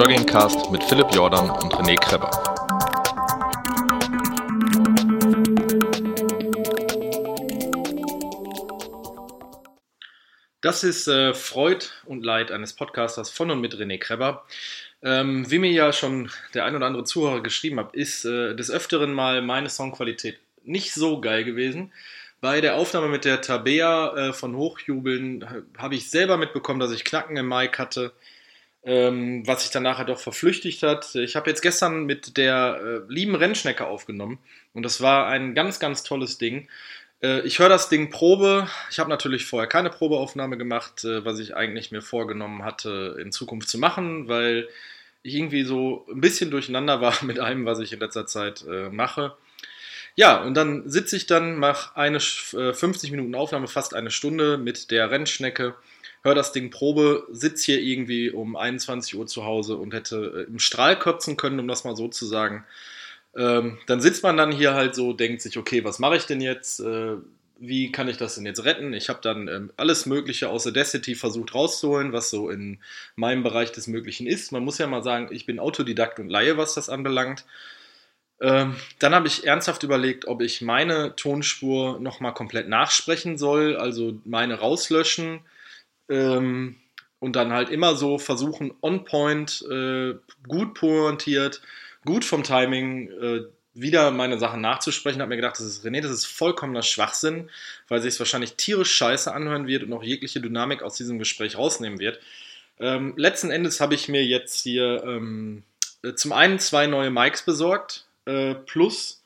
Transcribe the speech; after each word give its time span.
Joggingcast 0.00 0.70
mit 0.70 0.82
Philipp 0.82 1.08
Jordan 1.12 1.50
und 1.50 1.74
René 1.74 1.94
Kreber. 1.94 2.30
Das 10.62 10.84
ist 10.84 11.06
äh, 11.06 11.34
Freud 11.34 11.84
und 12.06 12.24
Leid 12.24 12.50
eines 12.50 12.72
Podcasters 12.72 13.28
von 13.28 13.50
und 13.50 13.60
mit 13.60 13.74
René 13.74 13.98
Kreber. 13.98 14.46
Ähm, 15.02 15.50
wie 15.50 15.58
mir 15.58 15.70
ja 15.70 15.92
schon 15.92 16.30
der 16.54 16.64
ein 16.64 16.74
oder 16.74 16.86
andere 16.86 17.04
Zuhörer 17.04 17.42
geschrieben 17.42 17.78
hat, 17.78 17.94
ist 17.94 18.24
äh, 18.24 18.56
des 18.56 18.70
Öfteren 18.70 19.12
mal 19.12 19.42
meine 19.42 19.68
Songqualität 19.68 20.38
nicht 20.64 20.94
so 20.94 21.20
geil 21.20 21.44
gewesen. 21.44 21.92
Bei 22.40 22.62
der 22.62 22.76
Aufnahme 22.76 23.08
mit 23.08 23.26
der 23.26 23.42
Tabea 23.42 24.16
äh, 24.16 24.32
von 24.32 24.56
Hochjubeln 24.56 25.66
habe 25.76 25.94
ich 25.94 26.08
selber 26.08 26.38
mitbekommen, 26.38 26.80
dass 26.80 26.90
ich 26.90 27.04
Knacken 27.04 27.36
im 27.36 27.50
Mic 27.50 27.76
hatte, 27.76 28.14
ähm, 28.82 29.46
was 29.46 29.62
sich 29.62 29.70
dann 29.70 29.82
nachher 29.82 30.04
doch 30.04 30.18
verflüchtigt 30.18 30.82
hat. 30.82 31.14
Ich 31.14 31.36
habe 31.36 31.50
jetzt 31.50 31.60
gestern 31.60 32.04
mit 32.04 32.36
der 32.36 32.80
äh, 32.82 33.12
lieben 33.12 33.34
Rennschnecke 33.34 33.86
aufgenommen 33.86 34.38
und 34.72 34.82
das 34.82 35.00
war 35.00 35.26
ein 35.26 35.54
ganz, 35.54 35.80
ganz 35.80 36.02
tolles 36.02 36.38
Ding. 36.38 36.68
Äh, 37.22 37.40
ich 37.42 37.58
höre 37.58 37.68
das 37.68 37.88
Ding 37.88 38.10
Probe. 38.10 38.68
Ich 38.90 38.98
habe 38.98 39.10
natürlich 39.10 39.46
vorher 39.46 39.68
keine 39.68 39.90
Probeaufnahme 39.90 40.56
gemacht, 40.56 41.04
äh, 41.04 41.24
was 41.24 41.38
ich 41.38 41.54
eigentlich 41.56 41.92
mir 41.92 42.02
vorgenommen 42.02 42.64
hatte, 42.64 43.16
in 43.20 43.32
Zukunft 43.32 43.68
zu 43.68 43.78
machen, 43.78 44.28
weil 44.28 44.68
ich 45.22 45.34
irgendwie 45.34 45.64
so 45.64 46.06
ein 46.10 46.20
bisschen 46.20 46.50
durcheinander 46.50 47.00
war 47.00 47.14
mit 47.24 47.38
allem, 47.38 47.66
was 47.66 47.80
ich 47.80 47.92
in 47.92 48.00
letzter 48.00 48.26
Zeit 48.26 48.64
äh, 48.68 48.88
mache. 48.88 49.36
Ja, 50.16 50.42
und 50.42 50.54
dann 50.54 50.88
sitze 50.88 51.16
ich 51.16 51.26
dann, 51.26 51.56
mache 51.56 51.96
eine 51.96 52.18
50 52.20 53.08
äh, 53.08 53.10
Minuten 53.12 53.34
Aufnahme, 53.34 53.68
fast 53.68 53.94
eine 53.94 54.10
Stunde 54.10 54.58
mit 54.58 54.90
der 54.90 55.10
Rennschnecke, 55.10 55.74
höre 56.22 56.34
das 56.34 56.52
Ding 56.52 56.70
Probe, 56.70 57.26
sitze 57.30 57.72
hier 57.72 57.80
irgendwie 57.80 58.30
um 58.30 58.56
21 58.56 59.16
Uhr 59.16 59.26
zu 59.26 59.44
Hause 59.44 59.76
und 59.76 59.94
hätte 59.94 60.46
äh, 60.46 60.50
im 60.50 60.58
Strahl 60.58 60.98
kotzen 60.98 61.36
können, 61.36 61.60
um 61.60 61.68
das 61.68 61.84
mal 61.84 61.96
so 61.96 62.08
zu 62.08 62.26
sagen. 62.26 62.64
Ähm, 63.36 63.78
dann 63.86 64.00
sitzt 64.00 64.22
man 64.22 64.36
dann 64.36 64.52
hier 64.52 64.74
halt 64.74 64.94
so, 64.94 65.12
denkt 65.12 65.40
sich, 65.40 65.56
okay, 65.56 65.84
was 65.84 65.98
mache 65.98 66.16
ich 66.16 66.26
denn 66.26 66.40
jetzt? 66.40 66.80
Äh, 66.80 67.16
wie 67.58 67.92
kann 67.92 68.08
ich 68.08 68.16
das 68.16 68.34
denn 68.34 68.46
jetzt 68.46 68.64
retten? 68.64 68.94
Ich 68.94 69.08
habe 69.08 69.20
dann 69.22 69.46
ähm, 69.46 69.70
alles 69.76 70.06
Mögliche 70.06 70.48
aus 70.48 70.66
Audacity 70.66 71.14
versucht 71.14 71.54
rauszuholen, 71.54 72.12
was 72.12 72.30
so 72.30 72.48
in 72.48 72.78
meinem 73.16 73.42
Bereich 73.42 73.70
des 73.70 73.86
Möglichen 73.86 74.26
ist. 74.26 74.50
Man 74.50 74.64
muss 74.64 74.78
ja 74.78 74.86
mal 74.86 75.02
sagen, 75.02 75.28
ich 75.30 75.46
bin 75.46 75.58
Autodidakt 75.58 76.18
und 76.18 76.30
Laie, 76.30 76.56
was 76.56 76.74
das 76.74 76.88
anbelangt. 76.88 77.44
Ähm, 78.40 78.76
dann 78.98 79.14
habe 79.14 79.28
ich 79.28 79.46
ernsthaft 79.46 79.82
überlegt, 79.82 80.26
ob 80.26 80.40
ich 80.40 80.62
meine 80.62 81.14
Tonspur 81.16 82.00
nochmal 82.00 82.32
komplett 82.32 82.68
nachsprechen 82.68 83.36
soll, 83.36 83.76
also 83.76 84.18
meine 84.24 84.58
rauslöschen 84.58 85.40
ähm, 86.10 86.76
und 87.18 87.36
dann 87.36 87.52
halt 87.52 87.70
immer 87.70 87.94
so 87.96 88.18
versuchen, 88.18 88.72
on 88.82 89.04
point, 89.04 89.64
äh, 89.70 90.14
gut 90.48 90.74
pointiert, 90.74 91.62
gut 92.04 92.24
vom 92.24 92.42
Timing, 92.42 93.10
äh, 93.10 93.40
wieder 93.72 94.10
meine 94.10 94.38
Sachen 94.38 94.60
nachzusprechen. 94.60 95.20
Habe 95.20 95.30
mir 95.30 95.36
gedacht, 95.36 95.58
das 95.58 95.66
ist 95.66 95.84
René, 95.84 96.00
das 96.00 96.10
ist 96.10 96.26
vollkommener 96.26 96.82
Schwachsinn, 96.82 97.50
weil 97.88 98.02
sich 98.02 98.14
es 98.14 98.18
wahrscheinlich 98.18 98.54
tierisch 98.54 98.92
scheiße 98.92 99.32
anhören 99.32 99.66
wird 99.66 99.84
und 99.84 99.92
auch 99.92 100.02
jegliche 100.02 100.40
Dynamik 100.40 100.82
aus 100.82 100.96
diesem 100.96 101.18
Gespräch 101.18 101.56
rausnehmen 101.56 102.00
wird. 102.00 102.20
Ähm, 102.78 103.14
letzten 103.16 103.50
Endes 103.50 103.80
habe 103.80 103.94
ich 103.94 104.08
mir 104.08 104.24
jetzt 104.24 104.62
hier 104.62 105.02
ähm, 105.04 105.62
zum 106.16 106.32
einen 106.32 106.58
zwei 106.58 106.86
neue 106.86 107.10
Mics 107.10 107.44
besorgt 107.44 108.06
äh, 108.24 108.54
plus 108.54 109.22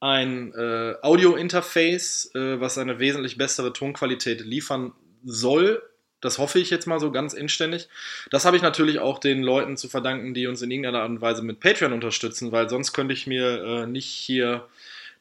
ein 0.00 0.52
äh, 0.54 0.94
Audio-Interface, 1.02 2.32
äh, 2.34 2.60
was 2.60 2.78
eine 2.78 2.98
wesentlich 2.98 3.36
bessere 3.36 3.72
Tonqualität 3.72 4.40
liefern 4.40 4.92
soll. 5.24 5.82
Das 6.20 6.38
hoffe 6.38 6.58
ich 6.58 6.70
jetzt 6.70 6.86
mal 6.86 6.98
so 6.98 7.12
ganz 7.12 7.32
inständig. 7.32 7.88
Das 8.30 8.44
habe 8.44 8.56
ich 8.56 8.62
natürlich 8.62 8.98
auch 8.98 9.18
den 9.18 9.42
Leuten 9.42 9.76
zu 9.76 9.88
verdanken, 9.88 10.34
die 10.34 10.46
uns 10.46 10.62
in 10.62 10.70
irgendeiner 10.70 11.02
Art 11.02 11.10
und 11.10 11.20
Weise 11.20 11.42
mit 11.42 11.60
Patreon 11.60 11.92
unterstützen, 11.92 12.50
weil 12.50 12.68
sonst 12.68 12.92
könnte 12.92 13.14
ich 13.14 13.26
mir 13.26 13.62
äh, 13.62 13.86
nicht 13.86 14.08
hier 14.08 14.66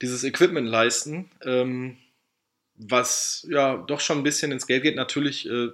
dieses 0.01 0.23
Equipment 0.23 0.67
leisten, 0.67 1.29
ähm, 1.43 1.97
was 2.75 3.45
ja 3.49 3.77
doch 3.77 3.99
schon 3.99 4.19
ein 4.19 4.23
bisschen 4.23 4.51
ins 4.51 4.67
Geld 4.67 4.83
geht. 4.83 4.95
Natürlich 4.95 5.47
äh, 5.49 5.69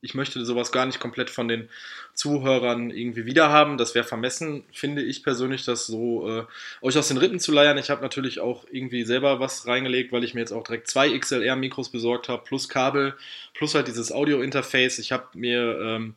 ich 0.00 0.14
möchte 0.14 0.44
sowas 0.44 0.72
gar 0.72 0.86
nicht 0.86 1.00
komplett 1.00 1.30
von 1.30 1.48
den 1.48 1.68
Zuhörern 2.14 2.90
irgendwie 2.90 3.26
wiederhaben. 3.26 3.76
Das 3.78 3.94
wäre 3.94 4.04
vermessen, 4.04 4.64
finde 4.72 5.02
ich 5.02 5.22
persönlich, 5.22 5.64
das 5.64 5.86
so 5.86 6.28
äh, 6.28 6.44
euch 6.82 6.96
aus 6.96 7.08
den 7.08 7.18
Rippen 7.18 7.40
zu 7.40 7.52
leiern. 7.52 7.78
Ich 7.78 7.90
habe 7.90 8.02
natürlich 8.02 8.40
auch 8.40 8.66
irgendwie 8.70 9.04
selber 9.04 9.40
was 9.40 9.66
reingelegt, 9.66 10.12
weil 10.12 10.24
ich 10.24 10.34
mir 10.34 10.40
jetzt 10.40 10.52
auch 10.52 10.64
direkt 10.64 10.88
zwei 10.88 11.16
XLR-Mikros 11.16 11.90
besorgt 11.90 12.28
habe, 12.28 12.44
plus 12.44 12.68
Kabel, 12.68 13.14
plus 13.54 13.74
halt 13.74 13.88
dieses 13.88 14.12
Audio-Interface. 14.12 14.98
Ich 14.98 15.12
habe 15.12 15.26
mir 15.34 15.78
ähm, 15.80 16.14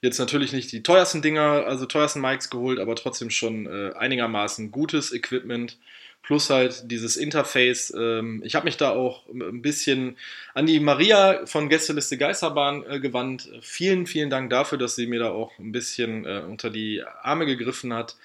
jetzt 0.00 0.18
natürlich 0.18 0.52
nicht 0.52 0.70
die 0.72 0.82
teuersten 0.82 1.22
Dinger, 1.22 1.64
also 1.66 1.86
teuersten 1.86 2.20
Mics 2.20 2.50
geholt, 2.50 2.78
aber 2.78 2.94
trotzdem 2.96 3.30
schon 3.30 3.66
äh, 3.66 3.92
einigermaßen 3.94 4.70
gutes 4.70 5.12
Equipment 5.12 5.78
plus 6.24 6.50
halt 6.50 6.90
dieses 6.90 7.16
Interface. 7.16 7.92
Ähm, 7.96 8.42
ich 8.44 8.54
habe 8.54 8.64
mich 8.64 8.76
da 8.76 8.90
auch 8.90 9.28
ein 9.28 9.62
bisschen 9.62 10.16
an 10.54 10.66
die 10.66 10.80
Maria 10.80 11.46
von 11.46 11.68
Gästeliste 11.68 12.18
Geisterbahn 12.18 12.84
äh, 12.88 12.98
gewandt. 12.98 13.48
Vielen, 13.60 14.06
vielen 14.06 14.30
Dank 14.30 14.50
dafür, 14.50 14.78
dass 14.78 14.96
sie 14.96 15.06
mir 15.06 15.20
da 15.20 15.30
auch 15.30 15.56
ein 15.58 15.70
bisschen 15.70 16.24
äh, 16.24 16.42
unter 16.48 16.70
die 16.70 17.02
Arme 17.22 17.46
gegriffen 17.46 17.92
hat. 17.92 18.16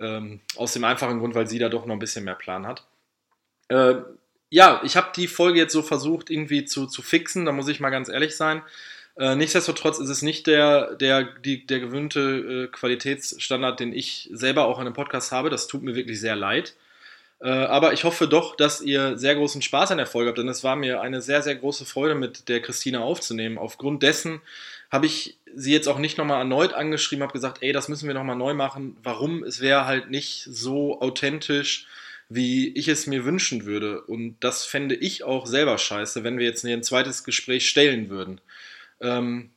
Ähm, 0.00 0.40
aus 0.56 0.72
dem 0.72 0.82
einfachen 0.82 1.20
Grund, 1.20 1.36
weil 1.36 1.46
sie 1.46 1.60
da 1.60 1.68
doch 1.68 1.86
noch 1.86 1.94
ein 1.94 2.00
bisschen 2.00 2.24
mehr 2.24 2.34
Plan 2.34 2.66
hat. 2.66 2.84
Äh, 3.68 3.94
ja, 4.50 4.80
ich 4.84 4.96
habe 4.96 5.12
die 5.14 5.28
Folge 5.28 5.60
jetzt 5.60 5.72
so 5.72 5.82
versucht 5.82 6.30
irgendwie 6.30 6.64
zu, 6.64 6.86
zu 6.86 7.00
fixen, 7.00 7.44
da 7.44 7.52
muss 7.52 7.68
ich 7.68 7.78
mal 7.78 7.90
ganz 7.90 8.08
ehrlich 8.08 8.36
sein. 8.36 8.62
Äh, 9.16 9.36
nichtsdestotrotz 9.36 10.00
ist 10.00 10.08
es 10.08 10.22
nicht 10.22 10.48
der, 10.48 10.96
der, 10.96 11.22
die, 11.22 11.64
der 11.64 11.78
gewöhnte 11.78 12.64
äh, 12.64 12.66
Qualitätsstandard, 12.66 13.78
den 13.78 13.92
ich 13.92 14.28
selber 14.32 14.64
auch 14.64 14.80
in 14.80 14.86
einem 14.86 14.94
Podcast 14.94 15.30
habe. 15.30 15.50
Das 15.50 15.68
tut 15.68 15.84
mir 15.84 15.94
wirklich 15.94 16.18
sehr 16.18 16.34
leid. 16.34 16.74
Äh, 17.40 17.48
aber 17.48 17.92
ich 17.92 18.04
hoffe 18.04 18.28
doch, 18.28 18.56
dass 18.56 18.80
ihr 18.80 19.18
sehr 19.18 19.34
großen 19.34 19.62
Spaß 19.62 19.90
an 19.90 19.98
der 19.98 20.06
Folge 20.06 20.28
habt, 20.28 20.38
denn 20.38 20.48
es 20.48 20.64
war 20.64 20.76
mir 20.76 21.00
eine 21.00 21.20
sehr, 21.20 21.42
sehr 21.42 21.56
große 21.56 21.84
Freude, 21.84 22.14
mit 22.14 22.48
der 22.48 22.60
Christina 22.62 23.00
aufzunehmen. 23.00 23.58
Aufgrund 23.58 24.02
dessen 24.02 24.40
habe 24.90 25.06
ich 25.06 25.36
sie 25.54 25.72
jetzt 25.72 25.88
auch 25.88 25.98
nicht 25.98 26.18
nochmal 26.18 26.38
erneut 26.38 26.72
angeschrieben, 26.72 27.22
habe 27.22 27.32
gesagt, 27.32 27.58
ey, 27.62 27.72
das 27.72 27.88
müssen 27.88 28.06
wir 28.06 28.14
nochmal 28.14 28.36
neu 28.36 28.54
machen. 28.54 28.96
Warum? 29.02 29.42
Es 29.44 29.60
wäre 29.60 29.86
halt 29.86 30.10
nicht 30.10 30.44
so 30.50 31.00
authentisch, 31.00 31.86
wie 32.28 32.68
ich 32.68 32.88
es 32.88 33.06
mir 33.06 33.24
wünschen 33.24 33.64
würde. 33.64 34.00
Und 34.02 34.36
das 34.40 34.64
fände 34.64 34.94
ich 34.94 35.24
auch 35.24 35.46
selber 35.46 35.78
scheiße, 35.78 36.24
wenn 36.24 36.38
wir 36.38 36.46
jetzt 36.46 36.64
ein 36.64 36.82
zweites 36.82 37.24
Gespräch 37.24 37.68
stellen 37.68 38.08
würden. 38.08 38.40
Ähm, 39.00 39.50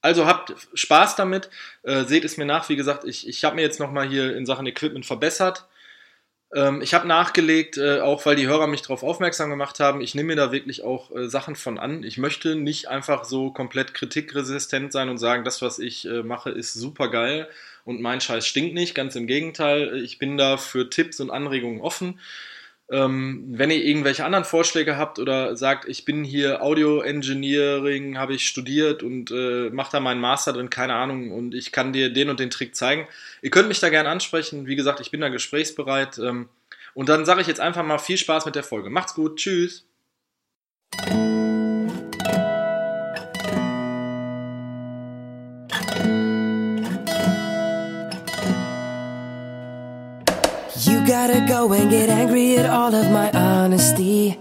also 0.00 0.26
habt 0.26 0.54
Spaß 0.74 1.16
damit, 1.16 1.48
äh, 1.82 2.04
seht 2.04 2.24
es 2.24 2.36
mir 2.36 2.44
nach. 2.44 2.68
Wie 2.68 2.76
gesagt, 2.76 3.04
ich, 3.04 3.26
ich 3.26 3.44
habe 3.44 3.56
mir 3.56 3.62
jetzt 3.62 3.80
nochmal 3.80 4.08
hier 4.08 4.36
in 4.36 4.46
Sachen 4.46 4.66
Equipment 4.66 5.06
verbessert. 5.06 5.66
Ähm, 6.54 6.80
ich 6.82 6.94
habe 6.94 7.08
nachgelegt, 7.08 7.76
äh, 7.76 8.00
auch 8.00 8.24
weil 8.26 8.36
die 8.36 8.46
Hörer 8.46 8.68
mich 8.68 8.82
darauf 8.82 9.02
aufmerksam 9.02 9.50
gemacht 9.50 9.80
haben. 9.80 10.00
Ich 10.00 10.14
nehme 10.14 10.28
mir 10.28 10.36
da 10.36 10.52
wirklich 10.52 10.84
auch 10.84 11.10
äh, 11.14 11.28
Sachen 11.28 11.56
von 11.56 11.78
an. 11.78 12.04
Ich 12.04 12.16
möchte 12.16 12.54
nicht 12.54 12.88
einfach 12.88 13.24
so 13.24 13.50
komplett 13.50 13.92
kritikresistent 13.92 14.92
sein 14.92 15.08
und 15.08 15.18
sagen, 15.18 15.44
das, 15.44 15.62
was 15.62 15.78
ich 15.78 16.06
äh, 16.06 16.22
mache, 16.22 16.50
ist 16.50 16.74
super 16.74 17.10
geil 17.10 17.48
und 17.84 18.00
mein 18.00 18.20
Scheiß 18.20 18.46
stinkt 18.46 18.74
nicht. 18.74 18.94
Ganz 18.94 19.16
im 19.16 19.26
Gegenteil, 19.26 19.96
ich 20.02 20.18
bin 20.18 20.38
da 20.38 20.56
für 20.56 20.88
Tipps 20.88 21.20
und 21.20 21.30
Anregungen 21.30 21.80
offen. 21.80 22.20
Ähm, 22.90 23.44
wenn 23.48 23.70
ihr 23.70 23.82
irgendwelche 23.82 24.24
anderen 24.26 24.44
Vorschläge 24.44 24.98
habt 24.98 25.18
oder 25.18 25.56
sagt, 25.56 25.88
ich 25.88 26.04
bin 26.04 26.22
hier 26.22 26.62
Audio 26.62 27.00
Engineering, 27.00 28.18
habe 28.18 28.34
ich 28.34 28.46
studiert 28.46 29.02
und 29.02 29.30
äh, 29.30 29.70
mache 29.70 29.92
da 29.92 30.00
meinen 30.00 30.20
Master 30.20 30.52
drin, 30.52 30.68
keine 30.68 30.94
Ahnung, 30.94 31.32
und 31.32 31.54
ich 31.54 31.72
kann 31.72 31.94
dir 31.94 32.12
den 32.12 32.28
und 32.28 32.40
den 32.40 32.50
Trick 32.50 32.76
zeigen. 32.76 33.08
Ihr 33.40 33.50
könnt 33.50 33.68
mich 33.68 33.80
da 33.80 33.88
gerne 33.88 34.10
ansprechen. 34.10 34.66
Wie 34.66 34.76
gesagt, 34.76 35.00
ich 35.00 35.10
bin 35.10 35.22
da 35.22 35.30
gesprächsbereit. 35.30 36.18
Ähm, 36.18 36.48
und 36.92 37.08
dann 37.08 37.24
sage 37.24 37.40
ich 37.40 37.46
jetzt 37.46 37.60
einfach 37.60 37.84
mal 37.84 37.98
viel 37.98 38.18
Spaß 38.18 38.44
mit 38.46 38.54
der 38.54 38.62
Folge. 38.62 38.90
Macht's 38.90 39.14
gut, 39.14 39.36
tschüss. 39.36 39.86
Go 51.40 51.72
and 51.72 51.90
get 51.90 52.08
angry 52.08 52.56
at 52.58 52.66
all 52.66 52.94
of 52.94 53.10
my 53.10 53.30
honesty. 53.32 54.38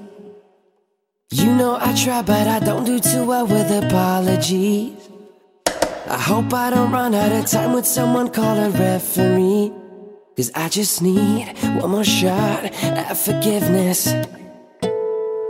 You 1.32 1.56
know 1.56 1.78
I 1.80 1.94
try, 1.96 2.22
but 2.22 2.48
I 2.48 2.60
don't 2.60 2.84
do 2.84 3.00
too 3.00 3.26
well 3.26 3.48
with 3.48 3.72
apologies. 3.72 5.10
I 6.08 6.18
hope 6.18 6.54
I 6.54 6.70
don't 6.70 6.92
run 6.92 7.16
out 7.16 7.32
of 7.32 7.46
time 7.48 7.74
with 7.74 7.86
someone 7.88 8.30
call 8.30 8.58
a 8.58 8.70
referee. 8.70 9.72
Cause 10.36 10.52
I 10.56 10.70
just 10.70 11.02
need 11.02 11.58
one 11.82 11.92
more 11.92 12.04
shot 12.04 12.66
at 12.66 13.14
forgiveness. 13.14 14.08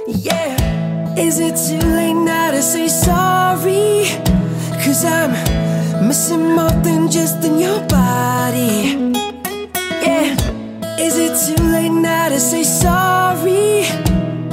Yeah, 0.07 1.15
is 1.17 1.39
it 1.39 1.55
too 1.55 1.87
late 1.87 2.13
now 2.13 2.51
to 2.51 2.61
say 2.61 2.87
sorry? 2.87 4.05
Cause 4.83 5.05
I'm 5.05 5.31
missing 6.07 6.53
more 6.55 6.71
than 6.83 7.09
just 7.09 7.43
in 7.43 7.59
your 7.59 7.81
body. 7.87 9.22
Is 11.03 11.17
it 11.17 11.57
too 11.57 11.61
late 11.61 11.89
now 11.89 12.29
to 12.29 12.39
say 12.39 12.63
sorry? 12.63 13.83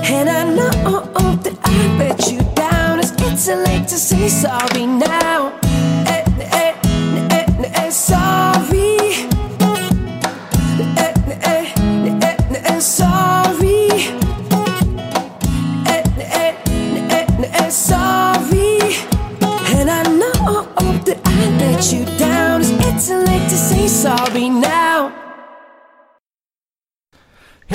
And 0.02 0.28
I 0.28 0.42
know 0.52 0.70
that 1.44 1.56
I 1.62 1.96
let 1.96 2.28
you 2.28 2.40
down. 2.56 2.98
Is 2.98 3.12
it 3.12 3.38
too 3.44 3.54
late 3.54 3.86
to 3.86 3.96
say 3.96 4.28
sorry 4.28 4.84
now? 4.84 5.39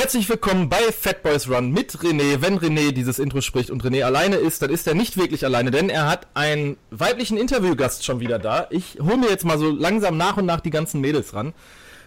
Herzlich 0.06 0.30
willkommen 0.30 0.70
bei 0.70 0.92
Fat 0.92 1.24
Boys 1.24 1.50
Run 1.50 1.72
mit 1.72 1.98
René. 1.98 2.40
Wenn 2.40 2.60
René 2.60 2.92
dieses 2.92 3.18
Intro 3.18 3.42
spricht 3.42 3.72
und 3.72 3.84
René 3.84 4.04
alleine 4.04 4.36
ist, 4.36 4.62
dann 4.62 4.70
ist 4.70 4.86
er 4.86 4.94
nicht 4.94 5.18
wirklich 5.18 5.44
alleine, 5.46 5.72
denn 5.72 5.90
er 5.90 6.08
hat 6.08 6.28
einen 6.36 6.78
weiblichen 6.92 7.40
Interviewgast 7.40 8.06
schon 8.06 8.20
wieder 8.20 8.38
da. 8.38 8.68
Ich 8.70 9.00
hole 9.02 9.18
mir 9.18 9.30
jetzt 9.30 9.46
mal 9.46 9.58
so 9.58 9.72
langsam 9.72 10.16
nach 10.16 10.38
und 10.38 10.46
nach 10.46 10.60
die 10.60 10.70
ganzen 10.70 11.02
Mädels 11.02 11.34
ran. 11.34 11.56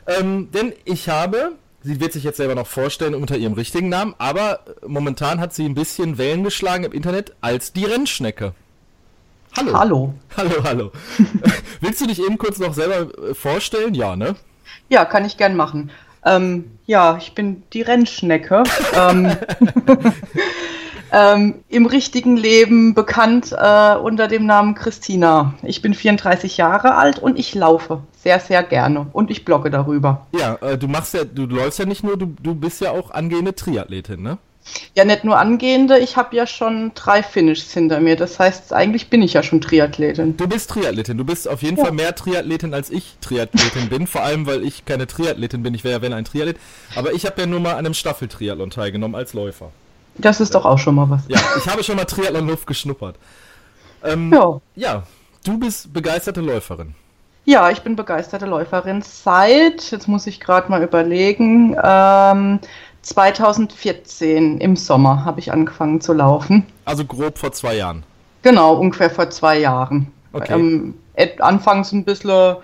Ähm, 0.07 0.53
denn 0.53 0.75
ich 0.85 1.09
habe, 1.09 1.57
sie 1.83 1.99
wird 1.99 2.13
sich 2.13 2.23
jetzt 2.23 2.37
selber 2.37 2.55
noch 2.55 2.69
vorstellen 2.69 3.17
unter 3.17 3.37
ihrem 3.37 3.55
richtigen 3.55 3.89
Namen, 3.89 4.15
aber 4.19 4.61
momentan 4.87 5.41
hat 5.41 5.53
sie 5.53 5.65
ein 5.65 5.75
bisschen 5.75 6.19
Wellen 6.19 6.45
geschlagen 6.45 6.85
im 6.85 6.93
Internet 6.93 7.35
als 7.41 7.73
die 7.73 7.85
Rennschnecke. 7.85 8.55
Hallo. 9.57 9.77
Hallo. 9.77 10.15
Hallo, 10.37 10.63
hallo. 10.63 10.93
Willst 11.81 12.01
du 12.01 12.07
dich 12.07 12.21
eben 12.21 12.39
kurz 12.39 12.61
noch 12.61 12.75
selber 12.75 13.13
äh, 13.31 13.35
vorstellen? 13.35 13.95
Ja, 13.95 14.15
ne? 14.15 14.37
Ja, 14.89 15.05
kann 15.05 15.25
ich 15.25 15.37
gern 15.37 15.57
machen. 15.57 15.91
Ähm, 16.25 16.73
ja, 16.87 17.17
ich 17.19 17.35
bin 17.35 17.63
die 17.73 17.83
Rennschnecke. 17.83 18.65
ähm, 18.95 19.37
ähm, 21.13 21.55
Im 21.69 21.87
richtigen 21.87 22.37
Leben 22.37 22.95
bekannt 22.95 23.53
äh, 23.53 23.97
unter 23.97 24.29
dem 24.29 24.47
Namen 24.47 24.75
Christina. 24.75 25.55
Ich 25.63 25.83
bin 25.83 25.95
34 25.95 26.57
Jahre 26.57 26.95
alt 26.97 27.19
und 27.19 27.39
ich 27.39 27.55
laufe 27.55 28.03
sehr, 28.17 28.41
sehr 28.41 28.63
gerne 28.63 29.07
und 29.13 29.31
ich 29.31 29.45
blogge 29.45 29.71
darüber. 29.71 30.27
Ja, 30.33 30.57
äh, 30.57 30.77
du 30.77 30.89
machst 30.89 31.15
ja, 31.15 31.25
du 31.25 31.47
läufst 31.47 31.79
ja 31.79 31.87
nicht 31.87 32.03
nur, 32.05 32.17
du, 32.17 32.35
du 32.43 32.55
bist 32.55 32.81
ja 32.81 32.91
auch 32.91 33.11
angehende 33.11 33.55
Triathletin, 33.55 34.23
ne? 34.23 34.39
Ja, 34.95 35.05
nicht 35.05 35.25
nur 35.25 35.39
angehende, 35.39 35.99
ich 35.99 36.17
habe 36.17 36.35
ja 36.37 36.47
schon 36.47 36.93
drei 36.95 37.23
Finishes 37.23 37.73
hinter 37.73 38.01
mir. 38.01 38.17
Das 38.17 38.39
heißt, 38.39 38.73
eigentlich 38.73 39.11
bin 39.11 39.23
ich 39.23 39.35
ja 39.35 39.43
schon 39.43 39.61
Triathletin. 39.61 40.37
Du 40.37 40.49
bist 40.49 40.71
Triathletin. 40.71 41.19
Du 41.19 41.25
bist 41.25 41.49
auf 41.49 41.63
jeden 41.63 41.77
ja. 41.77 41.85
Fall 41.85 41.93
mehr 41.93 42.15
Triathletin 42.15 42.75
als 42.75 42.91
ich 42.91 43.17
Triathletin 43.21 43.89
bin. 43.89 44.07
Vor 44.07 44.23
allem, 44.23 44.47
weil 44.47 44.65
ich 44.65 44.85
keine 44.85 45.07
Triathletin 45.07 45.63
bin. 45.63 45.75
Ich 45.75 45.85
wäre 45.85 45.95
ja 45.95 46.03
wenn 46.03 46.13
ein 46.13 46.25
Triathlet. 46.25 46.57
Aber 46.95 47.13
ich 47.13 47.27
habe 47.27 47.41
ja 47.41 47.47
nur 47.47 47.61
mal 47.61 47.73
an 47.73 47.79
einem 47.79 47.95
Staffeltriathlon 47.95 48.71
teilgenommen 48.71 49.15
als 49.15 49.35
Läufer. 49.35 49.71
Das 50.17 50.41
ist 50.41 50.55
doch 50.55 50.65
auch 50.65 50.79
schon 50.79 50.97
mal 50.97 51.09
was. 51.09 51.23
Ja, 51.29 51.39
ich 51.57 51.69
habe 51.69 51.85
schon 51.85 51.97
mal 51.97 52.05
Triathlon-Luft 52.05 52.67
geschnuppert. 52.67 53.17
Ähm, 54.05 54.33
ja. 54.33 54.61
ja, 54.75 55.03
du 55.45 55.59
bist 55.59 55.93
begeisterte 55.93 56.41
Läuferin. 56.41 56.95
Ja, 57.45 57.71
ich 57.71 57.81
bin 57.81 57.97
begeisterte 57.97 58.45
Läuferin 58.45 59.01
seit, 59.01 59.91
jetzt 59.91 60.07
muss 60.07 60.27
ich 60.27 60.39
gerade 60.39 60.71
mal 60.71 60.83
überlegen, 60.83 61.75
ähm, 61.83 62.61
2014 63.09 64.59
im 64.59 64.77
Sommer 64.77 65.25
habe 65.25 65.41
ich 65.41 65.53
angefangen 65.53 66.01
zu 66.01 66.13
laufen. 66.13 66.67
Also 66.85 67.05
grob 67.05 67.39
vor 67.39 67.53
zwei 67.53 67.77
Jahren. 67.77 68.05
Genau, 68.43 68.75
ungefähr 68.75 69.11
vor 69.11 69.31
zwei 69.31 69.59
Jahren. 69.59 70.13
Okay. 70.33 70.55
Ähm, 70.55 70.95
anfangs 71.41 71.93
ein 71.93 72.05
bisschen 72.05 72.57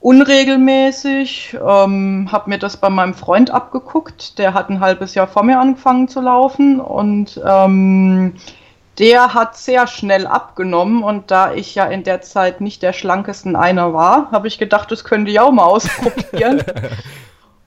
unregelmäßig, 0.00 1.56
ähm, 1.66 2.28
habe 2.30 2.50
mir 2.50 2.58
das 2.58 2.76
bei 2.76 2.90
meinem 2.90 3.14
Freund 3.14 3.50
abgeguckt. 3.50 4.38
Der 4.38 4.54
hat 4.54 4.70
ein 4.70 4.80
halbes 4.80 5.14
Jahr 5.14 5.28
vor 5.28 5.42
mir 5.42 5.58
angefangen 5.58 6.08
zu 6.08 6.20
laufen 6.20 6.80
und 6.80 7.40
ähm, 7.44 8.34
der 8.98 9.34
hat 9.34 9.56
sehr 9.56 9.86
schnell 9.86 10.26
abgenommen 10.26 11.02
und 11.04 11.30
da 11.30 11.52
ich 11.52 11.74
ja 11.74 11.84
in 11.84 12.02
der 12.02 12.20
Zeit 12.20 12.60
nicht 12.60 12.82
der 12.82 12.92
schlankeste 12.92 13.56
einer 13.58 13.94
war, 13.94 14.30
habe 14.32 14.48
ich 14.48 14.58
gedacht, 14.58 14.90
das 14.90 15.04
könnte 15.04 15.30
ich 15.30 15.40
auch 15.40 15.52
mal 15.52 15.64
ausprobieren. 15.66 16.62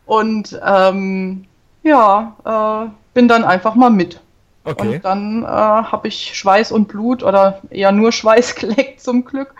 und 0.06 0.59
ähm, 0.65 1.45
ja, 1.83 2.36
äh, 2.45 2.92
bin 3.13 3.28
dann 3.28 3.44
einfach 3.44 3.75
mal 3.75 3.89
mit. 3.89 4.19
Okay. 4.63 4.95
Und 4.95 5.06
dann 5.06 5.44
äh, 5.44 5.48
habe 5.48 6.07
ich 6.07 6.38
Schweiß 6.38 6.72
und 6.72 6.88
Blut 6.88 7.24
oder 7.24 7.62
eher 7.69 7.92
nur 7.92 8.12
Schweiß 8.12 8.56
geleckt 8.56 9.01
zum 9.01 9.25
Glück 9.25 9.54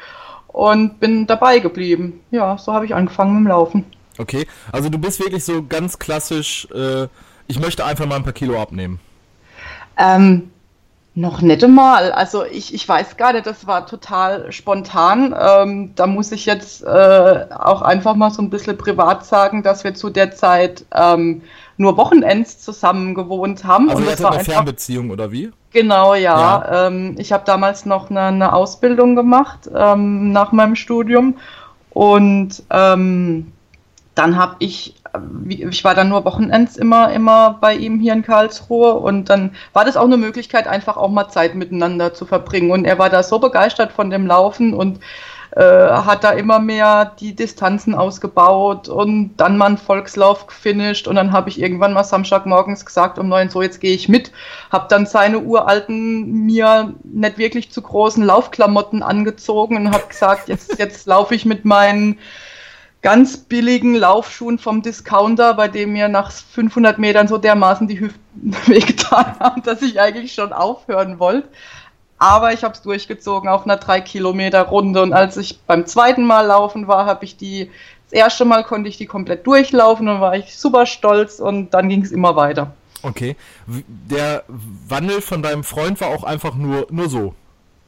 und 0.48 1.00
bin 1.00 1.28
dabei 1.28 1.60
geblieben. 1.60 2.22
Ja, 2.32 2.58
so 2.58 2.74
habe 2.74 2.86
ich 2.86 2.94
angefangen 2.94 3.34
mit 3.34 3.46
dem 3.46 3.48
Laufen. 3.48 3.86
Okay, 4.18 4.46
also 4.72 4.90
du 4.90 4.98
bist 4.98 5.20
wirklich 5.20 5.44
so 5.44 5.64
ganz 5.64 5.98
klassisch, 5.98 6.68
äh, 6.74 7.08
ich 7.48 7.60
möchte 7.60 7.86
einfach 7.86 8.06
mal 8.06 8.18
ein 8.18 8.24
paar 8.24 8.34
Kilo 8.34 8.62
abnehmen. 8.62 9.00
Ähm, 9.98 10.52
noch 11.14 11.42
nette 11.42 11.68
Mal. 11.68 12.12
Also 12.12 12.46
ich, 12.46 12.74
ich 12.74 12.88
weiß 12.88 13.18
gar 13.18 13.34
nicht, 13.34 13.46
das 13.46 13.68
war 13.68 13.86
total 13.86 14.52
spontan. 14.52 15.36
Ähm, 15.38 15.92
da 15.96 16.08
muss 16.08 16.32
ich 16.32 16.46
jetzt 16.46 16.84
äh, 16.84 17.46
auch 17.50 17.82
einfach 17.82 18.16
mal 18.16 18.32
so 18.32 18.42
ein 18.42 18.50
bisschen 18.50 18.78
privat 18.78 19.26
sagen, 19.26 19.64
dass 19.64 19.84
wir 19.84 19.94
zu 19.94 20.10
der 20.10 20.32
Zeit 20.32 20.86
ähm, 20.94 21.42
nur 21.78 21.98
Wochenends 21.98 22.60
zusammen 22.60 23.16
gewohnt 23.16 23.64
haben. 23.64 23.90
Also 23.90 24.02
und 24.02 24.10
das 24.10 24.22
war 24.22 24.32
eine 24.32 24.40
einfach, 24.40 24.54
Fernbeziehung 24.54 25.10
oder 25.10 25.32
wie? 25.32 25.52
Genau, 25.72 26.14
ja. 26.16 26.40
ja. 26.40 26.88
Ähm, 26.88 27.16
ich 27.18 27.32
habe 27.32 27.44
damals 27.46 27.86
noch 27.86 28.10
eine, 28.10 28.22
eine 28.22 28.54
Ausbildung 28.54 29.16
gemacht 29.16 29.70
ähm, 29.74 30.32
nach 30.32 30.52
meinem 30.52 30.76
Studium 30.76 31.36
und 31.92 32.64
ähm, 32.70 33.52
dann 34.16 34.38
habe 34.38 34.56
ich, 34.60 34.96
ich 35.48 35.84
war 35.84 35.96
dann 35.96 36.10
nur 36.10 36.26
Wochenends 36.26 36.78
immer, 36.78 37.12
immer 37.12 37.58
bei 37.62 37.76
ihm 37.76 38.00
hier 38.00 38.14
in 38.14 38.24
Karlsruhe 38.24 38.94
und 38.94 39.30
dann 39.30 39.56
war 39.74 39.86
das 39.86 39.98
auch 39.98 40.06
eine 40.06 40.18
Möglichkeit, 40.18 40.68
einfach 40.68 40.98
auch 40.98 41.10
mal 41.10 41.30
Zeit 41.30 41.56
miteinander 41.56 42.14
zu 42.14 42.26
verbringen. 42.26 42.72
Und 42.72 42.86
er 42.86 43.00
war 43.00 43.10
da 43.10 43.24
so 43.24 43.40
begeistert 43.40 43.92
von 43.92 44.10
dem 44.10 44.28
Laufen 44.28 44.74
und 44.74 45.00
äh, 45.52 45.62
hat 45.62 46.24
da 46.24 46.32
immer 46.32 46.60
mehr 46.60 47.14
die 47.20 47.36
Distanzen 47.36 47.94
ausgebaut 47.94 48.88
und 48.88 49.36
dann 49.36 49.58
mal 49.58 49.66
einen 49.66 49.78
Volkslauf 49.78 50.48
gefinisht 50.48 51.08
und 51.08 51.16
dann 51.16 51.34
habe 51.34 51.50
ich 51.50 51.60
irgendwann 51.60 51.94
mal 51.94 52.06
Samstagmorgens 52.06 52.86
gesagt 52.86 53.20
um 53.20 53.28
neun, 53.28 53.50
so 53.50 53.62
jetzt 53.62 53.82
gehe 53.82 53.94
ich 53.94 54.08
mit, 54.08 54.32
habe 54.72 54.88
dann 54.90 55.06
seine 55.06 55.40
uralten, 55.40 56.46
mir 56.46 56.94
nicht 57.04 57.38
wirklich 57.38 57.72
zu 57.72 57.82
großen 57.82 58.24
Laufklamotten 58.24 59.04
angezogen 59.04 59.76
und 59.76 59.92
habe 59.92 60.08
gesagt, 60.08 60.48
jetzt, 60.48 60.80
jetzt 60.80 61.06
laufe 61.06 61.36
ich 61.36 61.46
mit 61.46 61.66
meinen 61.66 62.18
ganz 63.02 63.36
billigen 63.36 63.96
Laufschuhen 63.96 64.58
vom 64.60 64.82
Discounter, 64.82 65.56
bei 65.56 65.68
dem 65.68 65.94
mir 65.94 66.08
nach 66.08 66.32
500 66.32 67.00
Metern 67.00 67.28
so 67.28 67.38
dermaßen 67.38 67.88
die 67.88 68.00
Hüften 68.00 68.22
wehgetan 68.68 69.38
haben, 69.40 69.64
dass 69.64 69.82
ich 69.82 70.00
eigentlich 70.00 70.34
schon 70.34 70.54
aufhören 70.54 71.20
wollte. 71.20 71.50
Aber 72.22 72.54
ich 72.54 72.64
habe 72.64 72.76
es 72.76 72.84
durchgezogen 72.84 73.50
auf 73.50 73.64
einer 73.64 73.78
3 73.78 74.00
Kilometer 74.02 74.62
Runde 74.62 75.02
und 75.02 75.12
als 75.12 75.38
ich 75.38 75.60
beim 75.62 75.88
zweiten 75.88 76.24
Mal 76.24 76.46
laufen 76.46 76.88
war, 76.88 77.08
habe 77.08 77.26
ich 77.26 77.36
die 77.36 77.72
das 78.12 78.20
erste 78.20 78.46
Mal 78.46 78.64
konnte 78.64 78.90
ich 78.90 78.98
die 78.98 79.08
komplett 79.08 79.48
durchlaufen 79.48 80.08
und 80.08 80.22
war 80.22 80.36
ich 80.36 80.56
super 80.56 80.86
stolz 80.86 81.40
und 81.40 81.72
dann 81.72 81.90
ging 81.90 82.04
es 82.04 82.12
immer 82.12 82.36
weiter. 82.36 82.76
Okay. 83.02 83.36
Der 83.66 84.44
Wandel 84.48 85.22
von 85.22 85.42
deinem 85.42 85.64
Freund 85.64 86.00
war 86.00 86.10
auch 86.10 86.24
einfach 86.24 86.54
nur, 86.54 86.86
nur 86.92 87.10
so. 87.10 87.34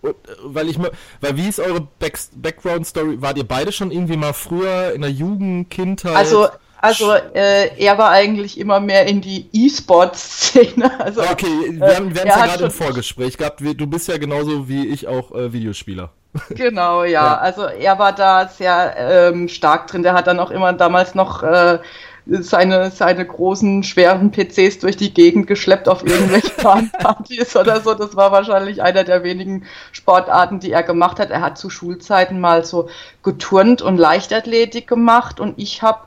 Äh, 0.02 0.14
weil 0.44 0.68
ich 0.68 0.80
weil 0.80 1.38
wie 1.38 1.48
ist 1.48 1.60
eure 1.60 1.82
Back 2.00 2.18
Background 2.34 2.88
Story? 2.88 3.22
Wart 3.22 3.38
ihr 3.38 3.48
beide 3.48 3.72
schon 3.72 3.92
irgendwie 3.92 4.18
mal 4.18 4.34
früher 4.34 4.94
in 4.94 5.02
der 5.02 5.12
Jugend, 5.12 5.70
Kindheit? 5.70 6.16
Also 6.16 6.48
also 6.84 7.14
äh, 7.14 7.70
er 7.78 7.98
war 7.98 8.10
eigentlich 8.10 8.60
immer 8.60 8.82
mehr 8.82 9.06
in 9.06 9.22
die 9.22 9.48
E-Sport-Szene. 9.54 10.92
Also, 11.00 11.22
okay, 11.22 11.80
wir 11.80 11.96
haben 11.96 12.12
es 12.12 12.24
ja 12.24 12.46
gerade 12.46 12.66
im 12.66 12.72
Vorgespräch 12.72 13.38
gehabt. 13.38 13.62
Du 13.62 13.88
bist 13.88 14.10
ja 14.10 14.18
genauso 14.18 14.68
wie 14.68 14.88
ich 14.88 15.08
auch 15.08 15.34
äh, 15.34 15.54
Videospieler. 15.54 16.10
Genau, 16.50 17.04
ja. 17.04 17.10
ja. 17.10 17.38
Also 17.38 17.64
er 17.64 18.00
war 18.00 18.12
da 18.12 18.50
sehr 18.50 18.96
ähm, 18.98 19.48
stark 19.48 19.88
drin. 19.88 20.04
Der 20.04 20.14
hat 20.14 20.28
dann 20.28 20.42
auch 20.42 20.52
immer 20.52 20.74
damals 20.74 21.16
noch 21.16 21.42
äh, 21.44 21.80
seine, 22.26 22.92
seine 22.92 23.26
großen, 23.26 23.84
schweren 23.84 24.32
PCs 24.32 24.80
durch 24.80 24.98
die 24.98 25.14
Gegend 25.14 25.48
geschleppt 25.48 25.88
auf 25.88 26.06
irgendwelche 26.06 26.50
Partys 26.58 27.56
oder 27.56 27.80
so. 27.80 27.94
Das 27.94 28.18
war 28.18 28.34
wahrscheinlich 28.34 28.82
einer 28.82 29.06
der 29.06 29.24
wenigen 29.24 29.64
Sportarten, 29.94 30.60
die 30.60 30.74
er 30.74 30.84
gemacht 30.84 31.20
hat. 31.20 31.30
Er 31.30 31.40
hat 31.40 31.58
zu 31.58 31.70
Schulzeiten 31.70 32.42
mal 32.42 32.66
so 32.66 32.90
geturnt 33.24 33.82
und 33.82 33.96
Leichtathletik 33.96 34.86
gemacht 34.88 35.40
und 35.40 35.58
ich 35.58 35.82
habe 35.82 36.00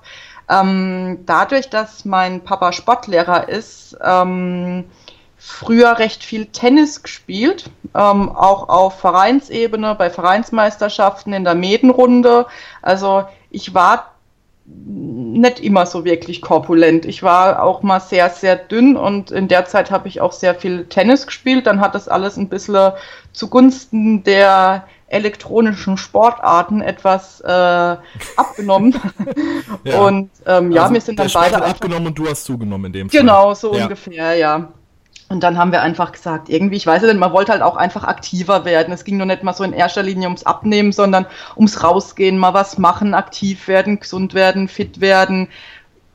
ähm, 0.49 1.19
dadurch, 1.27 1.71
dass 1.71 2.05
mein 2.05 2.43
Papa 2.43 2.73
Sportlehrer 2.73 3.49
ist, 3.49 3.97
ähm, 4.03 4.85
früher 5.39 5.99
recht 5.99 6.25
viel 6.25 6.47
Tennis 6.47 7.03
gespielt, 7.03 7.71
ähm, 7.95 8.31
auch 8.31 8.69
auf 8.69 8.99
Vereinsebene, 8.99 9.95
bei 9.95 10.11
Vereinsmeisterschaften 10.11 11.33
in 11.33 11.45
der 11.45 11.55
Medenrunde. 11.55 12.47
Also 12.83 13.25
ich 13.51 13.75
war 13.75 14.13
nicht 14.67 15.61
immer 15.61 15.87
so 15.87 16.05
wirklich 16.05 16.43
korpulent. 16.43 17.05
Ich 17.05 17.23
war 17.23 17.63
auch 17.63 17.83
mal 17.83 18.01
sehr, 18.01 18.31
sehr 18.31 18.57
dünn 18.57 18.97
und 18.97 19.31
in 19.31 19.47
der 19.47 19.67
Zeit 19.67 19.93
habe 19.93 20.09
ich 20.09 20.21
auch 20.21 20.33
sehr 20.33 20.57
viel 20.57 20.87
Tennis 20.87 21.27
gespielt. 21.27 21.67
Dann 21.67 21.81
hat 21.81 21.95
das 21.95 22.09
alles 22.09 22.37
ein 22.37 22.49
bisschen 22.49 22.93
zugunsten 23.33 24.25
der 24.25 24.85
elektronischen 25.09 25.97
Sportarten 25.97 26.81
etwas 26.81 27.41
äh, 27.41 27.97
abgenommen. 28.37 29.01
ja. 29.85 30.01
Und 30.01 30.31
ähm, 30.47 30.73
ja, 30.73 30.83
also 30.83 30.95
wir 30.95 31.01
sind 31.01 31.19
dann 31.19 31.31
beide. 31.33 31.65
abgenommen 31.65 32.09
und 32.09 32.19
du 32.19 32.29
hast 32.29 32.45
zugenommen 32.45 32.87
in 32.87 32.93
dem 32.93 33.11
Fall. 33.11 33.21
Genau, 33.21 33.55
so 33.55 33.75
ja. 33.75 33.85
ungefähr, 33.85 34.35
ja. 34.35 34.69
Und 35.29 35.43
dann 35.43 35.59
haben 35.59 35.73
wir 35.73 35.83
einfach 35.83 36.13
gesagt, 36.13 36.49
irgendwie, 36.49 36.77
ich 36.77 36.87
weiß 36.87 37.03
nicht, 37.03 37.17
man 37.17 37.33
wollte 37.33 37.51
halt 37.53 37.63
auch 37.63 37.77
einfach 37.77 38.05
aktiver 38.05 38.65
werden. 38.65 38.95
Es 38.95 39.05
ging 39.05 39.17
nur 39.17 39.27
nicht 39.27 39.43
mal 39.43 39.55
so 39.55 39.65
in 39.65 39.73
erster 39.73 40.03
Linie 40.03 40.29
ums 40.29 40.45
Abnehmen, 40.45 40.93
sondern 40.93 41.27
ums 41.57 41.83
Rausgehen, 41.83 42.39
mal 42.39 42.55
was 42.55 42.79
machen, 42.79 43.13
aktiv 43.13 43.67
werden, 43.67 43.99
gesund 43.99 44.35
werden, 44.35 44.69
fit 44.69 45.01
werden. 45.01 45.49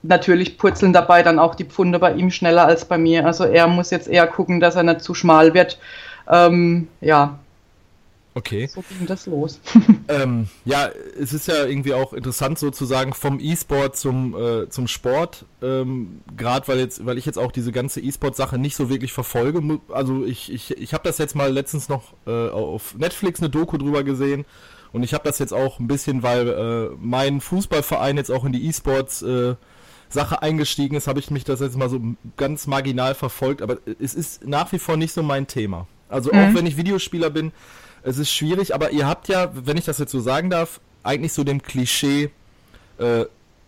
Natürlich 0.01 0.57
purzeln 0.57 0.93
dabei 0.93 1.23
dann 1.23 1.39
auch 1.39 1.55
die 1.55 1.65
Pfunde 1.65 1.99
bei 1.99 2.13
ihm 2.13 2.31
schneller 2.31 2.65
als 2.65 2.85
bei 2.85 2.97
mir. 2.97 3.25
Also 3.25 3.43
er 3.43 3.67
muss 3.67 3.91
jetzt 3.91 4.07
eher 4.07 4.27
gucken, 4.27 4.61
dass 4.61 4.75
er 4.75 4.83
nicht 4.83 5.01
zu 5.01 5.13
schmal 5.13 5.53
wird. 5.53 5.77
Ähm, 6.29 6.87
ja, 7.01 7.37
Okay. 8.33 8.67
So 8.67 8.81
ging 8.81 9.07
das 9.07 9.25
los. 9.25 9.59
Ähm, 10.07 10.49
ja, 10.65 10.89
es 11.17 11.31
ist 11.31 11.47
ja 11.47 11.65
irgendwie 11.65 11.93
auch 11.93 12.11
interessant 12.11 12.59
sozusagen 12.59 13.13
vom 13.13 13.39
E-Sport 13.39 13.95
zum, 13.95 14.35
äh, 14.35 14.67
zum 14.67 14.89
Sport. 14.89 15.45
Ähm, 15.61 16.19
Gerade 16.35 16.67
weil 16.67 16.79
jetzt, 16.79 17.05
weil 17.05 17.17
ich 17.17 17.25
jetzt 17.25 17.37
auch 17.37 17.53
diese 17.53 17.71
ganze 17.71 18.01
E-Sport-Sache 18.01 18.57
nicht 18.57 18.75
so 18.75 18.89
wirklich 18.89 19.13
verfolge. 19.13 19.79
Also 19.89 20.25
ich, 20.25 20.51
ich, 20.51 20.77
ich 20.77 20.93
habe 20.93 21.05
das 21.05 21.17
jetzt 21.17 21.33
mal 21.33 21.49
letztens 21.49 21.87
noch 21.87 22.13
äh, 22.27 22.49
auf 22.49 22.95
Netflix 22.97 23.39
eine 23.39 23.49
Doku 23.49 23.77
drüber 23.77 24.03
gesehen. 24.03 24.43
Und 24.91 25.03
ich 25.03 25.13
habe 25.13 25.23
das 25.23 25.39
jetzt 25.39 25.53
auch 25.53 25.79
ein 25.79 25.87
bisschen, 25.87 26.23
weil 26.23 26.47
äh, 26.49 26.95
mein 26.99 27.39
Fußballverein 27.39 28.17
jetzt 28.17 28.31
auch 28.31 28.43
in 28.43 28.51
die 28.51 28.67
E-Sports 28.67 29.21
äh, 29.21 29.55
Sache 30.09 30.41
eingestiegen 30.41 30.97
ist, 30.97 31.07
habe 31.07 31.19
ich 31.19 31.31
mich 31.31 31.45
das 31.45 31.61
jetzt 31.61 31.77
mal 31.77 31.89
so 31.89 32.01
ganz 32.35 32.67
marginal 32.67 33.15
verfolgt. 33.15 33.61
Aber 33.61 33.77
es 34.01 34.13
ist 34.13 34.45
nach 34.45 34.73
wie 34.73 34.79
vor 34.79 34.97
nicht 34.97 35.13
so 35.13 35.23
mein 35.23 35.47
Thema. 35.47 35.87
Also 36.09 36.31
auch 36.31 36.53
wenn 36.53 36.65
ich 36.65 36.75
Videospieler 36.75 37.29
bin, 37.29 37.53
es 38.03 38.17
ist 38.17 38.31
schwierig, 38.31 38.73
aber 38.73 38.91
ihr 38.91 39.07
habt 39.07 39.27
ja, 39.27 39.49
wenn 39.53 39.77
ich 39.77 39.85
das 39.85 39.99
jetzt 39.99 40.11
so 40.11 40.19
sagen 40.19 40.49
darf, 40.49 40.79
eigentlich 41.03 41.33
so 41.33 41.43
dem 41.43 41.61
Klischee 41.61 42.29
äh, 42.97 43.25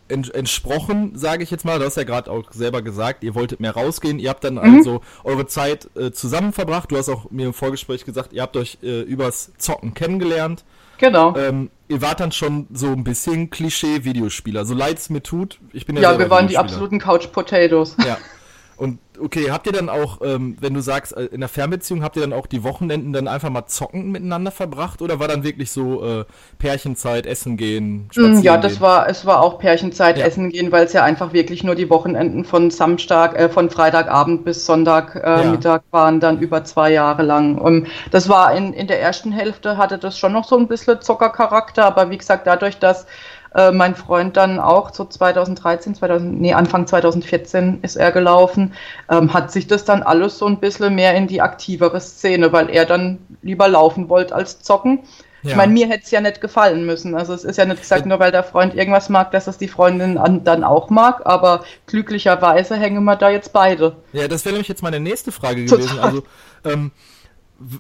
ent 0.07 0.33
entsprochen, 0.33 1.13
sage 1.15 1.43
ich 1.43 1.51
jetzt 1.51 1.65
mal. 1.65 1.79
Du 1.79 1.85
hast 1.85 1.97
ja 1.97 2.03
gerade 2.03 2.29
auch 2.29 2.51
selber 2.51 2.81
gesagt, 2.81 3.23
ihr 3.23 3.35
wolltet 3.35 3.59
mehr 3.59 3.71
rausgehen. 3.71 4.19
Ihr 4.19 4.29
habt 4.29 4.43
dann 4.43 4.57
also 4.57 5.01
eure 5.23 5.47
Zeit 5.47 5.89
äh, 5.95 6.11
zusammen 6.11 6.53
verbracht. 6.53 6.91
Du 6.91 6.97
hast 6.97 7.09
auch 7.09 7.31
mir 7.31 7.47
im 7.47 7.53
Vorgespräch 7.53 8.05
gesagt, 8.05 8.33
ihr 8.33 8.41
habt 8.41 8.57
euch 8.57 8.77
äh, 8.83 9.01
übers 9.01 9.53
Zocken 9.57 9.93
kennengelernt. 9.93 10.63
Genau. 10.99 11.35
Ähm, 11.35 11.69
ihr 11.87 12.01
wart 12.01 12.19
dann 12.19 12.31
schon 12.31 12.67
so 12.71 12.87
ein 12.87 13.03
bisschen 13.03 13.49
Klischee-Videospieler. 13.49 14.65
So 14.65 14.73
leid 14.73 14.99
es 14.99 15.09
mir 15.09 15.23
tut, 15.23 15.59
ich 15.71 15.85
bin 15.85 15.95
ja, 15.95 16.13
ja, 16.13 16.19
wir 16.19 16.29
waren 16.29 16.47
die 16.47 16.57
absoluten 16.57 16.99
Couch 16.99 17.31
Potatoes. 17.31 17.95
Ja. 18.05 18.17
Und 18.75 18.99
okay, 19.19 19.51
habt 19.51 19.67
ihr 19.67 19.73
dann 19.73 19.89
auch, 19.89 20.19
ähm, 20.23 20.57
wenn 20.59 20.73
du 20.73 20.81
sagst, 20.81 21.15
äh, 21.15 21.25
in 21.25 21.39
der 21.41 21.49
Fernbeziehung, 21.49 22.03
habt 22.03 22.15
ihr 22.15 22.21
dann 22.21 22.33
auch 22.33 22.47
die 22.47 22.63
Wochenenden 22.63 23.13
dann 23.13 23.27
einfach 23.27 23.49
mal 23.49 23.65
zocken 23.67 24.11
miteinander 24.11 24.51
verbracht 24.51 25.01
oder 25.01 25.19
war 25.19 25.27
dann 25.27 25.43
wirklich 25.43 25.71
so 25.71 26.03
äh, 26.03 26.25
Pärchenzeit, 26.57 27.25
Essen 27.25 27.57
gehen, 27.57 28.09
spazieren 28.11 28.33
Mm, 28.41 28.41
Ja, 28.43 28.57
das 28.57 28.79
gehen? 28.79 28.79
war, 28.79 29.09
es 29.09 29.25
war 29.25 29.41
auch 29.41 29.57
Pärchenzeit 29.57 30.19
Ja. 30.19 30.25
essen 30.27 30.49
gehen, 30.51 30.71
weil 30.71 30.85
es 30.85 30.93
ja 30.93 31.03
einfach 31.03 31.33
wirklich 31.33 31.63
nur 31.63 31.73
die 31.73 31.89
Wochenenden 31.89 32.45
von 32.45 32.69
Samstag, 32.69 33.35
äh, 33.35 33.49
von 33.49 33.71
Freitagabend 33.71 34.45
bis 34.45 34.65
Sonntag 34.67 35.15
äh, 35.15 35.43
Ja. 35.43 35.43
Mittag 35.43 35.83
waren, 35.89 36.19
dann 36.19 36.39
über 36.39 36.63
zwei 36.63 36.91
Jahre 36.91 37.23
lang. 37.23 37.57
Und 37.57 37.87
das 38.11 38.29
war 38.29 38.55
in, 38.55 38.71
in 38.73 38.85
der 38.87 39.01
ersten 39.01 39.31
Hälfte 39.31 39.77
hatte 39.77 39.97
das 39.97 40.19
schon 40.19 40.31
noch 40.33 40.47
so 40.47 40.57
ein 40.57 40.67
bisschen 40.67 41.01
Zockercharakter, 41.01 41.85
aber 41.85 42.11
wie 42.11 42.17
gesagt, 42.19 42.45
dadurch, 42.45 42.77
dass 42.77 43.07
äh, 43.55 43.71
mein 43.71 43.95
Freund 43.95 44.37
dann 44.37 44.59
auch 44.59 44.93
so 44.93 45.05
2013, 45.05 45.95
2000, 45.95 46.41
nee, 46.41 46.53
Anfang 46.53 46.87
2014 46.87 47.79
ist 47.81 47.95
er 47.95 48.11
gelaufen, 48.11 48.73
ähm, 49.09 49.33
hat 49.33 49.51
sich 49.51 49.67
das 49.67 49.85
dann 49.85 50.03
alles 50.03 50.37
so 50.37 50.45
ein 50.45 50.59
bisschen 50.59 50.95
mehr 50.95 51.15
in 51.15 51.27
die 51.27 51.41
aktivere 51.41 51.99
Szene, 51.99 52.51
weil 52.51 52.69
er 52.69 52.85
dann 52.85 53.19
lieber 53.41 53.67
laufen 53.67 54.09
wollte 54.09 54.35
als 54.35 54.61
zocken. 54.61 54.99
Ja. 55.43 55.51
Ich 55.51 55.55
meine, 55.57 55.73
mir 55.73 55.87
hätte 55.87 56.05
es 56.05 56.11
ja 56.11 56.21
nicht 56.21 56.39
gefallen 56.39 56.85
müssen. 56.85 57.15
Also 57.15 57.33
es 57.33 57.43
ist 57.43 57.57
ja 57.57 57.65
nicht 57.65 57.81
gesagt, 57.81 58.05
nur 58.05 58.17
weil 58.19 58.31
der 58.31 58.43
Freund 58.43 58.75
irgendwas 58.75 59.09
mag, 59.09 59.31
dass 59.31 59.47
es 59.47 59.57
die 59.57 59.67
Freundin 59.67 60.17
an, 60.17 60.45
dann 60.45 60.63
auch 60.63 60.89
mag, 60.89 61.21
aber 61.25 61.65
glücklicherweise 61.85 62.77
hängen 62.77 63.03
wir 63.03 63.17
da 63.17 63.29
jetzt 63.29 63.51
beide. 63.51 63.97
Ja, 64.13 64.29
das 64.29 64.45
wäre 64.45 64.53
nämlich 64.53 64.69
jetzt 64.69 64.83
meine 64.83 65.01
nächste 65.01 65.33
Frage 65.33 65.65
Total. 65.65 65.85
gewesen. 65.85 65.99
Also, 65.99 66.23
ähm, 66.63 66.91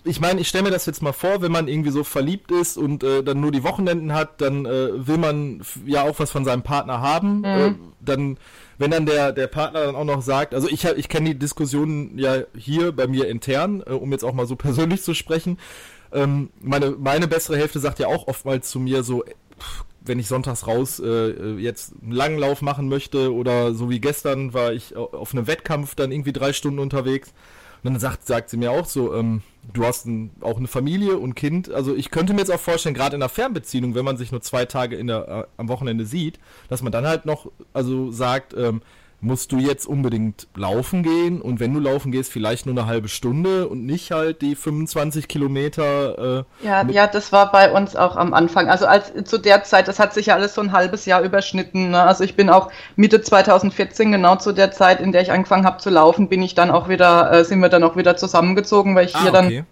ich 0.03 0.19
meine, 0.19 0.39
ich 0.41 0.47
stelle 0.47 0.65
mir 0.65 0.71
das 0.71 0.85
jetzt 0.85 1.01
mal 1.01 1.13
vor, 1.13 1.41
wenn 1.41 1.51
man 1.51 1.67
irgendwie 1.67 1.89
so 1.91 2.03
verliebt 2.03 2.51
ist 2.51 2.77
und 2.77 3.03
äh, 3.03 3.23
dann 3.23 3.39
nur 3.39 3.51
die 3.51 3.63
Wochenenden 3.63 4.13
hat, 4.13 4.41
dann 4.41 4.65
äh, 4.65 5.07
will 5.07 5.17
man 5.17 5.61
ja 5.85 6.03
auch 6.03 6.19
was 6.19 6.31
von 6.31 6.45
seinem 6.45 6.61
Partner 6.63 7.01
haben. 7.01 7.43
Äh, 7.43 7.75
dann, 8.01 8.37
wenn 8.77 8.91
dann 8.91 9.05
der, 9.05 9.31
der 9.31 9.47
Partner 9.47 9.85
dann 9.85 9.95
auch 9.95 10.03
noch 10.05 10.21
sagt, 10.21 10.53
also 10.53 10.67
ich, 10.69 10.85
hab- 10.85 10.97
ich 10.97 11.09
kenne 11.09 11.29
die 11.29 11.39
Diskussionen 11.39 12.17
ja 12.17 12.37
hier 12.57 12.91
bei 12.91 13.07
mir 13.07 13.27
intern, 13.27 13.83
äh, 13.85 13.91
um 13.93 14.11
jetzt 14.11 14.23
auch 14.23 14.33
mal 14.33 14.47
so 14.47 14.55
persönlich 14.57 15.03
zu 15.03 15.13
sprechen. 15.13 15.57
Ähm, 16.11 16.49
meine, 16.61 16.91
meine 16.91 17.27
bessere 17.27 17.57
Hälfte 17.57 17.79
sagt 17.79 17.99
ja 17.99 18.07
auch 18.07 18.27
oftmals 18.27 18.69
zu 18.69 18.79
mir 18.79 19.03
so, 19.03 19.23
äh, 19.23 19.31
pff, 19.59 19.83
wenn 20.05 20.19
ich 20.19 20.27
sonntags 20.27 20.67
raus 20.67 20.99
äh, 20.99 21.07
äh, 21.07 21.57
jetzt 21.59 21.93
einen 22.01 22.11
langen 22.11 22.37
Lauf 22.37 22.61
machen 22.61 22.89
möchte 22.89 23.33
oder 23.33 23.73
so 23.73 23.89
wie 23.89 23.99
gestern 24.01 24.53
war 24.53 24.73
ich 24.73 24.95
au- 24.97 25.05
auf 25.13 25.33
einem 25.33 25.47
Wettkampf 25.47 25.95
dann 25.95 26.11
irgendwie 26.11 26.33
drei 26.33 26.51
Stunden 26.53 26.79
unterwegs. 26.79 27.33
Und 27.83 27.93
dann 27.93 27.99
sagt, 27.99 28.25
sagt 28.25 28.49
sie 28.49 28.57
mir 28.57 28.71
auch 28.71 28.85
so, 28.85 29.13
ähm, 29.13 29.41
du 29.73 29.85
hast 29.85 30.05
ein, 30.05 30.31
auch 30.41 30.57
eine 30.57 30.67
Familie 30.67 31.17
und 31.17 31.35
Kind. 31.35 31.69
Also 31.69 31.95
ich 31.95 32.11
könnte 32.11 32.33
mir 32.33 32.39
jetzt 32.39 32.51
auch 32.51 32.59
vorstellen, 32.59 32.95
gerade 32.95 33.15
in 33.15 33.21
einer 33.21 33.29
Fernbeziehung, 33.29 33.93
wenn 33.93 34.05
man 34.05 34.15
sich 34.17 34.31
nur 34.31 34.41
zwei 34.41 34.65
Tage 34.65 34.95
in 34.95 35.07
der, 35.07 35.27
äh, 35.27 35.43
am 35.57 35.67
Wochenende 35.67 36.05
sieht, 36.05 36.39
dass 36.69 36.81
man 36.81 36.91
dann 36.91 37.05
halt 37.05 37.25
noch 37.25 37.51
also 37.73 38.09
sagt, 38.11 38.53
ähm, 38.53 38.81
musst 39.23 39.53
du 39.53 39.57
jetzt 39.57 39.87
unbedingt 39.87 40.47
laufen 40.55 41.01
gehen 41.01 41.41
und 41.41 41.59
wenn 41.59 41.73
du 41.73 41.79
laufen 41.79 42.11
gehst, 42.11 42.31
vielleicht 42.31 42.65
nur 42.65 42.77
eine 42.77 42.85
halbe 42.85 43.07
Stunde 43.07 43.67
und 43.67 43.85
nicht 43.85 44.11
halt 44.11 44.41
die 44.41 44.55
25 44.55 45.27
Kilometer. 45.27 46.43
Äh, 46.61 46.67
Ja, 46.67 46.85
ja, 46.89 47.07
das 47.07 47.31
war 47.31 47.51
bei 47.51 47.71
uns 47.71 47.95
auch 47.95 48.17
am 48.17 48.33
Anfang. 48.33 48.69
Also 48.69 48.85
als 48.85 49.13
zu 49.23 49.37
der 49.37 49.63
Zeit, 49.63 49.87
das 49.87 49.99
hat 49.99 50.13
sich 50.13 50.27
ja 50.27 50.35
alles 50.35 50.55
so 50.55 50.61
ein 50.61 50.73
halbes 50.73 51.05
Jahr 51.05 51.21
überschnitten. 51.21 51.91
Ne? 51.91 52.03
Also 52.03 52.23
ich 52.25 52.35
bin 52.35 52.49
auch 52.49 52.69
Mitte 52.97 53.21
2014, 53.21 54.11
genau 54.11 54.35
zu 54.35 54.51
der 54.51 54.71
Zeit, 54.71 54.99
in 54.99 55.13
der 55.13 55.21
ich 55.21 55.31
angefangen 55.31 55.65
habe 55.65 55.77
zu 55.77 55.89
laufen, 55.89 56.27
bin 56.27 56.41
ich 56.41 56.53
dann 56.53 56.69
auch 56.69 56.89
wieder, 56.89 57.31
äh, 57.31 57.45
sind 57.45 57.59
wir 57.59 57.69
dann 57.69 57.83
auch 57.83 57.95
wieder 57.95 58.17
zusammengezogen, 58.17 58.95
weil 58.95 59.05
ich 59.05 59.17
hier 59.17 59.31
dann 59.31 59.45
okay. 59.45 59.63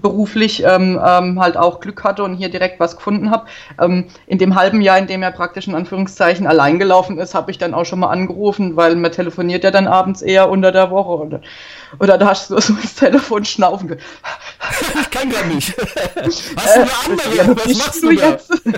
Beruflich 0.00 0.64
ähm, 0.64 0.98
ähm, 1.04 1.40
halt 1.40 1.56
auch 1.56 1.80
Glück 1.80 2.04
hatte 2.04 2.24
und 2.24 2.34
hier 2.34 2.48
direkt 2.48 2.80
was 2.80 2.96
gefunden 2.96 3.30
habe. 3.30 3.46
Ähm, 3.80 4.06
in 4.26 4.38
dem 4.38 4.54
halben 4.54 4.80
Jahr, 4.80 4.98
in 4.98 5.06
dem 5.06 5.22
er 5.22 5.30
praktisch 5.30 5.68
in 5.68 5.74
Anführungszeichen 5.74 6.46
allein 6.46 6.78
gelaufen 6.78 7.18
ist, 7.18 7.34
habe 7.34 7.50
ich 7.50 7.58
dann 7.58 7.74
auch 7.74 7.84
schon 7.84 7.98
mal 7.98 8.08
angerufen, 8.08 8.76
weil 8.76 8.96
man 8.96 9.12
telefoniert 9.12 9.64
ja 9.64 9.70
dann 9.70 9.86
abends 9.86 10.22
eher 10.22 10.48
unter 10.48 10.72
der 10.72 10.90
Woche. 10.90 11.22
Oder, 11.22 11.40
oder 11.98 12.18
da 12.18 12.28
hast 12.28 12.50
du 12.50 12.58
so 12.58 12.72
ins 12.72 12.94
Telefon 12.94 13.44
schnaufen. 13.44 13.88
gehört. 13.88 14.02
Ich 15.00 15.10
kann 15.10 15.30
gar 15.30 15.44
nicht. 15.44 15.74
Hast 16.16 16.76
du 16.76 16.80
eine 16.80 16.90
andere? 17.04 17.56
Was 17.56 17.76
machst 17.76 18.02
du 18.02 18.08
du 18.08 18.12
jetzt? 18.12 18.52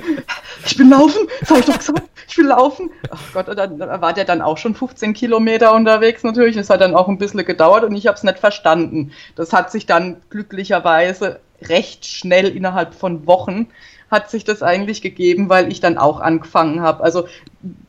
Ich 0.64 0.76
bin 0.76 0.90
laufen, 0.90 1.28
das 1.40 1.50
hab 1.50 1.58
ich 1.58 1.64
doch 1.66 1.78
gesagt, 1.78 2.02
laufen. 2.42 2.90
Ach 3.10 3.20
Gott, 3.32 3.48
dann 3.56 3.78
war 3.78 4.12
der 4.12 4.24
dann 4.24 4.42
auch 4.42 4.58
schon 4.58 4.74
15 4.74 5.14
Kilometer 5.14 5.74
unterwegs 5.74 6.22
natürlich. 6.22 6.56
Das 6.56 6.70
hat 6.70 6.80
dann 6.80 6.94
auch 6.94 7.08
ein 7.08 7.18
bisschen 7.18 7.44
gedauert 7.44 7.84
und 7.84 7.94
ich 7.94 8.06
habe 8.06 8.16
es 8.16 8.22
nicht 8.22 8.38
verstanden. 8.38 9.12
Das 9.34 9.52
hat 9.52 9.70
sich 9.70 9.86
dann 9.86 10.22
glücklicherweise 10.30 11.40
recht 11.62 12.04
schnell 12.04 12.48
innerhalb 12.48 12.94
von 12.94 13.26
Wochen 13.26 13.68
hat 14.10 14.30
sich 14.30 14.44
das 14.44 14.62
eigentlich 14.62 15.02
gegeben, 15.02 15.48
weil 15.48 15.70
ich 15.70 15.80
dann 15.80 15.98
auch 15.98 16.20
angefangen 16.20 16.80
habe. 16.80 17.02
Also 17.02 17.26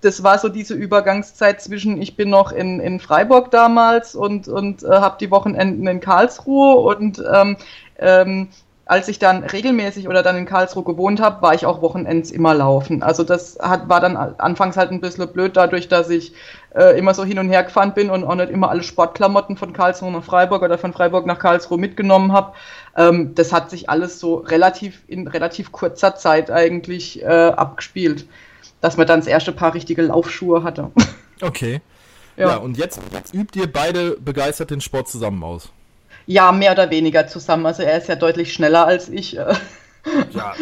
das 0.02 0.24
war 0.24 0.40
so 0.40 0.50
diese 0.50 0.74
Übergangszeit 0.74 1.62
zwischen, 1.62 2.02
ich 2.02 2.16
bin 2.16 2.30
noch 2.30 2.52
in, 2.52 2.80
in 2.80 3.00
Freiburg 3.00 3.52
damals 3.52 4.16
und, 4.16 4.48
und 4.48 4.84
äh, 4.84 4.88
habe 4.88 5.18
die 5.20 5.30
Wochenenden 5.30 5.86
in 5.86 6.00
Karlsruhe 6.00 6.76
und 6.78 7.22
ähm, 7.32 7.58
ähm, 8.00 8.50
als 8.88 9.08
ich 9.08 9.20
dann 9.20 9.44
regelmäßig 9.44 10.08
oder 10.08 10.24
dann 10.24 10.38
in 10.38 10.46
Karlsruhe 10.46 10.84
gewohnt 10.84 11.22
habe, 11.22 11.42
war 11.42 11.54
ich 11.54 11.66
auch 11.66 11.82
Wochenends 11.82 12.32
immer 12.32 12.54
laufen. 12.54 13.04
Also 13.04 13.24
das 13.24 13.58
hat, 13.62 13.90
war 13.90 14.00
dann 14.00 14.16
anfangs 14.16 14.78
halt 14.78 14.92
ein 14.92 15.02
bisschen 15.02 15.28
blöd, 15.32 15.58
dadurch, 15.58 15.88
dass 15.88 16.10
ich 16.10 16.34
äh, 16.76 16.98
immer 16.98 17.14
so 17.14 17.24
hin 17.24 17.40
und 17.40 17.50
her 17.50 17.64
gefahren 17.64 17.94
bin 17.94 18.10
und 18.10 18.24
auch 18.24 18.36
nicht 18.36 18.50
immer 18.50 18.70
alle 18.70 18.84
Sportklamotten 18.84 19.58
von 19.58 19.74
Karlsruhe 19.74 20.12
nach 20.12 20.24
Freiburg 20.24 20.62
oder 20.62 20.78
von 20.78 20.94
Freiburg 20.94 21.26
nach 21.26 21.40
Karlsruhe 21.40 21.78
mitgenommen 21.78 22.32
habe. 22.32 22.54
Ähm, 22.96 23.36
das 23.36 23.52
hat 23.52 23.70
sich 23.70 23.90
alles 23.90 24.20
so 24.20 24.36
relativ 24.36 25.04
in 25.08 25.28
relativ 25.28 25.72
kurzer 25.72 26.16
Zeit 26.16 26.50
eigentlich 26.52 27.22
äh, 27.24 27.26
abgespielt, 27.26 28.26
dass 28.82 28.98
man 28.98 29.08
dann 29.08 29.20
das 29.20 29.28
erste 29.28 29.52
Paar 29.52 29.74
richtige 29.74 30.02
Laufschuhe 30.02 30.64
hatte. 30.64 30.92
Okay. 31.40 31.82
Ja. 32.36 32.50
Ja, 32.50 32.56
und 32.58 32.80
jetzt, 32.80 33.00
jetzt 33.14 33.32
übt 33.32 33.60
ihr 33.60 33.72
beide 33.72 34.18
begeistert 34.20 34.72
den 34.72 34.82
Sport 34.82 35.08
zusammen 35.08 35.44
aus. 35.44 35.72
Ja, 36.28 36.52
mehr 36.52 36.74
oder 36.74 36.92
weniger 36.92 37.26
zusammen. 37.26 37.66
Also 37.66 37.84
er 37.84 37.98
ist 37.98 38.08
ja 38.08 38.16
deutlich 38.16 38.54
schneller 38.54 38.86
als 38.86 39.10
ich. 39.10 39.38
Ja. 40.32 40.54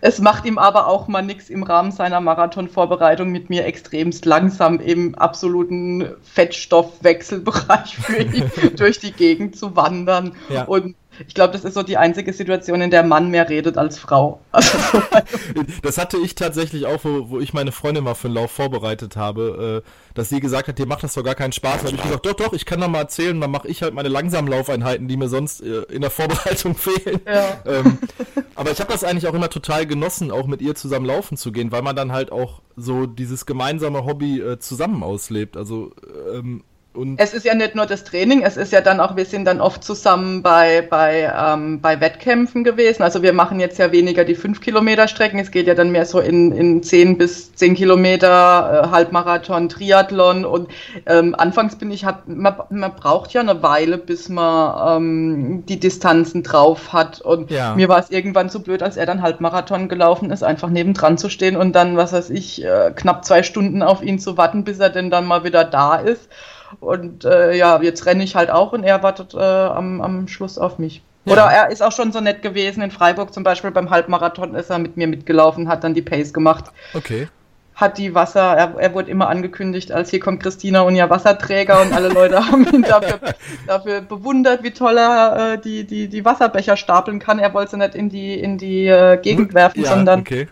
Es 0.00 0.18
macht 0.18 0.44
ihm 0.44 0.58
aber 0.58 0.86
auch 0.88 1.08
mal 1.08 1.22
nichts 1.22 1.48
im 1.48 1.62
Rahmen 1.62 1.90
seiner 1.90 2.20
Marathonvorbereitung 2.20 3.30
mit 3.30 3.48
mir 3.48 3.64
extremst 3.64 4.24
langsam 4.26 4.78
im 4.78 5.14
absoluten 5.14 6.08
Fettstoffwechselbereich 6.22 7.96
für 7.96 8.22
ihn 8.22 8.50
durch 8.76 8.98
die 8.98 9.12
Gegend 9.12 9.56
zu 9.56 9.74
wandern. 9.76 10.36
Ja. 10.50 10.64
Und 10.64 10.96
ich 11.26 11.34
glaube, 11.34 11.52
das 11.52 11.64
ist 11.64 11.74
so 11.74 11.82
die 11.82 11.96
einzige 11.96 12.32
Situation, 12.32 12.80
in 12.80 12.90
der 12.90 13.02
Mann 13.02 13.30
mehr 13.30 13.48
redet 13.48 13.78
als 13.78 13.98
Frau. 13.98 14.40
Also, 14.52 14.78
Das 15.82 15.98
hatte 15.98 16.16
ich 16.18 16.34
tatsächlich 16.34 16.86
auch, 16.86 17.04
wo, 17.04 17.30
wo 17.30 17.40
ich 17.40 17.52
meine 17.52 17.72
Freundin 17.72 18.04
mal 18.04 18.14
für 18.14 18.28
einen 18.28 18.36
Lauf 18.36 18.50
vorbereitet 18.50 19.16
habe, 19.16 19.82
äh, 19.84 19.88
dass 20.14 20.28
sie 20.28 20.40
gesagt 20.40 20.68
hat, 20.68 20.78
dir 20.78 20.86
macht 20.86 21.02
das 21.02 21.14
doch 21.14 21.24
gar 21.24 21.34
keinen 21.34 21.52
Spaß. 21.52 21.82
Da 21.82 21.86
habe 21.86 21.96
ich 21.96 22.02
gesagt, 22.02 22.26
doch, 22.26 22.34
doch, 22.34 22.52
ich 22.52 22.64
kann 22.64 22.80
doch 22.80 22.88
mal 22.88 23.00
erzählen, 23.00 23.40
dann 23.40 23.50
mache 23.50 23.68
ich 23.68 23.82
halt 23.82 23.94
meine 23.94 24.08
langsamen 24.08 24.50
Laufeinheiten, 24.50 25.08
die 25.08 25.16
mir 25.16 25.28
sonst 25.28 25.62
äh, 25.62 25.82
in 25.90 26.00
der 26.00 26.10
Vorbereitung 26.10 26.74
fehlen. 26.76 27.20
Ja. 27.26 27.62
Ähm, 27.66 27.98
aber 28.54 28.70
ich 28.70 28.80
habe 28.80 28.92
das 28.92 29.04
eigentlich 29.04 29.26
auch 29.26 29.34
immer 29.34 29.50
total 29.50 29.86
genossen, 29.86 30.30
auch 30.30 30.46
mit 30.46 30.62
ihr 30.62 30.74
zusammen 30.74 31.06
laufen 31.06 31.36
zu 31.36 31.52
gehen, 31.52 31.72
weil 31.72 31.82
man 31.82 31.96
dann 31.96 32.12
halt 32.12 32.32
auch 32.32 32.62
so 32.76 33.06
dieses 33.06 33.46
gemeinsame 33.46 34.04
Hobby 34.04 34.40
äh, 34.40 34.58
zusammen 34.58 35.02
auslebt. 35.02 35.56
Also 35.56 35.92
ähm, 36.32 36.64
Und 36.94 37.18
Es 37.18 37.34
ist 37.34 37.44
ja 37.44 37.54
nicht 37.56 37.74
nur 37.74 37.86
das 37.86 38.04
Training, 38.04 38.42
es 38.42 38.56
ist 38.56 38.72
ja 38.72 38.80
dann 38.80 39.00
auch, 39.00 39.16
wir 39.16 39.24
sind 39.24 39.46
dann 39.46 39.60
oft 39.60 39.82
zusammen 39.82 40.42
bei, 40.42 40.80
bei, 40.88 41.32
ähm, 41.36 41.80
bei 41.80 42.00
Wettkämpfen 42.00 42.62
gewesen. 42.62 43.02
Also 43.02 43.20
wir 43.20 43.32
machen 43.32 43.58
jetzt 43.58 43.78
ja 43.80 43.90
weniger 43.90 44.24
die 44.24 44.36
5 44.36 44.60
Kilometer 44.60 45.08
Strecken, 45.08 45.40
es 45.40 45.50
geht 45.50 45.66
ja 45.66 45.74
dann 45.74 45.90
mehr 45.90 46.06
so 46.06 46.20
in, 46.20 46.52
in 46.52 46.84
10 46.84 47.18
bis 47.18 47.52
10 47.54 47.74
Kilometer, 47.74 48.84
äh, 48.84 48.90
Halbmarathon, 48.90 49.68
Triathlon. 49.68 50.44
Und 50.44 50.68
ähm, 51.06 51.34
anfangs 51.36 51.74
bin 51.76 51.90
ich, 51.90 52.04
hat, 52.04 52.28
man, 52.28 52.54
man 52.70 52.94
braucht 52.94 53.32
ja 53.32 53.40
eine 53.40 53.60
Weile, 53.60 53.98
bis 53.98 54.28
man 54.28 55.02
ähm, 55.02 55.66
die 55.66 55.80
Distanzen 55.80 56.44
drauf 56.44 56.92
hat. 56.92 57.20
Und 57.20 57.50
Ja. 57.50 57.74
mir 57.74 57.88
war 57.88 57.98
es 57.98 58.10
irgendwann 58.10 58.50
so 58.50 58.60
blöd, 58.60 58.84
als 58.84 58.96
er 58.96 59.06
dann 59.06 59.20
Halbmarathon 59.20 59.88
gelaufen 59.88 60.30
ist, 60.30 60.44
einfach 60.44 60.70
nebendran 60.70 61.18
zu 61.18 61.28
stehen 61.28 61.56
und 61.56 61.72
dann, 61.72 61.96
was 61.96 62.12
weiß 62.12 62.30
ich, 62.30 62.64
äh, 62.64 62.92
knapp 62.94 63.24
zwei 63.24 63.42
Stunden 63.42 63.82
auf 63.82 64.00
ihn 64.00 64.20
zu 64.20 64.36
warten, 64.36 64.62
bis 64.62 64.78
er 64.78 64.90
denn 64.90 65.10
dann 65.10 65.26
mal 65.26 65.42
wieder 65.42 65.64
da 65.64 65.96
ist. 65.96 66.28
Und 66.80 67.24
äh, 67.24 67.54
ja, 67.54 67.80
jetzt 67.82 68.06
renne 68.06 68.24
ich 68.24 68.34
halt 68.34 68.50
auch 68.50 68.72
und 68.72 68.84
er 68.84 69.02
wartet 69.02 69.34
äh, 69.34 69.38
am, 69.38 70.00
am 70.00 70.28
Schluss 70.28 70.58
auf 70.58 70.78
mich. 70.78 71.02
Ja. 71.24 71.32
Oder 71.32 71.42
er 71.44 71.70
ist 71.70 71.82
auch 71.82 71.92
schon 71.92 72.12
so 72.12 72.20
nett 72.20 72.42
gewesen. 72.42 72.82
In 72.82 72.90
Freiburg 72.90 73.32
zum 73.32 73.44
Beispiel 73.44 73.70
beim 73.70 73.90
Halbmarathon 73.90 74.54
ist 74.54 74.70
er 74.70 74.78
mit 74.78 74.96
mir 74.96 75.06
mitgelaufen, 75.06 75.68
hat 75.68 75.84
dann 75.84 75.94
die 75.94 76.02
Pace 76.02 76.34
gemacht, 76.34 76.66
okay. 76.92 77.28
hat 77.74 77.96
die 77.96 78.14
Wasser, 78.14 78.54
er, 78.56 78.74
er 78.78 78.92
wurde 78.92 79.10
immer 79.10 79.28
angekündigt, 79.28 79.90
als 79.90 80.10
hier 80.10 80.20
kommt 80.20 80.42
Christina 80.42 80.82
und 80.82 80.96
ihr 80.96 81.08
Wasserträger 81.08 81.80
und 81.80 81.94
alle 81.94 82.08
Leute 82.08 82.46
haben 82.50 82.66
ihn 82.66 82.82
dafür, 82.82 83.20
dafür 83.66 84.02
bewundert, 84.02 84.62
wie 84.62 84.72
toll 84.72 84.98
er 84.98 85.54
äh, 85.54 85.58
die, 85.58 85.84
die, 85.84 86.08
die 86.08 86.24
Wasserbecher 86.24 86.76
stapeln 86.76 87.20
kann. 87.20 87.38
Er 87.38 87.54
wollte 87.54 87.72
sie 87.72 87.78
nicht 87.78 87.94
in 87.94 88.10
die, 88.10 88.38
in 88.38 88.58
die 88.58 88.86
äh, 88.86 89.16
Gegend 89.16 89.54
werfen, 89.54 89.82
Ja, 89.82 89.90
sondern 89.90 90.20
okay. 90.20 90.48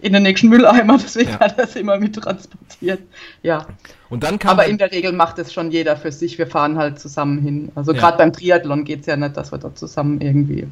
In 0.00 0.12
den 0.12 0.22
nächsten 0.24 0.48
Mülleimer, 0.48 0.98
deswegen 1.02 1.30
Ja. 1.30 1.40
hat 1.40 1.58
er 1.58 1.66
sie 1.66 1.80
immer 1.80 1.98
mit 1.98 2.14
transportiert. 2.14 3.00
Ja. 3.42 3.66
Und 4.10 4.22
dann 4.24 4.38
kam 4.38 4.52
Aber 4.52 4.66
in 4.66 4.78
der 4.78 4.92
Regel 4.92 5.12
macht 5.12 5.38
es 5.38 5.52
schon 5.52 5.70
jeder 5.70 5.96
für 5.96 6.12
sich. 6.12 6.38
Wir 6.38 6.46
fahren 6.46 6.78
halt 6.78 6.98
zusammen 7.00 7.40
hin. 7.40 7.72
Also 7.74 7.92
Ja. 7.92 8.00
gerade 8.00 8.18
beim 8.18 8.32
Triathlon 8.32 8.84
geht 8.84 9.00
es 9.00 9.06
ja 9.06 9.16
nicht, 9.16 9.36
dass 9.36 9.52
wir 9.52 9.58
dort 9.58 9.78
zusammen 9.78 10.20
irgendwie 10.20 10.66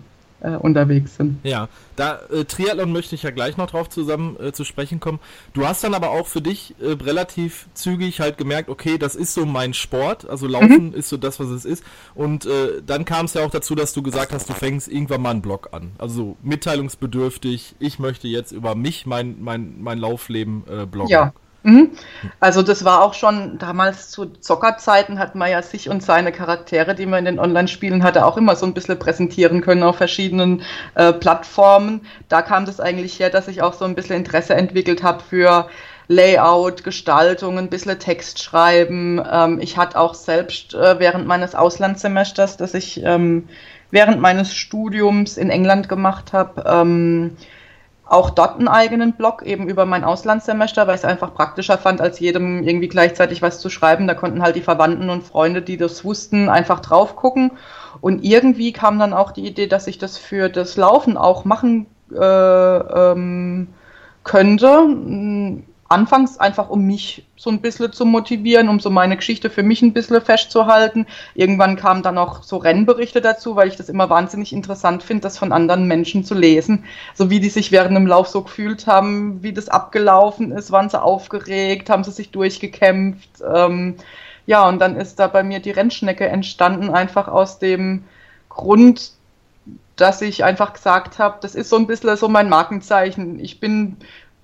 äh, 0.45 0.57
unterwegs 0.57 1.17
sind. 1.17 1.39
Ja, 1.43 1.69
da 1.97 2.21
äh, 2.31 2.45
Triathlon 2.45 2.93
möchte 2.93 3.15
ich 3.15 3.23
ja 3.23 3.31
gleich 3.31 3.57
noch 3.57 3.71
drauf 3.71 3.89
zusammen 3.89 4.37
äh, 4.39 4.53
zu 4.53 4.65
sprechen 4.65 5.01
kommen. 5.01 5.19
Du 5.55 5.67
hast 5.67 5.83
dann 5.83 5.95
aber 5.95 6.11
auch 6.11 6.27
für 6.27 6.43
dich 6.43 6.75
äh, 6.81 6.93
relativ 7.03 7.67
zügig 7.75 8.21
halt 8.21 8.37
gemerkt, 8.37 8.69
okay, 8.69 8.99
das 8.99 9.17
ist 9.17 9.35
so 9.35 9.47
mein 9.47 9.75
Sport, 9.75 10.29
also 10.29 10.47
Laufen 10.47 10.93
ist 10.93 11.09
so 11.09 11.17
das, 11.17 11.41
was 11.41 11.49
es 11.49 11.65
ist. 11.65 11.83
Und 12.15 12.47
äh, 12.47 12.83
dann 12.87 13.05
kam 13.05 13.27
es 13.27 13.35
ja 13.35 13.45
auch 13.45 13.51
dazu, 13.51 13.75
dass 13.75 13.93
du 13.95 14.03
gesagt 14.03 14.33
hast, 14.33 14.49
du 14.49 14.53
fängst 14.53 14.89
irgendwann 14.89 15.23
mal 15.23 15.31
einen 15.31 15.43
Blog 15.43 15.71
an. 15.73 15.93
Also 15.99 16.15
so 16.15 16.37
mitteilungsbedürftig, 16.43 17.77
ich 17.79 17.99
möchte 17.99 18.29
jetzt 18.29 18.53
über 18.53 18.75
mich, 18.75 19.07
mein, 19.07 19.37
mein, 19.41 19.81
mein 19.81 19.99
Laufleben 19.99 20.65
äh, 20.69 20.87
bloggen. 20.87 21.11
Ja. 21.11 21.33
Mhm. 21.65 21.93
Also 22.41 22.61
das 22.61 22.85
war 22.85 23.03
auch 23.03 23.15
schon 23.15 23.57
damals 23.57 24.11
zu 24.11 24.27
Zockerzeiten 24.27 25.19
hat 25.19 25.35
man 25.35 25.51
ja 25.51 25.63
sich 25.63 25.89
und 25.89 26.03
seine 26.03 26.31
Charaktere, 26.31 26.95
die 26.95 27.07
man 27.07 27.21
in 27.21 27.25
den 27.25 27.39
Online-Spielen 27.39 28.03
hatte, 28.03 28.27
auch 28.27 28.37
immer 28.37 28.55
so 28.55 28.67
ein 28.67 28.75
bisschen 28.75 28.99
präsentieren 28.99 29.63
können 29.63 29.83
auf 29.83 29.97
verschiedenen 29.97 30.61
äh, 30.95 31.15
Plattformen. 31.15 32.03
Da 32.29 32.43
kam 32.43 32.67
das 32.67 32.81
eigentlich 32.81 33.19
her, 33.19 33.31
dass 33.31 33.49
ich 33.49 33.63
auch 33.63 33.73
so 33.73 33.87
ein 33.87 33.95
bisschen 33.95 34.17
Interesse 34.17 34.55
entwickelt 34.55 35.03
habe 35.03 35.23
für 35.23 35.71
Layout, 36.09 36.85
Gestaltung, 36.85 37.57
ein 37.57 37.71
bisschen 37.71 37.99
Text 37.99 38.43
schreiben. 38.43 39.23
Ähm, 39.33 39.59
ich 39.59 39.79
hatte 39.79 39.99
auch 39.99 40.13
selbst 40.13 40.75
äh, 40.75 40.99
während 40.99 41.27
meines 41.27 41.55
Auslandssemesters, 41.55 42.59
das 42.59 42.75
ich 42.75 43.03
ähm, 43.03 43.49
während 43.91 44.21
meines 44.21 44.55
Studiums 44.55 45.39
in 45.39 45.49
England 45.49 45.89
gemacht 45.89 46.35
habe, 46.35 46.63
ähm, 46.67 47.39
auch 48.07 48.31
dort 48.31 48.59
einen 48.59 48.69
eigenen 48.69 49.15
Blog, 49.15 49.43
eben 49.43 49.69
über 49.69 49.87
mein 49.87 50.05
Auslandssemester, 50.05 50.87
weil 50.87 50.97
ich 50.97 51.01
es 51.01 51.07
einfach 51.07 51.33
praktischer 51.35 51.79
fand, 51.79 52.01
als 52.01 52.21
jedem 52.21 52.63
irgendwie 52.63 52.89
gleichzeitig 52.89 53.41
was 53.41 53.61
zu 53.61 53.71
schreiben. 53.71 54.07
Da 54.07 54.15
konnten 54.15 54.43
halt 54.43 54.57
die 54.57 54.63
Verwandten 54.63 55.09
und 55.09 55.25
Freunde, 55.25 55.63
die 55.63 55.77
das 55.77 56.05
wussten, 56.05 56.49
einfach 56.49 56.81
drauf 56.81 57.17
gucken. 57.17 57.53
Und 58.01 58.23
irgendwie 58.25 58.73
kam 58.73 58.99
dann 58.99 59.15
auch 59.15 59.33
die 59.33 59.47
Idee, 59.47 59.67
dass 59.67 59.87
ich 59.87 59.99
das 59.99 60.19
für 60.19 60.51
das 60.51 60.77
Laufen 60.77 61.17
auch 61.17 61.45
machen 61.45 61.87
äh, 62.13 62.17
ähm, 62.17 63.69
könnte. 64.23 65.65
Anfangs 65.95 66.39
einfach, 66.39 66.69
um 66.69 66.83
mich 66.83 67.25
so 67.37 67.51
ein 67.51 67.61
bisschen 67.61 67.93
zu 67.93 68.05
motivieren, 68.05 68.69
um 68.69 68.81
so 68.81 68.91
meine 68.91 69.17
Geschichte 69.17 69.49
für 69.49 69.63
mich 69.63 69.81
ein 69.81 69.93
bisschen 69.93 70.21
festzuhalten. 70.21 71.07
Irgendwann 71.35 71.77
kamen 71.77 72.03
dann 72.03 72.19
auch 72.19 72.43
so 72.43 72.57
Rennberichte 72.57 73.21
dazu, 73.21 73.55
weil 73.55 73.69
ich 73.69 73.77
das 73.77 73.89
immer 73.89 74.11
wahnsinnig 74.11 74.53
interessant 74.53 75.05
finde, 75.05 75.23
das 75.23 75.39
von 75.39 75.53
anderen 75.53 75.87
Menschen 75.87 76.25
zu 76.25 76.35
lesen. 76.35 76.85
So 77.15 77.31
wie 77.31 77.39
die 77.39 77.49
sich 77.49 77.71
während 77.71 77.97
dem 77.97 78.09
Lauf 78.09 78.27
so 78.27 78.43
gefühlt 78.43 78.89
haben, 78.89 79.43
wie 79.45 79.53
das 79.53 79.69
abgelaufen 79.69 80.51
ist, 80.51 80.73
waren 80.73 80.91
sie 80.91 81.01
aufgeregt, 81.01 81.89
haben 81.89 82.03
sie 82.03 82.11
sich 82.11 82.31
durchgekämpft. 82.31 83.31
Ähm, 83.55 83.95
ja, 84.47 84.69
und 84.69 84.81
dann 84.81 84.97
ist 84.97 85.21
da 85.21 85.29
bei 85.29 85.45
mir 85.45 85.61
die 85.61 85.71
Rennschnecke 85.71 86.27
entstanden, 86.27 86.91
einfach 86.91 87.29
aus 87.29 87.61
dem 87.61 88.05
Grund, 88.49 89.13
dass 89.97 90.23
ich 90.23 90.45
einfach 90.45 90.73
gesagt 90.73 91.19
habe, 91.19 91.39
das 91.41 91.55
ist 91.55 91.71
so 91.71 91.77
ein 91.77 91.87
bisschen 91.87 92.17
so 92.17 92.29
mein 92.29 92.49
Markenzeichen. 92.49 93.39
Ich 93.39 93.61
bin, 93.61 93.97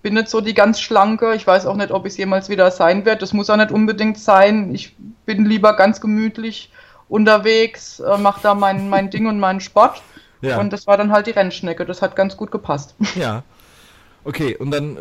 bin 0.03 0.15
nicht 0.15 0.29
so 0.29 0.41
die 0.41 0.55
ganz 0.55 0.81
schlanke. 0.81 1.35
Ich 1.35 1.47
weiß 1.47 1.67
auch 1.67 1.77
nicht, 1.77 1.91
ob 1.91 2.07
ich 2.07 2.13
es 2.13 2.17
jemals 2.19 2.49
wieder 2.49 2.71
sein 2.71 3.05
werde. 3.05 3.21
Das 3.21 3.33
muss 3.33 3.51
auch 3.51 3.57
nicht 3.57 3.71
unbedingt 3.71 4.19
sein. 4.19 4.75
Ich 4.75 4.97
bin 5.27 5.45
lieber 5.45 5.75
ganz 5.77 6.01
gemütlich 6.01 6.71
unterwegs, 7.09 8.01
äh, 8.01 8.19
mache 8.19 8.41
da 8.43 8.55
mein, 8.55 8.89
mein 8.89 9.11
Ding 9.11 9.27
und 9.27 9.39
meinen 9.41 9.61
Sport. 9.61 10.03
Ja. 10.43 10.59
Und 10.59 10.73
das 10.73 10.87
war 10.87 10.97
dann 10.97 11.13
halt 11.13 11.27
die 11.27 11.33
Rennschnecke. 11.33 11.85
Das 11.85 12.01
hat 12.03 12.17
ganz 12.17 12.37
gut 12.37 12.51
gepasst. 12.51 12.95
Ja. 13.15 13.43
Okay, 14.23 14.55
und 14.55 14.71
dann 14.71 14.97
äh, 14.97 15.01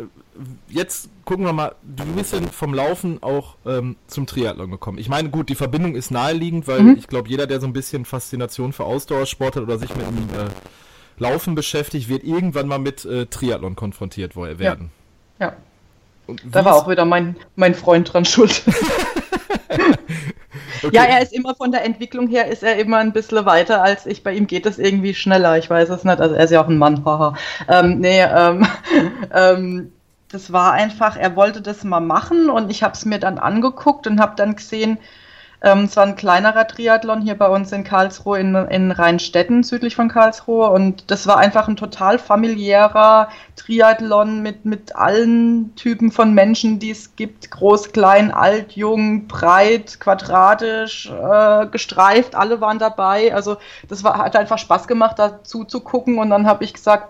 jetzt 0.69 1.09
gucken 1.25 1.43
wir 1.45 1.51
mal, 1.51 1.75
du 1.83 2.05
bist 2.05 2.31
denn 2.31 2.47
vom 2.47 2.73
Laufen 2.73 3.21
auch 3.21 3.55
ähm, 3.65 3.97
zum 4.07 4.25
Triathlon 4.27 4.71
gekommen. 4.71 4.97
Ich 4.97 5.09
meine, 5.09 5.29
gut, 5.29 5.49
die 5.49 5.55
Verbindung 5.55 5.93
ist 5.95 6.09
naheliegend, 6.09 6.67
weil 6.69 6.81
Mhm. 6.81 6.95
ich 6.97 7.07
glaube, 7.07 7.27
jeder, 7.27 7.45
der 7.45 7.59
so 7.59 7.67
ein 7.67 7.73
bisschen 7.73 8.05
Faszination 8.05 8.71
für 8.71 8.85
Ausdauersport 8.85 9.57
hat 9.57 9.63
oder 9.63 9.77
sich 9.77 9.93
mit 9.93 10.07
dem 10.07 10.17
äh, 10.17 10.47
Laufen 11.19 11.55
beschäftigt, 11.55 12.09
wird 12.09 12.23
irgendwann 12.23 12.67
mal 12.67 12.79
mit 12.79 13.05
äh, 13.05 13.25
Triathlon 13.25 13.75
konfrontiert 13.75 14.35
werden. 14.35 14.91
Ja, 15.39 15.53
Und 16.27 16.41
da 16.45 16.65
war 16.65 16.75
auch 16.75 16.89
wieder 16.89 17.05
mein, 17.05 17.35
mein 17.55 17.75
Freund 17.75 18.11
dran 18.11 18.25
schuld. 18.25 18.63
okay. 20.83 20.89
Ja, 20.91 21.03
er 21.03 21.21
ist 21.21 21.33
immer 21.33 21.55
von 21.55 21.71
der 21.71 21.85
Entwicklung 21.85 22.27
her, 22.27 22.47
ist 22.47 22.63
er 22.63 22.77
immer 22.77 22.97
ein 22.97 23.13
bisschen 23.13 23.45
weiter 23.45 23.83
als 23.83 24.05
ich. 24.05 24.23
Bei 24.23 24.33
ihm 24.33 24.47
geht 24.47 24.65
es 24.65 24.79
irgendwie 24.79 25.13
schneller. 25.13 25.57
Ich 25.57 25.69
weiß 25.69 25.89
es 25.89 26.03
nicht. 26.03 26.19
Also 26.19 26.35
er 26.35 26.43
ist 26.43 26.51
ja 26.51 26.63
auch 26.63 26.67
ein 26.67 26.77
Mann, 26.77 27.05
haha. 27.05 27.35
Ähm, 27.67 27.99
nee, 27.99 28.21
ähm, 28.21 28.67
ähm, 29.33 29.91
das 30.31 30.53
war 30.53 30.73
einfach, 30.73 31.17
er 31.17 31.35
wollte 31.35 31.61
das 31.61 31.83
mal 31.83 31.99
machen 31.99 32.49
und 32.49 32.69
ich 32.69 32.83
habe 32.83 32.93
es 32.93 33.03
mir 33.05 33.19
dann 33.19 33.39
angeguckt 33.39 34.05
und 34.07 34.19
habe 34.19 34.35
dann 34.35 34.55
gesehen, 34.55 34.99
ähm, 35.61 35.83
es 35.83 35.97
war 35.97 36.05
ein 36.05 36.15
kleinerer 36.15 36.67
Triathlon 36.67 37.21
hier 37.21 37.37
bei 37.37 37.49
uns 37.49 37.73
in 37.73 37.83
Karlsruhe, 37.83 38.39
in, 38.39 38.55
in 38.55 38.91
Rheinstetten, 38.91 39.63
südlich 39.63 39.93
von 39.93 40.07
Karlsruhe. 40.07 40.69
Und 40.69 41.11
das 41.11 41.27
war 41.27 41.37
einfach 41.37 41.67
ein 41.67 41.75
total 41.75 42.17
familiärer 42.17 43.27
Triathlon 43.57 44.41
mit, 44.41 44.63
mit 44.63 44.95
allen 44.95 45.75
Typen 45.75 46.11
von 46.11 46.33
Menschen, 46.33 46.79
die 46.79 46.91
es 46.91 47.17
gibt. 47.17 47.51
Groß, 47.51 47.91
klein, 47.91 48.31
alt, 48.31 48.71
jung, 48.73 49.27
breit, 49.27 49.99
quadratisch, 49.99 51.11
äh, 51.11 51.65
gestreift, 51.67 52.35
alle 52.35 52.61
waren 52.61 52.79
dabei. 52.79 53.35
Also 53.35 53.57
das 53.89 54.01
war, 54.05 54.17
hat 54.17 54.37
einfach 54.37 54.59
Spaß 54.59 54.87
gemacht, 54.87 55.19
dazu 55.19 55.65
zu 55.65 55.81
gucken. 55.81 56.19
Und 56.19 56.29
dann 56.29 56.47
habe 56.47 56.63
ich 56.63 56.73
gesagt, 56.73 57.09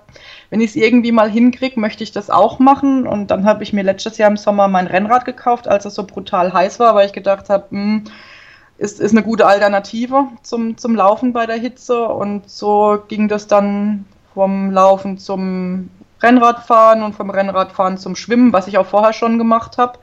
wenn 0.50 0.62
ich 0.62 0.72
es 0.72 0.76
irgendwie 0.76 1.12
mal 1.12 1.30
hinkriege, 1.30 1.80
möchte 1.80 2.04
ich 2.04 2.14
das 2.14 2.32
auch 2.32 2.58
machen. 2.58 3.06
Und 3.06 3.28
dann 3.28 3.46
habe 3.46 3.62
ich 3.62 3.74
mir 3.74 3.84
letztes 3.84 4.18
Jahr 4.18 4.32
im 4.32 4.38
Sommer 4.38 4.68
mein 4.68 4.88
Rennrad 4.88 5.26
gekauft, 5.26 5.68
als 5.68 5.86
es 5.86 5.94
so 5.94 6.04
brutal 6.04 6.52
heiß 6.52 6.80
war, 6.80 6.96
weil 6.96 7.06
ich 7.06 7.14
gedacht 7.14 7.50
habe, 7.50 7.66
hm, 7.70 8.06
ist, 8.80 9.00
ist 9.00 9.12
eine 9.12 9.24
gute 9.24 9.46
Alternative 9.46 10.28
zum, 10.42 10.78
zum 10.78 10.96
Laufen 10.96 11.34
bei 11.34 11.46
der 11.46 11.58
Hitze. 11.58 12.08
Und 12.08 12.50
so 12.50 13.04
ging 13.08 13.28
das 13.28 13.48
dann 13.48 14.06
vom 14.34 14.72
Laufen 14.72 15.18
zum 15.18 15.90
Rennradfahren 16.22 17.04
und 17.04 17.14
vom 17.16 17.30
Rennradfahren 17.30 17.98
zum 17.98 18.16
Schwimmen, 18.16 18.54
was 18.54 18.68
ich 18.68 18.78
auch 18.78 18.86
vorher 18.86 19.14
schon 19.14 19.38
gemacht 19.38 19.78
habe. 19.78 20.00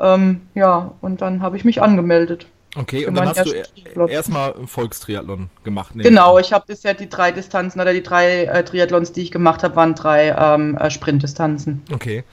Ähm, 0.00 0.42
ja, 0.54 0.92
und 1.00 1.20
dann 1.20 1.42
habe 1.42 1.56
ich 1.56 1.64
mich 1.64 1.82
angemeldet. 1.82 2.46
Okay, 2.78 3.06
und 3.06 3.14
dann 3.14 3.28
hast 3.28 3.46
du 3.46 3.52
e- 3.52 4.10
erstmal 4.10 4.54
Volkstriathlon 4.66 5.48
gemacht. 5.64 5.92
Genau, 5.94 6.38
ich 6.38 6.52
habe 6.52 6.64
bisher 6.66 6.92
die 6.92 7.08
drei 7.08 7.32
Distanzen 7.32 7.80
oder 7.80 7.94
die 7.94 8.02
drei 8.02 8.44
äh, 8.44 8.64
Triathlons, 8.64 9.12
die 9.12 9.22
ich 9.22 9.30
gemacht 9.30 9.62
habe, 9.62 9.76
waren 9.76 9.94
drei 9.94 10.36
ähm, 10.38 10.76
äh, 10.76 10.90
Sprintdistanzen. 10.90 11.82
Okay. 11.90 12.24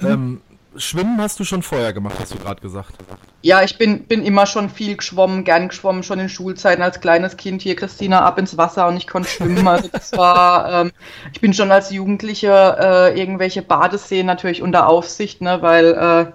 Mhm. 0.00 0.06
Ähm, 0.06 0.40
Schwimmen 0.76 1.20
hast 1.20 1.40
du 1.40 1.44
schon 1.44 1.62
vorher 1.62 1.92
gemacht, 1.92 2.16
hast 2.20 2.34
du 2.34 2.38
gerade 2.38 2.60
gesagt. 2.60 2.92
Ja, 3.42 3.62
ich 3.62 3.78
bin, 3.78 4.04
bin 4.04 4.24
immer 4.24 4.46
schon 4.46 4.68
viel 4.68 4.96
geschwommen, 4.96 5.44
gern 5.44 5.68
geschwommen, 5.68 6.02
schon 6.02 6.20
in 6.20 6.28
Schulzeiten 6.28 6.82
als 6.82 7.00
kleines 7.00 7.36
Kind 7.36 7.62
hier, 7.62 7.74
Christina, 7.74 8.24
ab 8.24 8.38
ins 8.38 8.56
Wasser 8.58 8.86
und 8.86 8.96
ich 8.96 9.06
konnte 9.06 9.28
schwimmen. 9.28 9.66
Also 9.66 9.88
das 9.88 10.12
war, 10.12 10.72
ähm, 10.72 10.92
ich 11.32 11.40
bin 11.40 11.54
schon 11.54 11.72
als 11.72 11.90
Jugendliche 11.90 12.76
äh, 12.80 13.18
irgendwelche 13.18 13.62
Badeseen 13.62 14.26
natürlich 14.26 14.62
unter 14.62 14.88
Aufsicht, 14.88 15.40
ne, 15.40 15.62
weil 15.62 15.94
äh, 15.94 16.32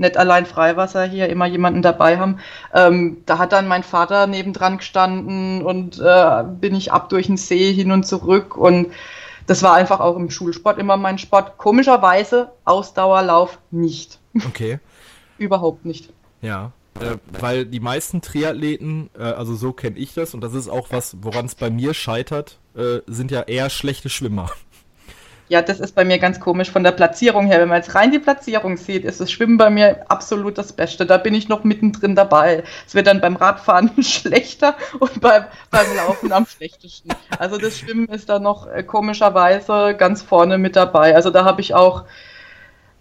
nicht 0.00 0.16
allein 0.16 0.46
Freiwasser 0.46 1.04
hier 1.04 1.28
immer 1.28 1.46
jemanden 1.46 1.82
dabei 1.82 2.18
haben. 2.18 2.38
Ähm, 2.74 3.18
da 3.26 3.38
hat 3.38 3.52
dann 3.52 3.68
mein 3.68 3.82
Vater 3.82 4.26
nebendran 4.26 4.78
gestanden 4.78 5.62
und 5.62 6.00
äh, 6.00 6.44
bin 6.44 6.74
ich 6.74 6.92
ab 6.92 7.08
durch 7.10 7.26
den 7.26 7.36
See 7.36 7.72
hin 7.72 7.92
und 7.92 8.06
zurück 8.06 8.56
und 8.56 8.88
das 9.50 9.64
war 9.64 9.74
einfach 9.74 9.98
auch 9.98 10.14
im 10.14 10.30
Schulsport 10.30 10.78
immer 10.78 10.96
mein 10.96 11.18
Sport. 11.18 11.58
Komischerweise 11.58 12.52
Ausdauerlauf 12.64 13.58
nicht. 13.72 14.20
Okay. 14.46 14.78
Überhaupt 15.38 15.84
nicht. 15.84 16.12
Ja. 16.40 16.70
äh, 17.00 17.16
weil 17.40 17.66
die 17.66 17.80
meisten 17.80 18.20
Triathleten, 18.22 19.10
äh, 19.18 19.22
also 19.22 19.56
so 19.56 19.72
kenne 19.72 19.98
ich 19.98 20.14
das, 20.14 20.34
und 20.34 20.42
das 20.42 20.54
ist 20.54 20.68
auch 20.68 20.92
was, 20.92 21.16
woran 21.22 21.46
es 21.46 21.56
bei 21.56 21.68
mir 21.68 21.94
scheitert, 21.94 22.60
äh, 22.76 23.00
sind 23.08 23.32
ja 23.32 23.40
eher 23.40 23.70
schlechte 23.70 24.08
Schwimmer. 24.08 24.50
Ja, 25.50 25.62
das 25.62 25.80
ist 25.80 25.96
bei 25.96 26.04
mir 26.04 26.20
ganz 26.20 26.38
komisch 26.38 26.70
von 26.70 26.84
der 26.84 26.92
Platzierung 26.92 27.48
her. 27.48 27.58
Wenn 27.58 27.68
man 27.68 27.78
jetzt 27.78 27.96
rein 27.96 28.12
die 28.12 28.20
Platzierung 28.20 28.76
sieht, 28.76 29.04
ist 29.04 29.20
das 29.20 29.32
Schwimmen 29.32 29.58
bei 29.58 29.68
mir 29.68 30.08
absolut 30.08 30.56
das 30.56 30.72
Beste. 30.72 31.06
Da 31.06 31.16
bin 31.16 31.34
ich 31.34 31.48
noch 31.48 31.64
mittendrin 31.64 32.14
dabei. 32.14 32.62
Es 32.86 32.94
wird 32.94 33.08
dann 33.08 33.20
beim 33.20 33.34
Radfahren 33.34 33.90
schlechter 34.04 34.76
und 35.00 35.20
beim, 35.20 35.46
beim 35.72 35.96
Laufen 35.96 36.30
am 36.30 36.46
schlechtesten. 36.46 37.10
Also 37.36 37.58
das 37.58 37.76
Schwimmen 37.76 38.06
ist 38.10 38.28
da 38.28 38.38
noch 38.38 38.68
äh, 38.68 38.84
komischerweise 38.84 39.96
ganz 39.98 40.22
vorne 40.22 40.56
mit 40.56 40.76
dabei. 40.76 41.16
Also 41.16 41.30
da 41.30 41.44
habe 41.44 41.60
ich 41.62 41.74
auch 41.74 42.04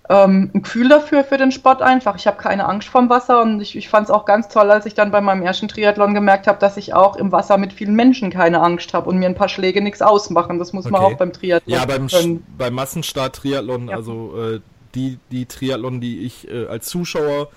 ähm, 0.09 0.51
ein 0.53 0.63
Gefühl 0.63 0.89
dafür, 0.89 1.23
für 1.23 1.37
den 1.37 1.51
Sport 1.51 1.81
einfach. 1.81 2.15
Ich 2.15 2.25
habe 2.27 2.37
keine 2.37 2.67
Angst 2.67 2.87
vorm 2.89 3.09
Wasser 3.09 3.41
und 3.41 3.61
ich, 3.61 3.75
ich 3.75 3.89
fand 3.89 4.05
es 4.05 4.11
auch 4.11 4.25
ganz 4.25 4.47
toll, 4.49 4.71
als 4.71 4.85
ich 4.87 4.95
dann 4.95 5.11
bei 5.11 5.21
meinem 5.21 5.43
ersten 5.43 5.67
Triathlon 5.67 6.13
gemerkt 6.15 6.47
habe, 6.47 6.59
dass 6.59 6.77
ich 6.77 6.93
auch 6.93 7.15
im 7.15 7.31
Wasser 7.31 7.57
mit 7.57 7.73
vielen 7.73 7.95
Menschen 7.95 8.31
keine 8.31 8.61
Angst 8.61 8.93
habe 8.93 9.09
und 9.09 9.17
mir 9.19 9.27
ein 9.27 9.35
paar 9.35 9.49
Schläge 9.49 9.81
nichts 9.81 10.01
ausmachen. 10.01 10.57
Das 10.59 10.73
muss 10.73 10.89
man 10.89 11.01
Okay. 11.01 11.13
auch 11.13 11.17
beim 11.17 11.31
Triathlon 11.31 11.77
Ja, 11.77 11.85
beim, 11.85 12.07
können. 12.07 12.43
beim 12.57 12.73
Massenstart-Triathlon, 12.73 13.89
Ja. 13.89 13.95
also 13.95 14.33
äh, 14.37 14.61
die, 14.95 15.19
die 15.31 15.45
Triathlon, 15.45 16.01
die 16.01 16.19
ich 16.21 16.49
äh, 16.49 16.65
als 16.67 16.87
Zuschauer 16.87 17.49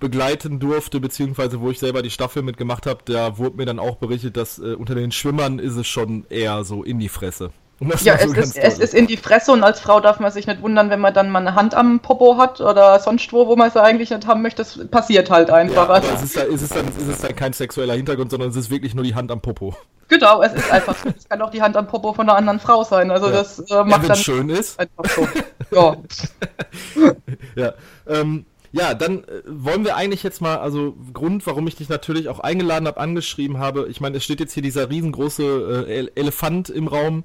begleiten 0.00 0.60
durfte, 0.60 1.00
beziehungsweise 1.00 1.60
wo 1.60 1.70
ich 1.70 1.78
selber 1.80 2.02
die 2.02 2.10
Staffel 2.10 2.42
mitgemacht 2.42 2.86
habe, 2.86 3.00
da 3.04 3.38
wurde 3.38 3.56
mir 3.56 3.66
dann 3.66 3.78
auch 3.80 3.96
berichtet, 3.96 4.36
dass 4.36 4.58
äh, 4.58 4.74
unter 4.74 4.94
den 4.94 5.10
Schwimmern 5.10 5.58
ist 5.58 5.76
es 5.76 5.86
schon 5.88 6.26
eher 6.28 6.64
so 6.64 6.84
in 6.84 6.98
die 6.98 7.08
Fresse. 7.08 7.50
Ja, 7.80 8.18
so 8.18 8.32
es 8.34 8.48
ist, 8.48 8.56
es 8.58 8.78
ist 8.80 8.92
in 8.94 9.06
die 9.06 9.16
Fresse 9.16 9.52
und 9.52 9.62
als 9.62 9.78
Frau 9.78 10.00
darf 10.00 10.18
man 10.18 10.32
sich 10.32 10.48
nicht 10.48 10.62
wundern, 10.62 10.90
wenn 10.90 10.98
man 10.98 11.14
dann 11.14 11.30
mal 11.30 11.38
eine 11.38 11.54
Hand 11.54 11.74
am 11.74 12.00
Popo 12.00 12.36
hat 12.36 12.60
oder 12.60 12.98
sonst 12.98 13.32
wo, 13.32 13.46
wo 13.46 13.54
man 13.54 13.70
sie 13.70 13.80
eigentlich 13.80 14.10
nicht 14.10 14.26
haben 14.26 14.42
möchte. 14.42 14.62
Das 14.62 14.78
passiert 14.90 15.30
halt 15.30 15.48
Ja, 15.48 15.54
einfach. 15.54 15.84
aber 15.84 15.94
Also, 15.94 16.08
es 16.12 16.22
ist, 16.24 16.36
es, 16.36 16.62
ist 16.62 16.74
dann, 16.74 16.86
es 16.88 17.06
ist 17.06 17.22
dann 17.22 17.36
kein 17.36 17.52
sexueller 17.52 17.94
Hintergrund, 17.94 18.32
sondern 18.32 18.50
es 18.50 18.56
ist 18.56 18.70
wirklich 18.70 18.94
nur 18.94 19.04
die 19.04 19.14
Hand 19.14 19.30
am 19.30 19.40
Popo. 19.40 19.76
genau, 20.08 20.42
es 20.42 20.54
ist 20.54 20.72
einfach 20.72 20.96
so. 20.96 21.08
Es 21.16 21.28
kann 21.28 21.40
auch 21.40 21.50
die 21.50 21.62
Hand 21.62 21.76
am 21.76 21.86
Popo 21.86 22.12
von 22.14 22.28
einer 22.28 22.36
anderen 22.36 22.58
Frau 22.58 22.82
sein. 22.82 23.12
Also 23.12 23.26
Ja. 23.26 23.32
das 23.32 23.60
äh, 23.60 23.64
Ja, 23.68 23.84
macht 23.84 24.02
wenn 24.02 24.08
dann 24.08 24.16
es 24.16 24.24
schön 24.24 24.48
ist. 24.50 24.80
einfach 24.80 25.04
so. 25.04 25.28
Ja. 25.70 25.96
Ja, 27.56 27.74
ähm, 28.06 28.44
ja, 28.72 28.94
dann 28.94 29.24
äh, 29.24 29.42
wollen 29.46 29.84
wir 29.84 29.96
eigentlich 29.96 30.22
jetzt 30.22 30.40
mal, 30.40 30.58
also 30.58 30.94
Grund, 31.12 31.46
warum 31.46 31.66
ich 31.68 31.76
dich 31.76 31.88
natürlich 31.88 32.28
auch 32.28 32.40
eingeladen 32.40 32.86
habe, 32.86 33.00
angeschrieben 33.00 33.58
habe. 33.58 33.86
Ich 33.88 34.00
meine, 34.00 34.16
es 34.18 34.24
steht 34.24 34.40
jetzt 34.40 34.52
hier 34.52 34.62
dieser 34.62 34.90
riesengroße 34.90 35.86
äh, 35.88 35.92
El 35.98 36.12
Elefant 36.14 36.68
im 36.68 36.86
Raum, 36.86 37.24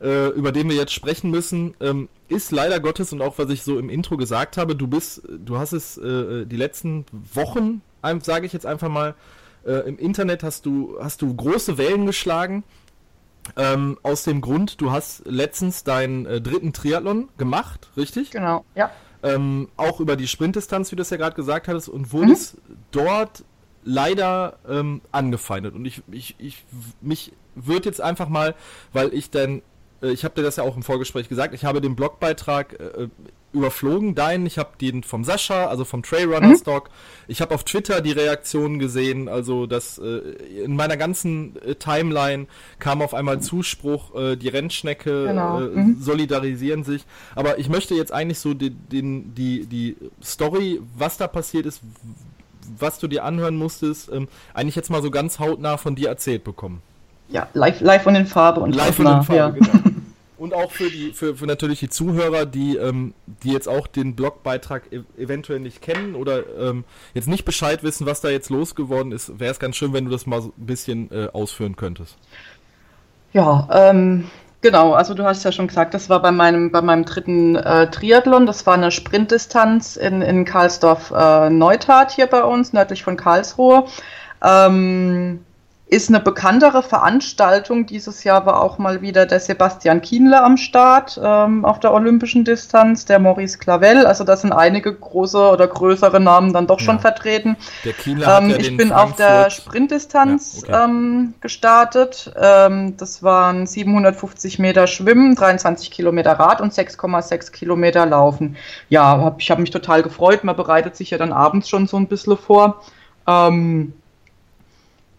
äh, 0.00 0.28
über 0.28 0.52
den 0.52 0.68
wir 0.68 0.76
jetzt 0.76 0.92
sprechen 0.92 1.30
müssen, 1.30 1.74
ähm, 1.80 2.08
ist 2.28 2.50
leider 2.50 2.80
Gottes 2.80 3.12
und 3.12 3.22
auch 3.22 3.38
was 3.38 3.50
ich 3.50 3.62
so 3.62 3.78
im 3.78 3.88
Intro 3.88 4.16
gesagt 4.16 4.56
habe, 4.56 4.76
du 4.76 4.86
bist, 4.86 5.22
du 5.28 5.58
hast 5.58 5.72
es 5.72 5.96
äh, 5.96 6.44
die 6.44 6.56
letzten 6.56 7.06
Wochen, 7.34 7.82
sage 8.22 8.46
ich 8.46 8.52
jetzt 8.52 8.66
einfach 8.66 8.88
mal, 8.88 9.14
äh, 9.64 9.88
im 9.88 9.98
Internet 9.98 10.42
hast 10.42 10.66
du, 10.66 10.96
hast 11.00 11.22
du 11.22 11.34
große 11.34 11.78
Wellen 11.78 12.06
geschlagen. 12.06 12.64
Ähm, 13.56 13.96
aus 14.02 14.24
dem 14.24 14.40
Grund, 14.40 14.80
du 14.80 14.90
hast 14.90 15.24
letztens 15.24 15.84
deinen 15.84 16.26
äh, 16.26 16.40
dritten 16.40 16.72
Triathlon 16.72 17.28
gemacht, 17.38 17.88
richtig? 17.96 18.32
Genau, 18.32 18.64
ja. 18.74 18.90
ähm, 19.22 19.68
auch 19.76 20.00
über 20.00 20.16
die 20.16 20.26
Sprintdistanz, 20.26 20.90
wie 20.90 20.96
du 20.96 21.02
es 21.02 21.10
ja 21.10 21.16
gerade 21.16 21.36
gesagt 21.36 21.68
hattest, 21.68 21.88
und 21.88 22.12
wurdest 22.12 22.56
dort 22.90 23.44
leider 23.84 24.58
ähm, 24.68 25.00
angefeindet. 25.12 25.74
Und 25.76 25.84
ich, 25.84 26.02
ich, 26.10 26.34
ich 26.38 26.64
mich 27.00 27.32
würde 27.54 27.88
jetzt 27.88 28.00
einfach 28.00 28.28
mal, 28.28 28.54
weil 28.92 29.14
ich 29.14 29.30
dann, 29.30 29.58
äh, 29.58 29.62
ich 30.10 30.24
habe 30.24 30.34
dir 30.34 30.42
das 30.42 30.56
ja 30.56 30.64
auch 30.64 30.76
im 30.76 30.82
Vorgespräch 30.82 31.28
gesagt, 31.28 31.54
ich 31.54 31.64
habe 31.64 31.80
den 31.80 31.96
Blogbeitrag 31.96 32.78
äh, 32.78 33.08
überflogen, 33.56 34.14
deinen, 34.14 34.46
ich 34.46 34.58
habe 34.58 34.70
den 34.80 35.02
vom 35.02 35.24
Sascha, 35.24 35.66
also 35.66 35.84
vom 35.84 36.02
Trailrunner 36.02 36.56
Stock, 36.56 36.90
ich 37.26 37.40
habe 37.40 37.54
auf 37.54 37.64
Twitter 37.64 38.00
die 38.00 38.12
Reaktionen 38.12 38.78
gesehen, 38.78 39.28
also 39.28 39.66
das 39.66 39.98
äh, 39.98 40.18
in 40.64 40.76
meiner 40.76 40.96
ganzen 40.96 41.56
äh, 41.62 41.74
Timeline 41.74 42.46
kam 42.78 43.02
auf 43.02 43.14
einmal 43.14 43.40
Zuspruch, 43.40 44.14
äh, 44.14 44.36
die 44.36 44.48
Rennschnecke 44.48 45.26
Genau, 45.26 45.60
äh, 45.60 45.68
mhm. 45.68 45.96
solidarisieren 46.00 46.84
sich. 46.84 47.04
Aber 47.34 47.58
ich 47.58 47.68
möchte 47.68 47.94
jetzt 47.94 48.12
eigentlich 48.12 48.38
so 48.38 48.54
die, 48.54 48.70
den, 48.70 49.34
die, 49.34 49.66
die 49.66 49.96
Story, 50.22 50.80
was 50.96 51.16
da 51.16 51.26
passiert 51.26 51.66
ist, 51.66 51.80
was 52.78 52.98
du 52.98 53.08
dir 53.08 53.24
anhören 53.24 53.56
musstest, 53.56 54.10
ähm, 54.12 54.28
eigentlich 54.52 54.76
jetzt 54.76 54.90
mal 54.90 55.02
so 55.02 55.10
ganz 55.10 55.38
hautnah 55.38 55.76
von 55.76 55.94
dir 55.94 56.08
erzählt 56.08 56.44
bekommen. 56.44 56.82
Ja, 57.28 57.48
live, 57.54 57.80
live 57.80 58.06
und 58.06 58.14
in 58.14 58.26
Farbe 58.26 58.60
und 58.60 58.74
Live 58.74 58.98
und 58.98 59.06
in 59.06 59.22
Farbe, 59.22 59.36
ja. 59.36 59.50
genau. 59.50 59.95
Und 60.38 60.52
auch 60.52 60.70
für 60.70 60.90
die, 60.90 61.12
für, 61.12 61.34
für 61.36 61.46
natürlich 61.46 61.80
die 61.80 61.88
Zuhörer, 61.88 62.44
die, 62.44 62.76
ähm, 62.76 63.14
die 63.42 63.52
jetzt 63.52 63.68
auch 63.68 63.86
den 63.86 64.14
Blogbeitrag 64.14 64.82
e 64.90 65.00
eventuell 65.16 65.60
nicht 65.60 65.80
kennen 65.80 66.14
oder 66.14 66.42
ähm, 66.58 66.84
jetzt 67.14 67.26
nicht 67.26 67.44
Bescheid 67.46 67.82
wissen, 67.82 68.06
was 68.06 68.20
da 68.20 68.28
jetzt 68.28 68.50
losgeworden 68.50 69.12
ist, 69.12 69.40
wäre 69.40 69.50
es 69.50 69.58
ganz 69.58 69.76
schön, 69.76 69.94
wenn 69.94 70.04
du 70.04 70.10
das 70.10 70.26
mal 70.26 70.42
so 70.42 70.48
ein 70.48 70.66
bisschen 70.66 71.10
äh, 71.10 71.28
ausführen 71.32 71.76
könntest. 71.76 72.18
Ja, 73.32 73.66
ähm, 73.72 74.30
genau, 74.60 74.92
also 74.92 75.14
du 75.14 75.24
hast 75.24 75.42
ja 75.42 75.52
schon 75.52 75.68
gesagt, 75.68 75.94
das 75.94 76.10
war 76.10 76.20
bei 76.20 76.32
meinem, 76.32 76.70
bei 76.70 76.82
meinem 76.82 77.06
dritten 77.06 77.56
äh, 77.56 77.90
Triathlon, 77.90 78.44
das 78.44 78.66
war 78.66 78.74
eine 78.74 78.90
Sprintdistanz 78.90 79.96
in, 79.96 80.20
in 80.20 80.44
Karlsdorf 80.44 81.12
äh, 81.16 81.48
Neutat 81.48 82.12
hier 82.12 82.26
bei 82.26 82.44
uns, 82.44 82.74
nördlich 82.74 83.02
von 83.02 83.16
Karlsruhe. 83.16 83.86
Ähm, 84.44 85.45
ist 85.88 86.08
eine 86.08 86.18
bekanntere 86.18 86.82
Veranstaltung. 86.82 87.86
Dieses 87.86 88.24
Jahr 88.24 88.44
war 88.44 88.60
auch 88.60 88.78
mal 88.78 89.02
wieder 89.02 89.24
der 89.24 89.38
Sebastian 89.38 90.00
Kienle 90.00 90.42
am 90.42 90.56
Start 90.56 91.20
ähm, 91.22 91.64
auf 91.64 91.78
der 91.78 91.94
olympischen 91.94 92.44
Distanz, 92.44 93.04
der 93.04 93.20
Maurice 93.20 93.58
Clavel. 93.58 94.04
Also 94.04 94.24
da 94.24 94.36
sind 94.36 94.52
einige 94.52 94.92
große 94.92 95.38
oder 95.38 95.68
größere 95.68 96.18
Namen 96.18 96.52
dann 96.52 96.66
doch 96.66 96.80
schon 96.80 96.96
Ja. 96.96 97.02
vertreten. 97.02 97.56
Der 97.84 97.92
hat 98.26 98.42
Ähm, 98.42 98.50
ja 98.50 98.56
ich 98.56 98.76
bin 98.76 98.90
auf 98.90 99.14
der 99.14 99.26
Frankfurt- 99.28 99.52
Sprintdistanz 99.52 100.64
Ja, 100.66 100.74
okay. 100.82 100.90
ähm, 100.90 101.34
gestartet. 101.40 102.32
Ähm, 102.36 102.96
das 102.96 103.22
waren 103.22 103.66
750 103.68 104.58
Meter 104.58 104.88
Schwimmen, 104.88 105.36
23 105.36 105.92
Kilometer 105.92 106.32
Rad 106.32 106.60
und 106.60 106.72
6,6 106.72 107.52
Kilometer 107.52 108.06
Laufen. 108.06 108.56
Ja, 108.88 109.20
hab, 109.20 109.40
ich 109.40 109.52
habe 109.52 109.60
mich 109.60 109.70
total 109.70 110.02
gefreut. 110.02 110.42
Man 110.42 110.56
bereitet 110.56 110.96
sich 110.96 111.10
ja 111.10 111.18
dann 111.18 111.32
abends 111.32 111.68
schon 111.68 111.86
so 111.86 111.96
ein 111.96 112.08
bisschen 112.08 112.36
vor. 112.36 112.82
Ähm, 113.28 113.92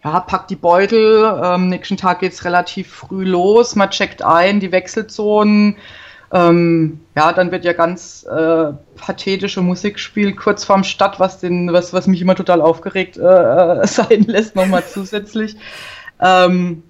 ja, 0.04 0.20
packt 0.20 0.50
die 0.50 0.56
Beutel. 0.56 1.24
Am 1.24 1.68
nächsten 1.68 1.96
Tag 1.96 2.20
geht's 2.20 2.44
relativ 2.44 2.88
früh 2.92 3.24
los. 3.24 3.74
Man 3.76 3.90
checkt 3.90 4.22
ein, 4.22 4.60
die 4.60 4.72
Wechselzonen. 4.72 5.76
Ähm, 6.30 7.00
ja, 7.16 7.32
dann 7.32 7.50
wird 7.50 7.64
ja 7.64 7.72
ganz 7.72 8.24
äh, 8.24 8.72
pathetische 8.96 9.62
Musik 9.62 9.94
gespielt, 9.94 10.36
kurz 10.36 10.62
vorm 10.64 10.84
Stadt, 10.84 11.18
was, 11.18 11.40
den, 11.40 11.72
was, 11.72 11.94
was 11.94 12.06
mich 12.06 12.20
immer 12.20 12.34
total 12.34 12.60
aufgeregt 12.60 13.16
äh, 13.16 13.20
sein 13.86 14.24
lässt, 14.26 14.54
nochmal 14.54 14.84
zusätzlich. 14.86 15.56
Ähm, 16.20 16.82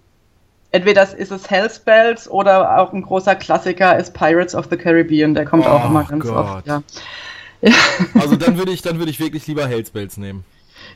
entweder 0.73 1.03
ist 1.17 1.31
es 1.31 1.49
Hellspells 1.51 2.29
oder 2.29 2.79
auch 2.81 2.93
ein 2.93 3.03
großer 3.03 3.37
Klassiker 3.37 3.97
ist 3.97 4.13
Pirates 4.13 4.57
of 4.57 4.67
the 4.71 4.77
Caribbean, 4.77 5.35
der 5.35 5.45
kommt 5.45 5.67
auch 5.69 5.85
Oh 5.85 5.89
immer 5.89 6.03
ganz 6.05 6.25
Gott. 6.25 6.35
oft. 6.35 6.67
Ja, 6.67 6.83
Also 8.21 8.37
dann 8.37 8.59
würde 8.59 8.73
ich, 8.73 8.83
dann 8.83 8.99
würde 8.99 9.11
ich 9.11 9.21
wirklich 9.21 9.47
lieber 9.47 9.67
Hellspells 9.67 10.17
nehmen. 10.17 10.45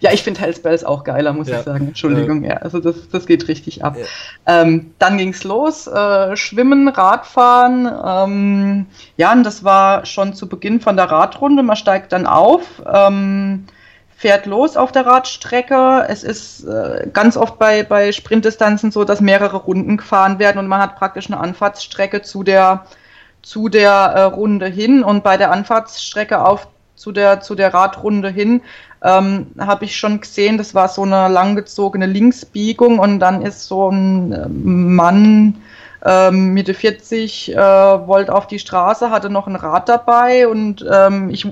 Ja 0.02 0.12
ich 0.12 0.22
finde 0.24 0.40
Hellspells 0.40 0.84
auch 0.84 1.04
geiler, 1.04 1.32
muss 1.32 1.48
Ja. 1.48 1.60
ich 1.60 1.64
sagen. 1.64 1.88
Entschuldigung, 1.88 2.42
ja, 2.44 2.56
also 2.56 2.80
das, 2.80 3.08
das 3.08 3.24
geht 3.26 3.46
richtig 3.48 3.84
ab. 3.84 3.96
Ja. 3.96 4.62
Ähm, 4.62 4.92
dann 4.98 5.16
ging's 5.16 5.44
los, 5.44 5.86
äh, 5.86 6.36
Schwimmen, 6.36 6.88
Radfahren. 6.88 7.88
Ähm, 8.04 8.86
ja, 9.16 9.32
und 9.32 9.44
das 9.44 9.62
war 9.62 10.04
schon 10.04 10.34
zu 10.34 10.48
Beginn 10.48 10.80
von 10.80 10.96
der 10.96 11.10
Radrunde. 11.10 11.62
Man 11.62 11.76
steigt 11.76 12.12
dann 12.12 12.26
auf, 12.26 12.82
ähm, 12.92 13.64
fährt 14.16 14.46
los 14.46 14.76
auf 14.76 14.90
der 14.90 15.06
Radstrecke. 15.06 16.04
Es 16.08 16.24
ist 16.24 16.64
äh, 16.64 17.08
ganz 17.12 17.36
oft 17.36 17.58
bei, 17.60 17.84
bei 17.84 18.10
Sprintdistanzen 18.10 18.90
so, 18.90 19.04
dass 19.04 19.20
mehrere 19.20 19.56
Runden 19.58 19.96
gefahren 19.96 20.40
werden 20.40 20.58
und 20.58 20.66
man 20.66 20.80
hat 20.80 20.96
praktisch 20.96 21.26
eine 21.28 21.38
Anfahrtsstrecke 21.38 22.22
zu 22.22 22.42
der, 22.42 22.86
zu 23.42 23.68
der 23.68 23.92
äh, 23.92 24.22
Runde 24.22 24.66
hin. 24.66 25.04
Und 25.04 25.22
bei 25.22 25.36
der 25.36 25.52
Anfahrtsstrecke 25.52 26.44
auf 26.44 26.66
zu 27.02 27.10
der, 27.12 27.40
zu 27.40 27.54
der 27.54 27.74
Radrunde 27.74 28.30
hin 28.30 28.62
ähm, 29.02 29.48
habe 29.58 29.84
ich 29.84 29.96
schon 29.96 30.20
gesehen, 30.20 30.56
das 30.56 30.74
war 30.74 30.88
so 30.88 31.02
eine 31.02 31.28
langgezogene 31.28 32.06
Linksbiegung 32.06 33.00
und 33.00 33.18
dann 33.18 33.42
ist 33.42 33.66
so 33.66 33.90
ein 33.90 34.32
äh, 34.32 34.48
Mann 34.48 35.60
ähm, 36.04 36.52
Mitte 36.54 36.74
40 36.74 37.52
äh, 37.52 37.56
wollte 37.56 38.34
auf 38.34 38.46
die 38.46 38.58
Straße, 38.58 39.10
hatte 39.10 39.30
noch 39.30 39.46
ein 39.46 39.56
Rad 39.56 39.88
dabei 39.88 40.48
und 40.48 40.84
ähm, 40.90 41.30
ich, 41.30 41.46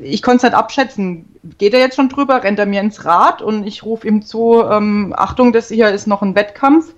ich 0.00 0.22
konnte 0.22 0.38
es 0.38 0.42
nicht 0.44 0.54
abschätzen. 0.54 1.36
Geht 1.58 1.74
er 1.74 1.80
jetzt 1.80 1.96
schon 1.96 2.08
drüber, 2.08 2.42
rennt 2.42 2.58
er 2.58 2.66
mir 2.66 2.80
ins 2.80 3.04
Rad 3.04 3.42
und 3.42 3.66
ich 3.66 3.84
rufe 3.84 4.06
ihm 4.06 4.22
zu, 4.22 4.62
ähm, 4.68 5.14
Achtung, 5.16 5.52
das 5.52 5.68
hier 5.68 5.88
ist 5.90 6.06
noch 6.06 6.22
ein 6.22 6.34
Wettkampf. 6.34 6.94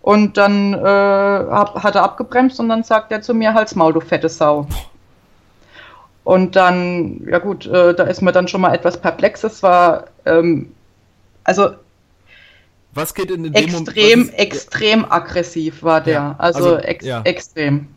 Und 0.00 0.36
dann 0.36 0.74
äh, 0.74 0.78
hat 0.78 1.94
er 1.94 2.02
abgebremst 2.02 2.58
und 2.58 2.68
dann 2.68 2.82
sagt 2.82 3.12
er 3.12 3.22
zu 3.22 3.34
mir, 3.34 3.54
halt's 3.54 3.76
Maul, 3.76 3.92
du 3.92 4.00
fette 4.00 4.28
Sau. 4.28 4.66
Und 6.24 6.54
dann, 6.54 7.26
ja 7.28 7.38
gut, 7.38 7.66
äh, 7.66 7.94
da 7.94 8.04
ist 8.04 8.22
mir 8.22 8.32
dann 8.32 8.46
schon 8.48 8.60
mal 8.60 8.74
etwas 8.74 9.00
perplex. 9.00 9.42
Es 9.44 9.62
war, 9.62 10.04
ähm, 10.24 10.72
also 11.44 11.70
Was 12.94 13.14
geht 13.14 13.30
in 13.30 13.44
dem 13.44 13.54
extrem, 13.54 14.22
ist- 14.22 14.38
extrem 14.38 15.04
aggressiv 15.10 15.82
war 15.82 16.00
der. 16.00 16.12
Ja, 16.14 16.34
Also, 16.38 16.58
also, 16.74 16.76
ex 16.78 17.04
ja. 17.04 17.22
extrem. 17.24 17.88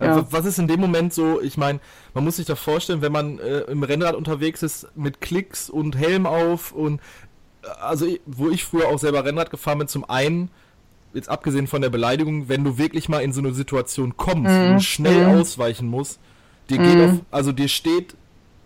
Äh, 0.00 0.06
Ja. 0.06 0.26
Was 0.30 0.46
ist 0.46 0.58
in 0.58 0.66
dem 0.66 0.80
Moment 0.80 1.12
so, 1.12 1.40
ich 1.40 1.56
meine, 1.58 1.78
man 2.14 2.24
muss 2.24 2.36
sich 2.36 2.46
da 2.46 2.56
vorstellen, 2.56 3.02
wenn 3.02 3.12
man 3.12 3.38
äh, 3.38 3.60
im 3.62 3.82
Rennrad 3.82 4.14
unterwegs 4.14 4.62
ist 4.62 4.88
mit 4.96 5.20
Klicks 5.20 5.68
und 5.70 5.96
Helm 5.96 6.26
auf 6.26 6.72
und 6.72 7.00
äh, 7.62 7.66
also 7.82 8.06
wo 8.26 8.48
ich 8.48 8.64
früher 8.64 8.88
auch 8.88 8.98
selber 8.98 9.24
Rennrad 9.24 9.50
gefahren 9.50 9.78
bin, 9.78 9.88
zum 9.88 10.08
einen, 10.08 10.50
jetzt 11.12 11.28
abgesehen 11.28 11.66
von 11.66 11.82
der 11.82 11.90
Beleidigung, 11.90 12.48
wenn 12.48 12.64
du 12.64 12.78
wirklich 12.78 13.08
mal 13.10 13.20
in 13.20 13.32
so 13.32 13.40
eine 13.40 13.52
Situation 13.52 14.16
kommst, 14.16 14.50
wo 14.50 14.72
du 14.74 14.80
schnell 14.80 15.26
ausweichen 15.38 15.86
musst, 15.86 16.18
dir 16.70 16.78
geht 16.78 17.10
auf, 17.10 17.20
also 17.30 17.52
dir 17.52 17.68
steht 17.68 18.14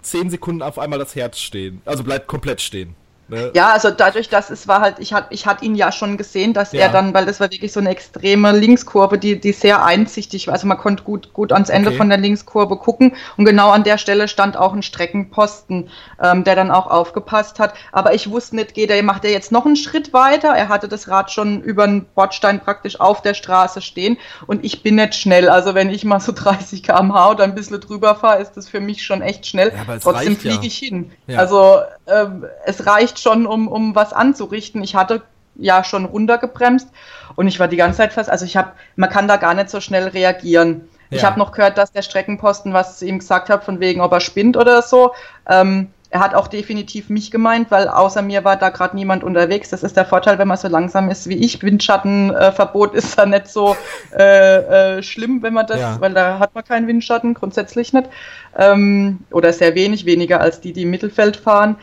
zehn 0.02 0.30
Sekunden 0.30 0.62
auf 0.62 0.78
einmal 0.78 0.98
das 0.98 1.16
Herz 1.16 1.38
stehen. 1.38 1.80
Also 1.84 2.04
bleibt 2.04 2.26
komplett 2.26 2.60
stehen. 2.60 2.94
Ne? 3.28 3.50
Ja, 3.54 3.70
also 3.72 3.90
dadurch, 3.90 4.28
dass 4.28 4.50
es 4.50 4.68
war 4.68 4.80
halt, 4.80 4.96
ich 4.98 5.14
hatte 5.14 5.28
ich 5.30 5.46
hatte 5.46 5.64
ihn 5.64 5.74
ja 5.74 5.92
schon 5.92 6.16
gesehen, 6.18 6.52
dass 6.52 6.72
Ja. 6.72 6.80
er 6.82 6.88
dann, 6.90 7.14
weil 7.14 7.24
das 7.24 7.40
war 7.40 7.50
wirklich 7.50 7.72
so 7.72 7.80
eine 7.80 7.88
extreme 7.90 8.52
Linkskurve, 8.52 9.16
die, 9.18 9.40
die 9.40 9.52
sehr 9.52 9.84
einsichtig 9.84 10.46
war. 10.46 10.54
Also 10.54 10.66
man 10.66 10.76
konnte 10.76 11.04
gut, 11.04 11.32
gut 11.32 11.52
ans 11.52 11.70
Ende 11.70 11.88
Okay. 11.88 11.96
von 11.96 12.08
der 12.10 12.18
Linkskurve 12.18 12.76
gucken 12.76 13.14
und 13.37 13.46
genau 13.46 13.70
an 13.70 13.82
der 13.84 13.96
Stelle 13.98 14.28
stand 14.28 14.56
auch 14.58 14.74
ein 14.74 14.82
Streckenposten, 14.82 15.88
ähm, 16.22 16.44
der 16.44 16.54
dann 16.54 16.70
auch 16.70 16.87
aufgepasst 16.87 17.58
hat. 17.58 17.74
Aber 17.92 18.12
ich 18.14 18.30
wusste 18.30 18.56
nicht, 18.56 18.74
geht 18.74 18.90
er, 18.90 19.02
macht 19.02 19.24
er 19.24 19.30
jetzt 19.30 19.52
noch 19.52 19.64
einen 19.64 19.76
Schritt 19.76 20.12
weiter? 20.12 20.48
Er 20.48 20.68
hatte 20.68 20.88
das 20.88 21.08
Rad 21.08 21.30
schon 21.30 21.62
über 21.62 21.87
den 21.87 22.04
Bordstein 22.14 22.60
praktisch 22.60 23.00
auf 23.00 23.22
der 23.22 23.34
Straße 23.34 23.80
stehen 23.80 24.18
und 24.46 24.64
ich 24.64 24.82
bin 24.82 24.96
nicht 24.96 25.14
schnell. 25.14 25.48
Also 25.48 25.74
wenn 25.74 25.88
ich 25.90 26.04
mal 26.04 26.20
so 26.20 26.32
30 26.37 26.82
km/h 26.82 27.30
oder 27.30 27.44
ein 27.44 27.54
bisschen 27.54 27.80
drüber 27.80 28.14
fahre, 28.16 28.42
ist 28.42 28.52
das 28.56 28.68
für 28.68 28.80
mich 28.80 29.02
schon 29.04 29.22
echt 29.22 29.46
schnell. 29.46 29.72
Ja, 29.74 29.84
Trotzdem 29.98 30.12
reicht 30.14 30.44
ja. 30.44 30.50
fliege 30.52 30.66
ich 30.66 30.76
hin. 30.76 31.12
Also 31.37 31.78
ähm, 32.06 32.44
es 32.66 32.84
reicht 32.87 33.13
schon, 33.18 33.46
um, 33.46 33.68
um 33.68 33.94
was 33.94 34.12
anzurichten. 34.12 34.83
Ich 34.83 34.94
hatte 34.94 35.22
ja 35.57 35.85
schon 35.85 36.05
runtergebremst 36.05 36.88
und 37.37 37.46
ich 37.46 37.61
war 37.61 37.68
die 37.68 37.77
ganze 37.77 37.98
Zeit 37.98 38.12
fast, 38.12 38.29
also 38.31 38.44
ich 38.44 38.57
habe, 38.57 38.72
man 38.96 39.11
kann 39.11 39.29
da 39.29 39.37
gar 39.37 39.55
nicht 39.55 39.70
so 39.70 39.81
schnell 39.81 40.09
reagieren. 40.09 40.88
Ich 41.11 41.22
Ja. 41.22 41.29
habe 41.29 41.38
noch 41.38 41.53
gehört, 41.53 41.79
dass 41.79 41.92
der 41.92 42.03
Streckenposten 42.03 42.72
was 42.72 43.00
ihm 43.03 43.20
gesagt 43.20 43.48
hat, 43.50 43.62
von 43.64 43.79
wegen, 43.79 44.00
ob 44.00 44.11
er 44.12 44.20
spinnt 44.20 44.57
oder 44.57 44.83
so. 44.83 45.12
Ähm, 45.48 45.90
er 46.11 46.20
hat 46.20 46.35
auch 46.35 46.46
definitiv 46.46 47.09
mich 47.09 47.31
gemeint, 47.33 47.72
weil 47.72 47.88
außer 47.88 48.22
mir 48.22 48.44
war 48.44 48.57
da 48.57 48.70
gerade 48.70 48.94
niemand 48.94 49.24
unterwegs. 49.24 49.70
Das 49.70 49.83
ist 49.83 49.96
der 49.96 50.05
Vorteil, 50.05 50.38
wenn 50.38 50.46
man 50.46 50.57
so 50.57 50.68
langsam 50.68 51.11
ist 51.11 51.29
wie 51.29 51.35
ich. 51.35 51.61
Windschattenverbot 51.62 52.94
ist 52.94 53.18
da 53.18 53.27
nicht 53.27 53.48
so 53.48 53.77
äh, 54.16 54.98
äh, 54.98 55.03
schlimm, 55.03 55.42
wenn 55.42 55.55
man 55.55 55.66
das, 55.66 55.81
Ja. 55.81 56.00
weil 56.00 56.14
da 56.14 56.38
hat 56.38 56.55
man 56.55 56.64
keinen 56.64 56.87
Windschatten, 56.87 57.35
grundsätzlich 57.35 57.92
nicht. 57.92 58.09
Ähm, 58.57 59.20
oder 59.33 59.53
sehr 59.53 59.74
wenig, 59.74 60.07
weniger 60.07 60.40
als 60.40 60.61
die, 60.61 60.72
die 60.72 60.83
im 60.83 60.90
Mittelfeld 60.90 61.37
fahren. 61.37 61.77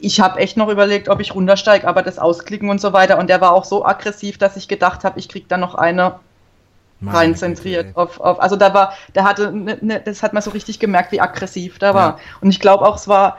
Ich 0.00 0.20
habe 0.20 0.38
echt 0.40 0.56
noch 0.56 0.68
überlegt, 0.68 1.08
ob 1.08 1.20
ich 1.20 1.34
runtersteige, 1.34 1.88
aber 1.88 2.02
das 2.02 2.18
Ausklicken 2.18 2.68
und 2.68 2.80
so 2.80 2.92
weiter. 2.92 3.18
Und 3.18 3.28
der 3.28 3.40
war 3.40 3.52
auch 3.52 3.64
so 3.64 3.84
aggressiv, 3.84 4.38
dass 4.38 4.56
ich 4.56 4.68
gedacht 4.68 5.04
habe, 5.04 5.18
ich 5.18 5.28
krieg 5.28 5.48
da 5.48 5.56
noch 5.56 5.74
eine 5.74 6.20
Meine 7.00 7.16
rein 7.16 7.34
zentriert 7.34 7.86
ey. 7.86 7.94
auf, 7.94 8.20
auf, 8.20 8.40
also 8.40 8.56
da 8.56 8.74
war, 8.74 8.92
der 9.14 9.24
hatte, 9.24 9.52
ne, 9.52 9.78
ne, 9.80 10.00
das 10.00 10.22
hat 10.22 10.32
man 10.32 10.42
so 10.42 10.50
richtig 10.50 10.78
gemerkt, 10.78 11.12
wie 11.12 11.20
aggressiv 11.20 11.78
da 11.78 11.94
war. 11.94 12.18
Ja. 12.18 12.18
Und 12.40 12.50
ich 12.50 12.60
glaube 12.60 12.86
auch, 12.86 12.96
es 12.96 13.08
war, 13.08 13.38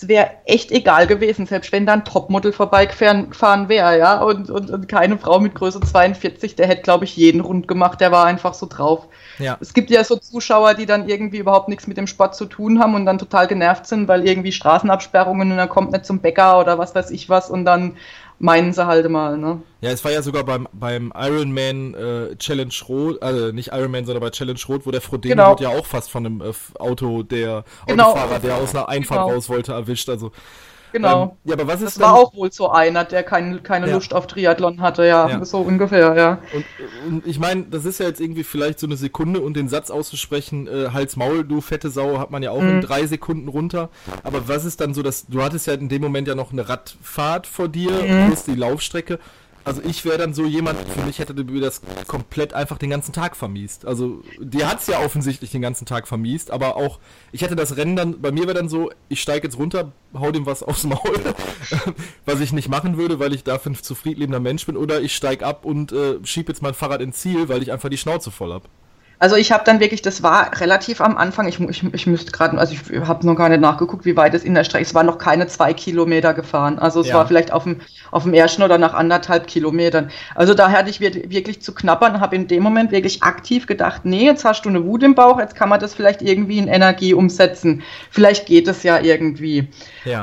es 0.00 0.06
wäre 0.06 0.30
echt 0.44 0.70
egal 0.70 1.08
gewesen, 1.08 1.46
selbst 1.46 1.72
wenn 1.72 1.84
da 1.84 1.94
ein 1.94 2.04
Topmodel 2.04 2.52
vorbeigefahren 2.52 3.30
gefahren 3.30 3.68
wäre, 3.68 3.98
ja, 3.98 4.22
und, 4.22 4.48
und, 4.48 4.70
und 4.70 4.88
keine 4.88 5.18
Frau 5.18 5.40
mit 5.40 5.56
Größe 5.56 5.80
42, 5.80 6.54
der 6.54 6.68
hätte, 6.68 6.82
glaube 6.82 7.04
ich, 7.04 7.16
jeden 7.16 7.40
rund 7.40 7.66
gemacht, 7.66 8.00
der 8.00 8.12
war 8.12 8.24
einfach 8.24 8.54
so 8.54 8.66
drauf. 8.66 9.08
Ja. 9.40 9.56
Es 9.60 9.74
gibt 9.74 9.90
ja 9.90 10.04
so 10.04 10.14
Zuschauer, 10.14 10.74
die 10.74 10.86
dann 10.86 11.08
irgendwie 11.08 11.38
überhaupt 11.38 11.68
nichts 11.68 11.88
mit 11.88 11.96
dem 11.96 12.06
Sport 12.06 12.36
zu 12.36 12.46
tun 12.46 12.78
haben 12.78 12.94
und 12.94 13.06
dann 13.06 13.18
total 13.18 13.48
genervt 13.48 13.86
sind, 13.86 14.06
weil 14.06 14.24
irgendwie 14.24 14.52
Straßenabsperrungen 14.52 15.50
und 15.50 15.56
dann 15.56 15.68
kommt 15.68 15.90
nicht 15.90 16.06
zum 16.06 16.20
Bäcker 16.20 16.60
oder 16.60 16.78
was 16.78 16.94
weiß 16.94 17.10
ich 17.10 17.28
was 17.28 17.50
und 17.50 17.64
dann 17.64 17.96
meinen 18.38 18.72
sie 18.72 18.86
halt 18.86 19.08
mal, 19.10 19.36
ne? 19.36 19.62
Ja, 19.80 19.90
es 19.90 20.04
war 20.04 20.12
ja 20.12 20.22
sogar 20.22 20.44
beim, 20.44 20.68
beim 20.72 21.12
Ironman 21.16 21.94
äh, 21.94 22.36
Challenge 22.36 22.72
Rot, 22.88 23.22
also 23.22 23.52
nicht 23.52 23.70
Ironman, 23.72 24.04
sondern 24.04 24.22
bei 24.22 24.30
Challenge 24.30 24.58
Rot, 24.68 24.86
wo 24.86 24.90
der 24.90 25.00
Frodeno 25.00 25.34
Genau. 25.34 25.56
ja 25.60 25.68
auch 25.78 25.86
fast 25.86 26.10
von 26.10 26.26
einem 26.26 26.40
äh, 26.40 26.52
Auto, 26.78 27.22
der 27.22 27.64
Genau. 27.86 28.10
Autofahrer, 28.10 28.38
der 28.40 28.56
aus 28.56 28.74
einer 28.74 28.88
Einfahrt 28.88 29.20
Genau. 29.22 29.34
raus 29.34 29.48
wollte, 29.48 29.72
erwischt. 29.72 30.08
Also, 30.08 30.32
Genau. 30.92 31.22
Ähm, 31.24 31.30
ja, 31.44 31.54
aber 31.54 31.66
was 31.66 31.82
ist 31.82 31.96
Das 31.96 32.00
war 32.00 32.14
auch 32.14 32.34
wohl 32.34 32.50
so 32.52 32.70
einer, 32.70 33.04
der 33.04 33.22
kein, 33.22 33.62
keine 33.62 33.88
Ja. 33.88 33.94
Lust 33.94 34.14
auf 34.14 34.26
Triathlon 34.26 34.80
hatte, 34.80 35.04
ja, 35.04 35.28
Ja. 35.28 35.44
so 35.44 35.58
ungefähr, 35.58 36.16
ja. 36.16 36.38
Und, 36.54 36.64
und 37.12 37.26
ich 37.26 37.38
meine, 37.38 37.64
das 37.64 37.84
ist 37.84 38.00
ja 38.00 38.06
jetzt 38.06 38.20
irgendwie 38.20 38.44
vielleicht 38.44 38.78
so 38.78 38.86
eine 38.86 38.96
Sekunde 38.96 39.40
und 39.40 39.54
den 39.56 39.68
Satz 39.68 39.90
auszusprechen, 39.90 40.66
äh, 40.66 40.88
Hals 40.92 41.16
Maul, 41.16 41.44
du 41.44 41.60
fette 41.60 41.90
Sau, 41.90 42.18
hat 42.18 42.30
man 42.30 42.42
ja 42.42 42.50
auch 42.50 42.60
Mhm. 42.62 42.68
in 42.68 42.80
drei 42.80 43.06
Sekunden 43.06 43.48
runter. 43.48 43.90
Aber 44.22 44.48
was 44.48 44.64
ist 44.64 44.80
dann 44.80 44.94
so, 44.94 45.02
dass 45.02 45.26
du 45.26 45.42
hattest 45.42 45.66
ja 45.66 45.74
in 45.74 45.88
dem 45.88 46.02
Moment 46.02 46.28
ja 46.28 46.34
noch 46.34 46.52
eine 46.52 46.68
Radfahrt 46.68 47.46
vor 47.46 47.68
dir 47.68 47.90
Mhm. 47.90 48.26
plus 48.28 48.44
die 48.44 48.54
Laufstrecke. 48.54 49.18
Also 49.68 49.82
ich 49.84 50.02
wäre 50.06 50.16
dann 50.16 50.32
so 50.32 50.46
jemand, 50.46 50.78
für 50.88 51.02
mich 51.02 51.18
hätte 51.18 51.34
mir 51.34 51.60
das 51.60 51.82
komplett 52.06 52.54
einfach 52.54 52.78
den 52.78 52.88
ganzen 52.88 53.12
Tag 53.12 53.36
vermiest. 53.36 53.84
Also 53.84 54.22
die 54.40 54.64
hat's 54.64 54.86
ja 54.86 55.00
offensichtlich 55.04 55.50
den 55.50 55.60
ganzen 55.60 55.84
Tag 55.84 56.08
vermiest, 56.08 56.50
aber 56.50 56.76
auch, 56.76 56.98
ich 57.32 57.42
hätte 57.42 57.54
das 57.54 57.76
Rennen 57.76 57.94
dann, 57.94 58.22
bei 58.22 58.32
mir 58.32 58.44
wäre 58.44 58.54
dann 58.54 58.70
so, 58.70 58.90
ich 59.10 59.20
steige 59.20 59.46
jetzt 59.46 59.58
runter, 59.58 59.92
hau 60.14 60.32
dem 60.32 60.46
was 60.46 60.62
aufs 60.62 60.84
Maul, 60.84 61.20
was 62.24 62.40
ich 62.40 62.54
nicht 62.54 62.70
machen 62.70 62.96
würde, 62.96 63.18
weil 63.18 63.34
ich 63.34 63.44
dafür 63.44 63.72
ein 63.72 63.74
zufriedenlebender 63.74 64.40
Mensch 64.40 64.64
bin, 64.64 64.78
oder 64.78 65.02
ich 65.02 65.14
steig 65.14 65.42
ab 65.42 65.66
und 65.66 65.92
äh, 65.92 66.14
schieb 66.24 66.48
jetzt 66.48 66.62
mein 66.62 66.72
Fahrrad 66.72 67.02
ins 67.02 67.18
Ziel, 67.18 67.50
weil 67.50 67.62
ich 67.62 67.70
einfach 67.70 67.90
die 67.90 67.98
Schnauze 67.98 68.30
voll 68.30 68.54
hab. 68.54 68.62
Also 69.20 69.34
ich 69.34 69.50
habe 69.50 69.64
dann 69.64 69.80
wirklich, 69.80 70.00
das 70.00 70.22
war 70.22 70.60
relativ 70.60 71.00
am 71.00 71.16
Anfang, 71.16 71.48
ich, 71.48 71.58
ich, 71.58 71.82
ich 71.92 72.06
müsste 72.06 72.30
gerade, 72.30 72.56
also 72.56 72.72
ich 72.74 73.00
habe 73.00 73.26
noch 73.26 73.34
gar 73.34 73.48
nicht 73.48 73.60
nachgeguckt, 73.60 74.04
wie 74.04 74.16
weit 74.16 74.32
es 74.34 74.44
in 74.44 74.54
der 74.54 74.62
Strecke, 74.62 74.84
es 74.84 74.94
war 74.94 75.02
noch 75.02 75.18
keine 75.18 75.48
zwei 75.48 75.74
Kilometer 75.74 76.34
gefahren. 76.34 76.78
Also 76.78 77.00
es 77.00 77.08
Ja. 77.08 77.14
war 77.16 77.26
vielleicht 77.26 77.52
auf 77.52 77.64
dem, 77.64 77.80
auf 78.12 78.22
dem 78.22 78.32
ersten 78.32 78.62
oder 78.62 78.78
nach 78.78 78.94
anderthalb 78.94 79.48
Kilometern. 79.48 80.10
Also 80.36 80.54
da 80.54 80.70
hatte 80.70 80.88
ich 80.90 81.00
wir- 81.00 81.30
wirklich 81.30 81.60
zu 81.62 81.74
knabbern 81.74 82.14
und 82.14 82.20
habe 82.20 82.36
in 82.36 82.46
dem 82.46 82.62
Moment 82.62 82.92
wirklich 82.92 83.24
aktiv 83.24 83.66
gedacht, 83.66 84.02
nee, 84.04 84.24
jetzt 84.24 84.44
hast 84.44 84.62
du 84.64 84.68
eine 84.68 84.84
Wut 84.84 85.02
im 85.02 85.16
Bauch, 85.16 85.40
jetzt 85.40 85.56
kann 85.56 85.68
man 85.68 85.80
das 85.80 85.94
vielleicht 85.94 86.22
irgendwie 86.22 86.58
in 86.58 86.68
Energie 86.68 87.12
umsetzen. 87.12 87.82
Vielleicht 88.10 88.46
geht 88.46 88.68
es 88.68 88.84
ja 88.84 89.00
irgendwie. 89.00 89.66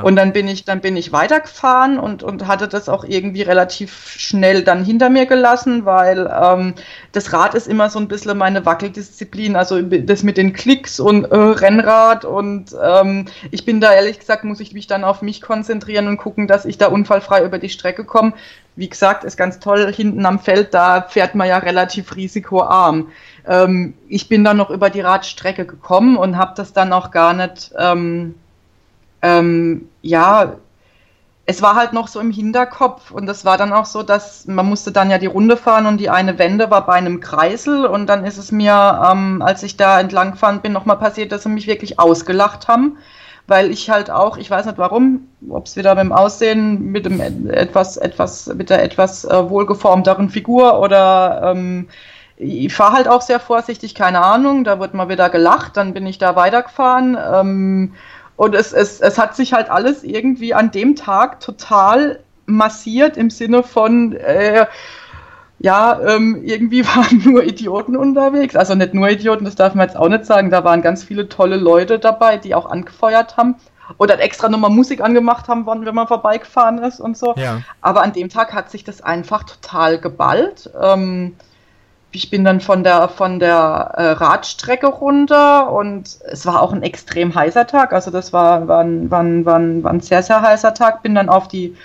Und 0.02 0.16
dann 0.16 0.32
bin 0.32 0.48
ich, 0.48 0.64
dann 0.64 0.80
bin 0.80 0.96
ich 0.96 1.12
weitergefahren 1.12 1.98
und, 1.98 2.22
und 2.22 2.46
hatte 2.46 2.68
das 2.68 2.88
auch 2.88 3.04
irgendwie 3.04 3.42
relativ 3.42 4.14
schnell 4.18 4.62
dann 4.62 4.84
hinter 4.84 5.10
mir 5.10 5.26
gelassen, 5.26 5.84
weil 5.84 6.30
ähm, 6.42 6.74
das 7.12 7.32
Rad 7.32 7.54
ist 7.54 7.66
immer 7.66 7.90
so 7.90 7.98
ein 7.98 8.08
bisschen 8.08 8.36
meine 8.38 8.64
Wackeldisziplin, 8.64 9.56
also 9.56 9.80
das 9.82 10.22
mit 10.22 10.36
den 10.36 10.52
Klicks 10.52 11.00
und 11.00 11.24
äh, 11.24 11.36
Rennrad 11.36 12.24
und 12.24 12.74
ähm, 12.82 13.26
ich 13.50 13.64
bin 13.64 13.80
da 13.80 13.92
ehrlich 13.92 14.18
gesagt, 14.18 14.44
muss 14.44 14.60
ich 14.60 14.72
mich 14.72 14.86
dann 14.86 15.04
auf 15.04 15.22
mich 15.22 15.40
konzentrieren 15.40 16.08
und 16.08 16.16
gucken, 16.16 16.46
dass 16.46 16.64
ich 16.64 16.78
da 16.78 16.88
unfallfrei 16.88 17.44
über 17.44 17.58
die 17.58 17.68
Strecke 17.68 18.04
komme. 18.04 18.32
Wie 18.74 18.88
gesagt, 18.88 19.24
ist 19.24 19.36
ganz 19.36 19.58
toll, 19.58 19.92
hinten 19.92 20.26
am 20.26 20.38
Feld, 20.38 20.74
da 20.74 21.02
fährt 21.02 21.34
man 21.34 21.48
ja 21.48 21.58
relativ 21.58 22.14
risikoarm. 22.14 23.08
Ähm, 23.46 23.94
ich 24.08 24.28
bin 24.28 24.44
dann 24.44 24.58
noch 24.58 24.70
über 24.70 24.90
die 24.90 25.00
Radstrecke 25.00 25.64
gekommen 25.64 26.16
und 26.16 26.36
habe 26.36 26.52
das 26.56 26.72
dann 26.72 26.92
auch 26.92 27.10
gar 27.10 27.32
nicht... 27.32 27.72
Ähm, 27.78 28.34
ähm, 29.26 29.88
ja, 30.02 30.52
es 31.46 31.62
war 31.62 31.74
halt 31.76 31.92
noch 31.92 32.08
so 32.08 32.20
im 32.20 32.30
Hinterkopf 32.30 33.10
und 33.10 33.28
es 33.28 33.44
war 33.44 33.56
dann 33.56 33.72
auch 33.72 33.84
so, 33.84 34.02
dass 34.02 34.46
man 34.46 34.66
musste 34.66 34.92
dann 34.92 35.10
ja 35.10 35.18
die 35.18 35.26
Runde 35.26 35.56
fahren 35.56 35.86
und 35.86 35.98
die 35.98 36.10
eine 36.10 36.38
Wende 36.38 36.70
war 36.70 36.86
bei 36.86 36.94
einem 36.94 37.20
Kreisel 37.20 37.86
und 37.86 38.06
dann 38.06 38.24
ist 38.24 38.38
es 38.38 38.52
mir, 38.52 39.00
ähm, 39.10 39.42
als 39.42 39.62
ich 39.62 39.76
da 39.76 40.00
entlang 40.00 40.32
gefahren 40.32 40.60
bin, 40.60 40.72
nochmal 40.72 40.98
passiert, 40.98 41.32
dass 41.32 41.44
sie 41.44 41.48
mich 41.48 41.66
wirklich 41.66 41.98
ausgelacht 42.00 42.68
haben, 42.68 42.98
weil 43.46 43.70
ich 43.70 43.90
halt 43.90 44.10
auch, 44.10 44.36
ich 44.38 44.50
weiß 44.50 44.66
nicht 44.66 44.78
warum, 44.78 45.28
ob 45.48 45.66
es 45.66 45.76
wieder 45.76 45.94
dem 45.94 46.12
Aussehen, 46.12 46.90
mit 46.90 47.06
dem 47.06 47.20
etwas, 47.48 47.96
etwas, 47.96 48.46
mit 48.46 48.70
der 48.70 48.82
etwas 48.82 49.24
äh, 49.24 49.50
wohlgeformteren 49.50 50.30
Figur 50.30 50.80
oder 50.80 51.42
ähm, 51.44 51.88
ich 52.38 52.74
fahre 52.74 52.92
halt 52.94 53.08
auch 53.08 53.22
sehr 53.22 53.40
vorsichtig, 53.40 53.94
keine 53.94 54.22
Ahnung, 54.22 54.64
da 54.64 54.78
wird 54.78 54.94
mal 54.94 55.08
wieder 55.08 55.30
gelacht, 55.30 55.76
dann 55.76 55.94
bin 55.94 56.06
ich 56.06 56.18
da 56.18 56.36
weitergefahren. 56.36 57.16
Ähm, 57.32 57.94
und 58.36 58.54
es, 58.54 58.72
es, 58.72 59.00
es 59.00 59.18
hat 59.18 59.34
sich 59.34 59.52
halt 59.52 59.70
alles 59.70 60.04
irgendwie 60.04 60.54
an 60.54 60.70
dem 60.70 60.94
Tag 60.96 61.40
total 61.40 62.20
massiert 62.46 63.16
im 63.16 63.30
Sinne 63.30 63.62
von, 63.62 64.12
äh, 64.12 64.66
ja, 65.58 66.00
ähm, 66.00 66.42
irgendwie 66.44 66.84
waren 66.96 67.22
nur 67.24 67.44
Idioten 67.44 67.96
unterwegs. 67.96 68.56
Also 68.56 68.74
nicht 68.74 68.94
nur 68.94 69.08
Idioten, 69.08 69.44
das 69.44 69.54
darf 69.54 69.74
man 69.74 69.86
jetzt 69.86 69.96
auch 69.96 70.08
nicht 70.08 70.26
sagen. 70.26 70.50
Da 70.50 70.64
waren 70.64 70.82
ganz 70.82 71.02
viele 71.02 71.28
tolle 71.28 71.56
Leute 71.56 71.98
dabei, 71.98 72.36
die 72.36 72.54
auch 72.54 72.66
angefeuert 72.66 73.36
haben. 73.36 73.56
Oder 73.98 74.20
extra 74.20 74.48
nochmal 74.48 74.70
Musik 74.70 75.00
angemacht 75.00 75.46
haben, 75.46 75.64
wenn 75.64 75.94
man 75.94 76.08
vorbeigefahren 76.08 76.78
ist 76.78 76.98
und 76.98 77.16
so. 77.16 77.34
Ja. 77.36 77.62
Aber 77.80 78.02
an 78.02 78.12
dem 78.12 78.28
Tag 78.28 78.52
hat 78.52 78.68
sich 78.68 78.82
das 78.82 79.00
einfach 79.00 79.44
total 79.44 79.98
geballt. 79.98 80.70
Ähm, 80.80 81.36
ich 82.16 82.30
bin 82.30 82.44
dann 82.44 82.60
von 82.60 82.82
der, 82.82 83.08
von 83.08 83.38
der 83.38 83.92
äh, 83.94 84.10
Radstrecke 84.12 84.86
runter 84.86 85.70
und 85.70 86.18
es 86.24 86.46
war 86.46 86.62
auch 86.62 86.72
ein 86.72 86.82
extrem 86.82 87.34
heißer 87.34 87.66
Tag. 87.66 87.92
Also 87.92 88.10
das 88.10 88.32
war, 88.32 88.66
war, 88.68 88.82
ein, 88.82 89.10
war, 89.10 89.22
war, 89.44 89.60
war 89.82 89.92
ein 89.92 90.00
sehr, 90.00 90.22
sehr 90.22 90.40
heißer 90.40 90.72
Tag. 90.72 91.02
Bin 91.02 91.14
dann 91.14 91.28
auf 91.28 91.46
die, 91.46 91.76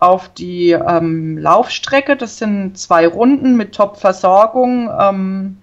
auf 0.00 0.28
die 0.30 0.72
ähm, 0.72 1.38
Laufstrecke. 1.38 2.16
Das 2.16 2.38
sind 2.38 2.76
zwei 2.76 3.06
Runden 3.06 3.56
mit 3.56 3.76
Top-Versorgung. 3.76 4.90
Ähm, 4.98 5.58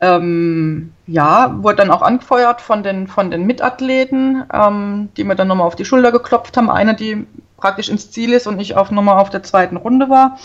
ähm, 0.00 0.92
ja, 1.06 1.54
wurde 1.62 1.76
dann 1.76 1.92
auch 1.92 2.02
angefeuert 2.02 2.60
von 2.60 2.82
den, 2.82 3.06
von 3.06 3.30
den 3.30 3.46
Mitathleten, 3.46 4.44
ähm, 4.52 5.10
die 5.16 5.22
mir 5.22 5.36
dann 5.36 5.46
nochmal 5.46 5.68
auf 5.68 5.76
die 5.76 5.84
Schulter 5.84 6.10
geklopft 6.10 6.56
haben. 6.56 6.70
Eine, 6.70 6.94
die 6.94 7.24
praktisch 7.56 7.88
ins 7.88 8.10
Ziel 8.10 8.32
ist 8.32 8.48
und 8.48 8.58
ich 8.58 8.76
auf 8.76 8.90
nochmal 8.90 9.18
auf 9.18 9.30
der 9.30 9.44
zweiten 9.44 9.76
Runde 9.76 10.10
war. 10.10 10.38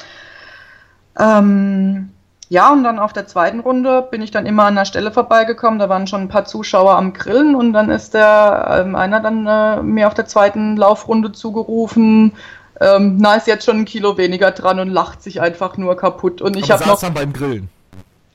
Ähm, 1.18 2.12
ja, 2.50 2.72
und 2.72 2.84
dann 2.84 3.00
auf 3.00 3.12
der 3.12 3.26
zweiten 3.28 3.60
Runde 3.60 4.08
bin 4.10 4.22
ich 4.22 4.32
dann 4.32 4.46
immer 4.46 4.66
an 4.66 4.76
der 4.76 4.86
Stelle 4.86 5.12
vorbeigekommen. 5.12 5.80
Da 5.80 5.90
waren 5.90 6.06
schon 6.06 6.22
ein 6.22 6.28
paar 6.28 6.46
Zuschauer 6.46 6.96
am 6.96 7.14
Grillen 7.14 7.56
und 7.56 7.74
dann 7.74 7.90
ist 7.90 8.14
der 8.14 8.84
ähm, 8.86 8.96
einer 8.96 9.20
dann 9.20 9.48
äh, 9.48 9.82
mir 9.82 10.08
auf 10.08 10.14
der 10.14 10.28
zweiten 10.28 10.78
Laufrunde 10.78 11.32
zugerufen. 11.32 12.34
Ähm, 12.80 13.18
na, 13.20 13.36
ist 13.36 13.48
jetzt 13.48 13.66
schon 13.66 13.80
ein 13.80 13.86
Kilo 13.86 14.18
weniger 14.18 14.52
dran 14.52 14.80
und 14.80 14.90
lacht 14.90 15.24
sich 15.24 15.42
einfach 15.42 15.78
nur 15.78 15.98
kaputt. 15.98 16.42
Und 16.42 16.56
ich 16.56 16.70
habe 16.70 16.86
noch 16.86 17.00
dann 17.00 17.14
beim 17.14 17.34
Grillen. 17.34 17.70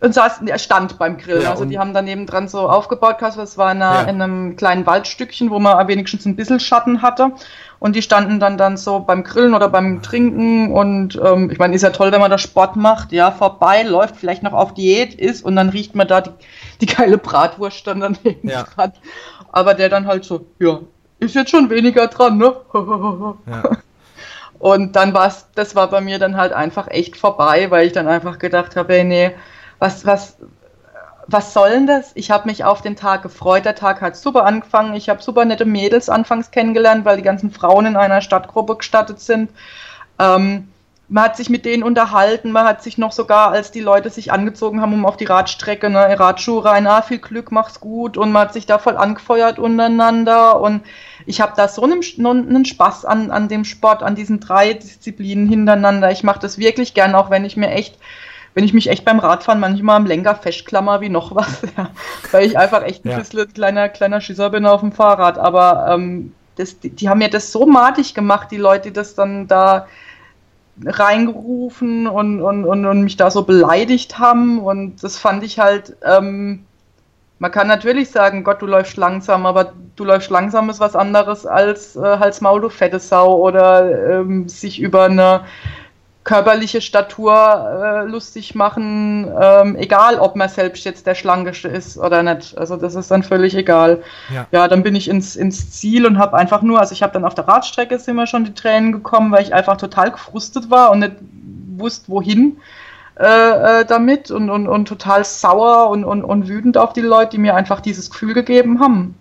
Und 0.01 0.15
saß, 0.15 0.41
er 0.47 0.59
stand 0.59 0.99
beim 0.99 1.19
Grill. 1.19 1.43
Ja, 1.43 1.51
also 1.51 1.65
die 1.67 1.79
haben 1.79 1.93
daneben 1.93 2.25
dran 2.27 2.49
so 2.49 2.69
aufgebaut, 2.69 3.19
Kasper. 3.19 3.43
Es 3.43 3.59
war 3.59 3.71
in, 3.73 3.83
einer, 3.83 3.95
Ja. 3.95 4.03
in 4.09 4.23
einem 4.23 4.57
kleinen 4.57 4.87
Waldstückchen, 4.87 5.51
wo 5.51 5.59
man 5.59 5.87
wenigstens 5.89 6.25
ein 6.25 6.37
bisschen 6.37 6.59
Schatten 6.61 7.03
hatte. 7.03 7.33
Und 7.79 7.97
die 7.97 8.03
standen 8.03 8.41
dann 8.41 8.57
dann 8.59 8.77
so 8.77 9.01
beim 9.01 9.25
Grillen 9.25 9.55
oder 9.55 9.69
beim 9.69 10.01
Trinken. 10.03 10.73
Und 10.73 11.21
ähm, 11.23 11.51
ich 11.51 11.59
meine, 11.59 11.75
ist 11.75 11.83
ja 11.83 11.91
toll, 11.91 12.13
wenn 12.13 12.21
man 12.21 12.31
da 12.31 12.39
Sport 12.39 12.77
macht, 12.77 13.13
ja, 13.13 13.31
vorbei, 13.31 13.83
läuft, 13.83 14.17
vielleicht 14.17 14.43
noch 14.43 14.53
auf 14.55 14.73
Diät 14.75 15.15
ist 15.15 15.45
und 15.45 15.57
dann 15.57 15.69
riecht 15.69 15.95
man 15.95 16.09
da 16.09 16.21
die, 16.23 16.31
die 16.81 16.87
geile 16.87 17.19
Bratwurst 17.19 17.87
dann 17.87 18.01
daneben 18.01 18.49
Ja. 18.49 18.63
dran. 18.65 18.93
Aber 19.53 19.75
der 19.75 19.89
dann 19.91 20.07
halt 20.07 20.25
so, 20.25 20.47
ja, 20.59 20.81
ist 21.19 21.35
jetzt 21.35 21.51
schon 21.51 21.69
weniger 21.69 22.07
dran, 22.07 22.39
ne? 22.39 22.55
Ja. 22.75 23.63
Und 24.59 24.95
dann 24.95 25.15
war 25.15 25.27
es, 25.27 25.47
das 25.55 25.75
war 25.75 25.89
bei 25.89 26.03
mir 26.03 26.19
dann 26.19 26.37
halt 26.37 26.53
einfach 26.53 26.89
echt 26.89 27.17
vorbei, 27.17 27.71
weil 27.71 27.87
ich 27.87 27.93
dann 27.95 28.07
einfach 28.07 28.39
gedacht 28.39 28.77
habe, 28.77 28.93
ey, 28.99 29.05
nee, 29.05 29.31
was, 29.81 30.07
was, 30.07 30.37
was 31.27 31.53
soll 31.53 31.71
denn 31.71 31.87
das? 31.89 32.13
Ich 32.15 32.31
habe 32.31 32.49
mich 32.49 32.65
auf 32.65 32.83
den 32.83 32.95
Tag 32.95 33.23
gefreut. 33.23 33.65
Der 33.65 33.75
Tag 33.75 34.01
hat 34.01 34.17
super 34.17 34.45
angefangen. 34.45 34.95
Ich 34.95 35.09
habe 35.09 35.23
super 35.23 35.45
nette 35.45 35.65
Mädels 35.65 36.09
anfangs 36.09 36.53
kennengelernt, 36.53 37.05
weil 37.05 37.17
die 37.17 37.23
ganzen 37.25 37.51
Frauen 37.51 37.87
in 37.87 37.97
einer 37.97 38.21
Stadtgruppe 38.21 38.77
gestattet 38.77 39.21
sind. 39.21 39.51
Ähm, 40.19 40.69
man 41.11 41.25
hat 41.25 41.37
sich 41.37 41.51
mit 41.51 41.65
denen 41.65 41.83
unterhalten, 41.83 42.53
man 42.53 42.65
hat 42.65 42.85
sich 42.85 42.97
noch 42.97 43.11
sogar, 43.11 43.51
als 43.51 43.73
die 43.73 43.81
Leute 43.81 44.11
sich 44.11 44.31
angezogen 44.31 44.81
haben, 44.81 44.95
um 44.95 45.05
auf 45.05 45.17
die 45.17 45.25
Radstrecke, 45.25 45.91
ne, 45.91 46.19
Radschuhe 46.19 46.65
rein, 46.65 46.87
ah, 46.87 47.03
viel 47.03 47.19
Glück, 47.19 47.51
mach's 47.51 47.81
gut 47.81 48.17
und 48.17 48.31
man 48.31 48.43
hat 48.43 48.53
sich 48.53 48.65
da 48.65 48.79
voll 48.79 48.97
angefeuert 48.97 49.59
untereinander 49.59 50.61
und 50.61 50.83
ich 51.27 51.41
habe 51.41 51.55
da 51.57 51.67
so 51.67 51.83
einen, 51.83 52.01
einen 52.25 52.65
Spaß 52.65 53.05
an, 53.07 53.33
an 53.33 53.49
dem 53.49 53.65
Sport, 53.65 54.05
an 54.05 54.15
diesen 54.15 54.39
drei 54.39 54.73
Disziplinen 54.73 55.49
hintereinander. 55.49 56.13
Ich 56.13 56.23
mache 56.23 56.39
das 56.39 56.59
wirklich 56.59 56.95
gern, 56.95 57.17
auch 57.17 57.29
wenn 57.29 57.45
ich 57.45 57.57
mir 57.57 57.71
echt, 57.71 57.99
wenn 58.55 58.65
ich 58.65 58.75
mich 58.75 58.89
echt 58.89 59.05
beim 59.05 59.19
Radfahren 59.21 59.61
manchmal 59.61 59.97
am 59.97 60.07
Lenker 60.07 60.35
festklammer 60.35 61.01
wie 61.01 61.09
noch 61.09 61.35
was, 61.35 61.63
ja, 61.77 61.91
weil 62.31 62.47
ich 62.47 62.59
einfach 62.59 62.83
echt 62.83 63.05
ein 63.05 63.11
Ja. 63.11 63.17
bisschen 63.17 63.53
kleiner, 63.53 63.89
kleiner 63.89 64.21
Schisser 64.21 64.51
bin 64.51 64.67
auf 64.67 64.81
dem 64.81 64.93
Fahrrad, 64.93 65.39
aber 65.39 65.87
ähm, 65.91 66.35
das, 66.57 66.79
die, 66.81 66.91
die 66.91 67.09
haben 67.09 67.19
mir 67.19 67.31
das 67.31 67.53
so 67.53 67.67
matig 67.67 68.15
gemacht, 68.15 68.51
die 68.51 68.57
Leute, 68.59 68.89
die 68.89 68.93
das 68.93 69.15
dann 69.15 69.47
da 69.49 69.87
reingerufen 70.85 72.07
und, 72.07 72.41
und, 72.43 72.65
und, 72.65 72.87
und 72.87 73.03
mich 73.03 73.17
da 73.17 73.31
so 73.31 73.43
beleidigt 73.45 74.19
haben. 74.19 74.59
Und 74.61 75.03
das 75.03 75.19
fand 75.19 75.43
ich 75.45 75.59
halt, 75.59 75.97
ähm, 76.05 76.65
man 77.39 77.51
kann 77.53 77.69
natürlich 77.69 78.11
sagen, 78.11 78.45
Gott, 78.45 78.63
du 78.63 78.67
läufst 78.67 78.97
langsam, 78.97 79.47
aber 79.47 79.73
du 79.97 80.05
läufst 80.05 80.31
langsam 80.31 80.71
ist 80.71 80.81
was 80.81 80.97
anderes 80.97 81.47
als 81.47 81.97
äh, 81.97 82.01
Hals 82.19 82.41
Maul, 82.41 82.61
du 82.63 82.69
fette 82.71 83.01
Sau 83.01 83.37
oder 83.39 84.21
ähm, 84.21 84.49
sich 84.49 84.81
über 84.81 85.05
eine 85.05 85.45
körperliche 86.23 86.83
Statur 86.83 87.35
äh, 87.35 88.05
lustig 88.05 88.55
machen, 88.55 89.27
ähm, 89.41 89.77
egal 89.77 90.19
ob 90.19 90.37
man 90.37 90.49
selbst 90.49 90.85
jetzt 90.85 91.07
der 91.07 91.15
Schlankeste 91.15 91.69
ist 91.69 91.97
oder 91.97 92.23
nicht. 92.23 92.59
Also 92.59 92.77
das 92.77 92.95
ist 92.95 93.11
dann 93.11 93.23
völlig 93.23 93.55
egal. 93.57 94.03
Ja. 94.33 94.47
Ja, 94.51 94.69
dann 94.69 94.83
bin 94.83 94.95
ich 94.95 95.09
ins, 95.09 95.35
ins 95.35 95.71
Ziel 95.71 96.07
und 96.07 96.19
habe 96.19 96.37
einfach 96.37 96.61
nur, 96.61 96.79
also 96.79 96.93
ich 96.93 97.03
habe 97.03 97.15
dann 97.15 97.25
auf 97.25 97.35
der 97.35 97.49
Radstrecke 97.49 97.99
sind 97.99 98.17
mir 98.17 98.27
schon 98.27 98.45
die 98.45 98.55
Tränen 98.55 98.93
gekommen, 98.93 99.33
weil 99.33 99.43
ich 99.43 99.55
einfach 99.55 99.79
total 99.79 100.11
gefrustet 100.11 100.71
war 100.71 100.91
und 100.91 100.99
nicht 100.99 101.17
wusste, 101.77 102.09
wohin 102.09 102.59
äh, 103.19 103.81
äh, 103.81 103.85
damit 103.87 104.31
und, 104.31 104.51
und, 104.51 104.69
und 104.69 104.89
total 104.89 105.25
sauer 105.25 105.89
und, 105.89 106.05
und, 106.05 106.23
und 106.23 106.49
wütend 106.49 106.77
auf 106.77 106.93
die 106.93 107.01
Leute, 107.01 107.33
die 107.33 107.39
mir 107.39 107.55
einfach 107.55 107.81
dieses 107.81 108.11
Gefühl 108.11 108.35
gegeben 108.35 108.81
haben. 108.81 109.15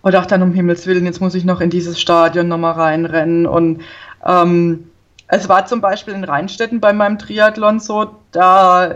Und 0.00 0.14
dachte 0.14 0.30
dann, 0.30 0.42
um 0.42 0.52
Himmels 0.52 0.86
Willen, 0.86 1.04
jetzt 1.04 1.20
muss 1.20 1.34
ich 1.34 1.44
noch 1.44 1.60
in 1.60 1.70
dieses 1.70 2.00
Stadion 2.00 2.48
nochmal 2.48 2.72
reinrennen. 2.72 3.46
Und 3.46 3.82
ähm, 4.26 4.90
es 5.32 5.48
war 5.48 5.64
zum 5.64 5.80
Beispiel 5.80 6.12
in 6.12 6.24
Rheinstetten 6.24 6.78
bei 6.78 6.92
meinem 6.92 7.18
Triathlon 7.18 7.80
so, 7.80 8.16
da 8.32 8.94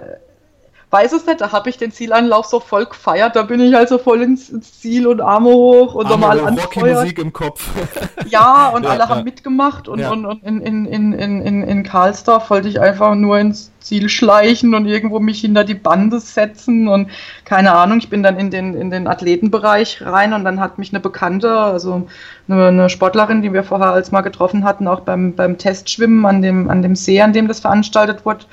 weiß 0.90 1.12
es 1.14 1.27
nicht, 1.27 1.40
da 1.40 1.51
habe 1.51 1.70
ich 1.70 1.79
den 1.79 1.90
Zielanlauf 1.92 2.44
so 2.44 2.61
voll 2.61 2.85
gefeiert, 2.85 3.35
da 3.37 3.42
bin 3.42 3.59
ich 3.61 3.75
also 3.75 3.96
voll 3.96 4.20
ins, 4.20 4.51
ins 4.51 4.79
Ziel 4.79 5.07
und 5.07 5.22
Arme 5.22 5.49
hoch 5.49 5.94
und 5.94 6.09
nochmal 6.11 6.38
anfeuert. 6.40 6.66
Rocky-Musik 6.77 7.18
im 7.18 7.33
Kopf. 7.33 7.66
Ja, 8.29 8.68
und 8.68 8.83
Ja, 8.85 8.90
alle 8.90 8.99
ja. 9.01 9.09
haben 9.09 9.25
mitgemacht 9.25 9.88
und, 9.88 9.99
Ja. 10.01 10.11
und, 10.11 10.27
und 10.27 10.42
in, 10.42 10.61
in, 10.61 10.85
in, 10.85 11.12
in, 11.42 11.62
in 11.62 11.83
Karlsdorf 11.85 12.51
wollte 12.51 12.68
ich 12.68 12.81
einfach 12.81 13.14
nur 13.14 13.38
ins 13.38 13.72
Ziel 13.87 14.09
schleichen 14.09 14.75
und 14.75 14.87
irgendwo 14.87 15.20
mich 15.20 15.40
hinter 15.40 15.62
die 15.62 15.75
Bande 15.75 16.18
setzen 16.18 16.88
und 16.88 17.11
keine 17.44 17.72
Ahnung, 17.72 17.99
ich 17.99 18.11
bin 18.11 18.22
dann 18.22 18.37
in 18.37 18.51
den, 18.51 18.75
in 18.75 18.90
den 18.90 19.07
Athletenbereich 19.07 20.03
rein 20.05 20.33
und 20.33 20.44
dann 20.44 20.61
hat 20.61 20.79
mich 20.79 20.92
eine 20.92 21.01
Bekannte, 21.01 21.57
also 21.57 22.09
eine, 22.49 22.66
eine 22.66 22.90
Sportlerin, 22.90 23.42
die 23.42 23.53
wir 23.53 23.62
vorher 23.62 23.92
als 23.92 24.11
mal 24.11 24.22
getroffen 24.22 24.64
hatten, 24.64 24.88
auch 24.88 25.01
beim, 25.01 25.35
beim 25.35 25.57
Testschwimmen 25.57 26.27
an 26.27 26.42
dem, 26.42 26.68
an 26.68 26.83
dem 26.83 26.96
See, 26.96 27.20
an 27.20 27.33
dem 27.33 27.46
das 27.46 27.61
veranstaltet 27.61 28.27
wurde, 28.27 28.46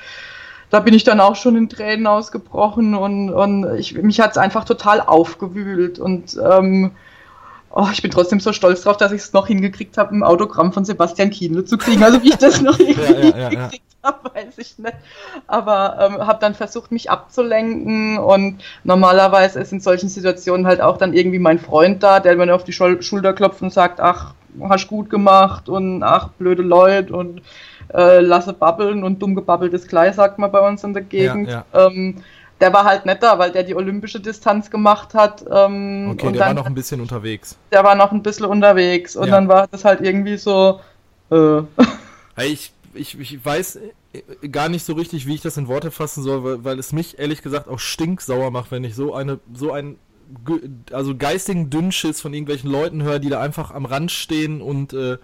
da 0.70 0.80
bin 0.80 0.94
ich 0.94 1.04
dann 1.04 1.20
auch 1.20 1.36
schon 1.36 1.56
in 1.56 1.68
Tränen 1.68 2.06
ausgebrochen 2.06 2.94
und, 2.94 3.30
und 3.30 3.76
ich, 3.76 3.94
mich 4.00 4.20
hat 4.20 4.32
es 4.32 4.38
einfach 4.38 4.64
total 4.64 5.00
aufgewühlt 5.00 5.98
und 5.98 6.38
ähm, 6.48 6.92
oh, 7.74 7.88
ich 7.92 8.02
bin 8.02 8.10
trotzdem 8.10 8.38
so 8.40 8.52
stolz 8.52 8.82
drauf, 8.82 8.96
dass 8.96 9.12
ich 9.12 9.22
es 9.22 9.32
noch 9.32 9.48
hingekriegt 9.48 9.98
habe, 9.98 10.14
ein 10.14 10.22
Autogramm 10.22 10.72
von 10.72 10.84
Sebastian 10.84 11.30
Kienle 11.30 11.64
zu 11.64 11.76
kriegen. 11.76 12.04
Also 12.04 12.22
wie 12.22 12.28
ich 12.28 12.36
das 12.36 12.60
noch 12.60 12.78
irgendwie 12.78 12.94
Ja, 13.02 13.10
ja, 13.10 13.24
ja, 13.24 13.36
ja. 13.36 13.48
hingekriegt 13.48 13.84
habe, 14.02 14.30
weiß 14.32 14.58
ich 14.58 14.78
nicht. 14.78 14.94
Aber 15.48 15.98
ähm, 16.00 16.26
habe 16.26 16.38
dann 16.40 16.54
versucht, 16.54 16.92
mich 16.92 17.10
abzulenken 17.10 18.18
und 18.18 18.62
normalerweise 18.84 19.58
ist 19.58 19.72
in 19.72 19.80
solchen 19.80 20.08
Situationen 20.08 20.66
halt 20.66 20.80
auch 20.80 20.98
dann 20.98 21.14
irgendwie 21.14 21.40
mein 21.40 21.58
Freund 21.58 22.02
da, 22.02 22.20
der 22.20 22.36
mir 22.36 22.54
auf 22.54 22.64
die 22.64 22.72
Schul 22.72 23.02
Schulter 23.02 23.32
klopft 23.32 23.60
und 23.60 23.72
sagt, 23.72 24.00
ach, 24.00 24.34
hast 24.68 24.86
gut 24.86 25.10
gemacht 25.10 25.68
und 25.68 26.04
ach, 26.04 26.28
blöde 26.28 26.62
Leute 26.62 27.12
und 27.12 27.42
äh, 27.92 28.20
lasse 28.20 28.52
babbeln 28.52 29.02
und 29.02 29.20
dumm 29.20 29.34
gebabbeltes 29.34 29.88
gleich, 29.88 30.14
sagt 30.14 30.38
man 30.38 30.52
bei 30.52 30.60
uns 30.66 30.84
in 30.84 30.94
der 30.94 31.02
Gegend. 31.02 31.48
Ja, 31.48 31.64
Ähm, 31.74 32.22
der 32.60 32.72
war 32.72 32.84
halt 32.84 33.06
netter, 33.06 33.38
weil 33.38 33.52
der 33.52 33.62
die 33.64 33.74
olympische 33.74 34.20
Distanz 34.20 34.70
gemacht 34.70 35.14
hat. 35.14 35.44
Ähm, 35.50 36.08
Okay, 36.12 36.26
und 36.28 36.32
der 36.34 36.40
dann, 36.40 36.48
war 36.48 36.54
noch 36.54 36.66
ein 36.66 36.74
bisschen 36.74 37.00
unterwegs. 37.00 37.56
der 37.72 37.84
war 37.84 37.94
noch 37.94 38.12
ein 38.12 38.22
bisschen 38.22 38.46
unterwegs 38.46 39.16
und 39.16 39.26
Ja. 39.28 39.32
dann 39.32 39.48
war 39.48 39.66
das 39.68 39.84
halt 39.84 40.00
irgendwie 40.00 40.36
so. 40.36 40.80
Äh, 41.30 41.62
Hey, 42.36 42.48
ich, 42.52 42.72
ich, 42.94 43.18
ich 43.18 43.44
weiß 43.44 43.76
äh, 44.12 44.48
gar 44.48 44.68
nicht 44.68 44.84
so 44.84 44.94
richtig, 44.94 45.26
wie 45.26 45.34
ich 45.34 45.40
das 45.40 45.56
in 45.56 45.68
Worte 45.68 45.90
fassen 45.90 46.22
soll, 46.22 46.44
weil, 46.44 46.64
weil 46.64 46.78
es 46.78 46.92
mich 46.92 47.18
ehrlich 47.18 47.42
gesagt 47.42 47.68
auch 47.68 47.78
stinksauer 47.78 48.50
macht, 48.50 48.70
wenn 48.70 48.84
ich 48.84 48.94
so 48.94 49.14
eine, 49.14 49.38
so 49.52 49.72
einen, 49.72 49.98
ge- 50.44 50.68
also 50.92 51.16
geistigen 51.16 51.70
Dünnschiss 51.70 52.20
von 52.20 52.32
irgendwelchen 52.34 52.70
Leuten 52.70 53.02
höre, 53.02 53.18
die 53.20 53.28
da 53.30 53.40
einfach 53.40 53.70
am 53.72 53.84
Rand 53.84 54.10
stehen 54.10 54.60
und 54.62 54.92
äh, 54.92 55.18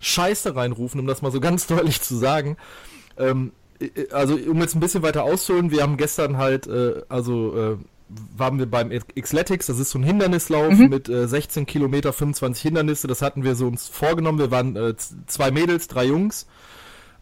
Scheiße 0.00 0.54
reinrufen, 0.54 1.00
um 1.00 1.06
das 1.06 1.22
mal 1.22 1.32
so 1.32 1.40
ganz 1.48 1.66
deutlich 1.66 2.00
zu 2.00 2.16
sagen. 2.16 2.56
Ähm, 3.18 3.52
äh, 3.65 3.65
also, 4.10 4.34
um 4.34 4.60
jetzt 4.60 4.74
ein 4.74 4.80
bisschen 4.80 5.02
weiter 5.02 5.24
auszuholen, 5.24 5.70
wir 5.70 5.82
haben 5.82 5.96
gestern 5.96 6.36
halt, 6.36 6.66
äh, 6.66 7.02
also, 7.08 7.56
äh, 7.56 7.76
waren 8.36 8.58
wir 8.58 8.66
beim 8.66 8.90
Xletics, 8.90 9.66
das 9.66 9.80
ist 9.80 9.90
so 9.90 9.98
ein 9.98 10.04
Hindernislauf 10.04 10.72
mit 10.74 11.08
äh, 11.08 11.26
16 11.26 11.66
Kilometer, 11.66 12.12
25 12.12 12.62
Hindernisse, 12.62 13.08
das 13.08 13.20
hatten 13.20 13.42
wir 13.42 13.56
so 13.56 13.66
uns 13.66 13.88
vorgenommen, 13.88 14.38
wir 14.38 14.52
waren 14.52 14.76
äh, 14.76 14.94
zwei 15.26 15.50
Mädels, 15.50 15.88
drei 15.88 16.04
Jungs, 16.04 16.46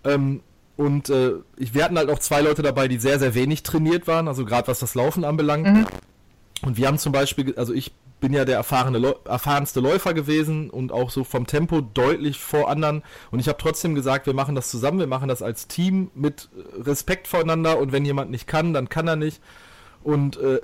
ähm, 0.05 0.43
und 0.77 1.09
äh, 1.09 1.35
wir 1.57 1.85
hatten 1.85 1.97
halt 1.97 2.11
auch 2.11 2.19
zwei 2.19 2.41
Leute 2.41 2.63
dabei, 2.63 2.89
die 2.89 2.99
sehr, 2.99 3.19
sehr 3.19 3.35
wenig 3.35 3.63
trainiert 3.63 4.07
waren, 4.07 4.29
also 4.29 4.45
gerade 4.45 4.69
was 4.69 4.81
das 4.81 4.95
Laufen 4.95 5.25
anbelangt. 5.25 5.89
Und 6.63 6.77
wir 6.77 6.87
haben 6.89 6.99
zum 6.99 7.13
Beispiel, 7.13 7.55
also 7.57 7.73
ich 7.73 7.93
bin 8.25 8.33
ja 8.33 8.47
der 8.47 8.57
erfahrene 8.57 9.17
erfahrenste 9.27 9.81
Läufer 9.81 10.15
gewesen 10.15 10.71
und 10.71 10.93
auch 10.93 11.11
so 11.11 11.25
vom 11.25 11.47
Tempo 11.47 11.83
deutlich 11.83 12.39
vor 12.39 12.71
anderen. 12.71 13.03
Und 13.31 13.39
ich 13.39 13.49
habe 13.49 13.59
trotzdem 13.59 13.95
gesagt, 13.95 14.25
wir 14.25 14.33
machen 14.33 14.55
das 14.55 14.71
zusammen, 14.71 14.99
wir 14.99 15.07
machen 15.07 15.29
das 15.29 15.43
als 15.43 15.69
Team 15.69 16.11
mit 16.15 16.49
Respekt 16.79 17.29
voreinander 17.29 17.79
und 17.79 17.93
wenn 17.93 18.07
jemand 18.07 18.31
nicht 18.31 18.47
kann, 18.47 18.73
dann 18.73 18.89
kann 18.89 19.07
er 19.09 19.17
nicht. 19.17 19.43
Und 20.03 20.39
äh, 20.39 20.59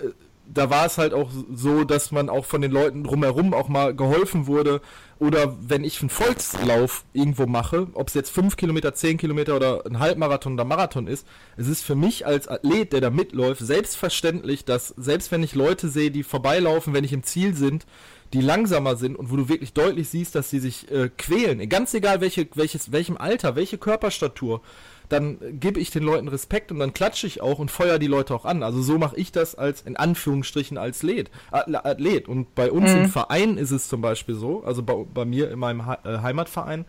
da 0.53 0.69
war 0.69 0.87
es 0.87 0.99
halt 0.99 1.15
auch 1.15 1.31
so, 1.55 1.85
dass 1.85 2.11
man 2.11 2.29
auch 2.29 2.45
von 2.45 2.61
den 2.61 2.73
Leuten 2.73 3.05
drumherum 3.05 3.55
auch 3.55 3.69
mal 3.69 3.95
geholfen 3.95 4.47
wurde. 4.47 4.81
Oder 5.19 5.57
wenn 5.61 5.85
ich 5.85 6.01
einen 6.01 6.11
Volkslauf 6.11 7.05
irgendwo 7.13 7.47
mache, 7.47 7.89
ob 7.93 8.09
es 8.09 8.15
jetzt 8.15 8.31
5 8.31 8.57
Kilometer, 8.57 8.95
10 8.95 9.19
Kilometer 9.19 9.55
oder 9.55 9.85
ein 9.87 9.99
Halbmarathon 9.99 10.55
oder 10.55 10.65
Marathon 10.65 11.07
ist, 11.07 11.27
es 11.57 11.69
ist 11.69 11.83
für 11.83 11.95
mich 11.95 12.27
als 12.27 12.49
Athlet, 12.49 12.93
der 12.93 13.01
da 13.01 13.11
mitläuft, 13.11 13.61
selbstverständlich, 13.61 14.65
dass 14.65 14.89
selbst 14.97 15.31
wenn 15.31 15.43
ich 15.43 15.55
Leute 15.55 15.89
sehe, 15.89 16.11
die 16.11 16.23
vorbeilaufen, 16.23 16.95
wenn 16.95 17.05
ich 17.05 17.13
im 17.13 17.23
Ziel 17.23 17.55
sind, 17.55 17.87
die 18.33 18.41
langsamer 18.41 18.97
sind 18.97 19.17
und 19.17 19.31
wo 19.31 19.37
du 19.37 19.49
wirklich 19.49 19.73
deutlich 19.73 20.09
siehst, 20.09 20.35
dass 20.35 20.51
sie 20.51 20.61
sich 20.61 20.91
äh, 20.91 21.11
quälen, 21.17 21.69
ganz 21.69 21.95
egal 21.95 22.21
welche, 22.21 22.49
welches, 22.55 22.93
welchem 22.93 23.17
Alter, 23.17 23.57
welche 23.57 23.79
Körperstatur, 23.79 24.63
dann 25.11 25.39
gebe 25.59 25.81
ich 25.81 25.91
den 25.91 26.05
Leuten 26.05 26.29
Respekt 26.29 26.71
und 26.71 26.79
dann 26.79 26.95
klatsche 26.95 27.27
ich 27.27 27.43
auch 27.43 27.59
und 27.59 27.71
feuer 27.71 27.99
die 27.99 28.07
Leute 28.07 28.35
auch 28.35 28.45
an. 28.45 28.63
Also 28.63 28.81
so 28.81 28.97
mache 28.97 29.17
ich 29.17 29.33
das 29.33 29.57
als, 29.57 29.83
in 29.83 29.97
Anführungsstrichen, 29.97 30.79
als 30.79 30.99
Athlet. 30.99 31.31
Athlet. 31.51 32.29
Und 32.29 32.55
bei 32.55 32.71
uns 32.71 32.93
im 32.93 33.09
Verein 33.09 33.59
ist 33.59 33.73
es 33.73 33.89
zum 33.89 34.01
Beispiel 34.01 34.37
so, 34.37 34.63
also 34.65 34.83
bei, 34.83 34.95
bei 35.13 35.25
mir 35.25 35.51
in 35.51 35.59
meinem 35.59 35.81
äh, 35.81 36.19
Heimatverein, 36.19 36.85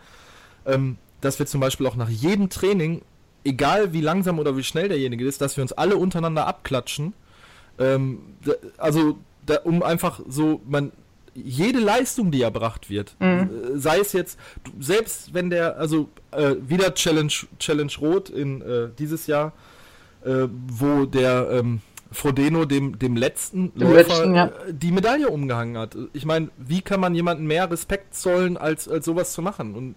ähm, 0.68 0.98
dass 1.20 1.40
wir 1.40 1.48
zum 1.48 1.62
Beispiel 1.62 1.88
auch 1.88 1.96
nach 1.96 2.10
jedem 2.10 2.50
Training 2.50 3.02
egal 3.44 3.92
wie 3.92 4.02
langsam 4.02 4.38
oder 4.38 4.56
wie 4.56 4.64
schnell 4.64 4.90
derjenige 4.90 5.26
ist, 5.26 5.42
dass 5.42 5.58
wir 5.58 5.64
uns 5.64 5.74
alle 5.74 5.98
untereinander 5.98 6.46
abklatschen. 6.46 7.14
Ähm, 7.80 8.20
also, 8.78 9.18
da, 9.46 9.58
um 9.64 9.82
einfach 9.82 10.20
so, 10.28 10.62
man, 10.68 10.92
jede 11.34 11.80
Leistung, 11.80 12.32
die 12.32 12.42
erbracht 12.42 12.90
wird, 12.90 13.16
Mhm. 13.20 13.50
äh, 13.76 13.78
sei 13.78 14.00
es 14.00 14.14
jetzt, 14.14 14.38
selbst 14.80 15.34
wenn 15.34 15.50
der, 15.50 15.78
also 15.78 16.10
äh, 16.32 16.56
wieder 16.68 16.94
Challenge, 16.94 17.32
Challenge 17.60 17.92
Rot 18.00 18.30
in 18.30 18.62
äh, 18.62 18.90
dieses 18.98 19.28
Jahr, 19.28 19.54
äh, 20.26 20.48
wo 20.68 21.06
der 21.06 21.50
ähm, 21.52 21.82
Frodeno 22.12 22.66
dem, 22.66 23.00
dem 23.00 23.16
letzten 23.16 23.74
Dem 23.74 23.88
Läufer 23.88 24.10
letzten, 24.10 24.36
ja. 24.36 24.46
äh, 24.48 24.74
die 24.74 24.92
Medaille 24.92 25.30
umgehangen 25.30 25.78
hat. 25.78 25.96
Ich 26.14 26.26
meine, 26.26 26.50
wie 26.58 26.82
kann 26.82 27.00
man 27.00 27.16
jemandem 27.16 27.48
mehr 27.48 27.72
Respekt 27.72 28.14
zollen, 28.16 28.58
als, 28.58 28.90
als 28.90 29.06
sowas 29.06 29.32
zu 29.32 29.42
machen? 29.42 29.76
Und 29.76 29.96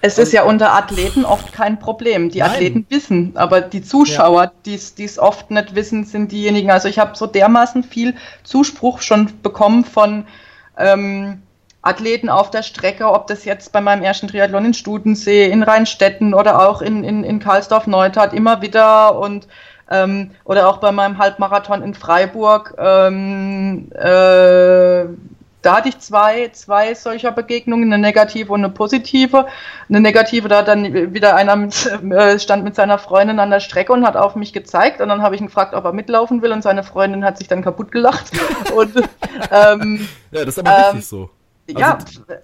Es 0.00 0.18
ist 0.18 0.32
ja 0.32 0.44
unter 0.44 0.72
Athleten 0.74 1.24
oft 1.24 1.52
kein 1.52 1.78
Problem. 1.78 2.30
Die 2.30 2.38
Nein. 2.38 2.50
Athleten 2.50 2.86
wissen, 2.88 3.32
aber 3.34 3.60
die 3.60 3.82
Zuschauer, 3.82 4.52
die 4.64 4.74
es 4.74 5.18
oft 5.18 5.50
nicht 5.50 5.74
wissen, 5.74 6.04
sind 6.04 6.30
diejenigen. 6.30 6.70
Also 6.70 6.88
ich 6.88 6.98
habe 6.98 7.16
so 7.16 7.26
dermaßen 7.26 7.82
viel 7.82 8.14
Zuspruch 8.44 9.00
schon 9.02 9.30
bekommen 9.42 9.84
von 9.84 10.26
ähm, 10.76 11.42
Athleten 11.82 12.28
auf 12.28 12.50
der 12.50 12.62
Strecke, 12.62 13.10
ob 13.10 13.26
das 13.26 13.44
jetzt 13.44 13.72
bei 13.72 13.80
meinem 13.80 14.02
ersten 14.02 14.28
Triathlon 14.28 14.66
in 14.66 14.74
Studensee, 14.74 15.50
in 15.50 15.62
Rheinstetten 15.62 16.34
oder 16.34 16.68
auch 16.68 16.82
in, 16.82 17.02
in, 17.02 17.24
in 17.24 17.40
Karlsdorf-Neustadt 17.40 18.32
immer 18.34 18.62
wieder 18.62 19.18
und 19.18 19.48
ähm, 19.90 20.32
oder 20.44 20.68
auch 20.68 20.78
bei 20.78 20.92
meinem 20.92 21.18
Halbmarathon 21.18 21.82
in 21.82 21.94
Freiburg. 21.94 22.74
Ähm, 22.78 23.90
äh, 23.92 25.04
da 25.68 25.76
hatte 25.76 25.90
ich 25.90 25.98
zwei, 25.98 26.48
zwei 26.54 26.94
solcher 26.94 27.30
Begegnungen, 27.30 27.92
eine 27.92 28.00
negative 28.00 28.50
und 28.50 28.64
eine 28.64 28.72
positive. 28.72 29.46
Eine 29.90 30.00
negative, 30.00 30.48
da 30.48 30.60
hat 30.60 30.68
dann 30.68 31.12
wieder 31.12 31.36
einer 31.36 31.56
mit, 31.56 31.84
äh, 32.10 32.38
stand 32.38 32.64
mit 32.64 32.74
seiner 32.74 32.96
Freundin 32.96 33.38
an 33.38 33.50
der 33.50 33.60
Strecke 33.60 33.92
und 33.92 34.06
hat 34.06 34.16
auf 34.16 34.34
mich 34.34 34.54
gezeigt. 34.54 35.02
Und 35.02 35.10
dann 35.10 35.20
habe 35.20 35.34
ich 35.34 35.42
ihn 35.42 35.48
gefragt, 35.48 35.74
ob 35.74 35.84
er 35.84 35.92
mitlaufen 35.92 36.40
will. 36.40 36.52
Und 36.52 36.62
seine 36.62 36.84
Freundin 36.84 37.22
hat 37.22 37.36
sich 37.36 37.48
dann 37.48 37.60
kaputt 37.60 37.92
gelacht. 37.92 38.30
und 38.74 38.96
ähm, 39.50 40.08
ja, 40.30 40.46
das 40.46 40.56
ist 40.56 40.60
aber 40.60 40.70
Ähm, 40.70 40.84
richtig 40.84 41.06
so. 41.06 41.28
Ja, 41.76 41.98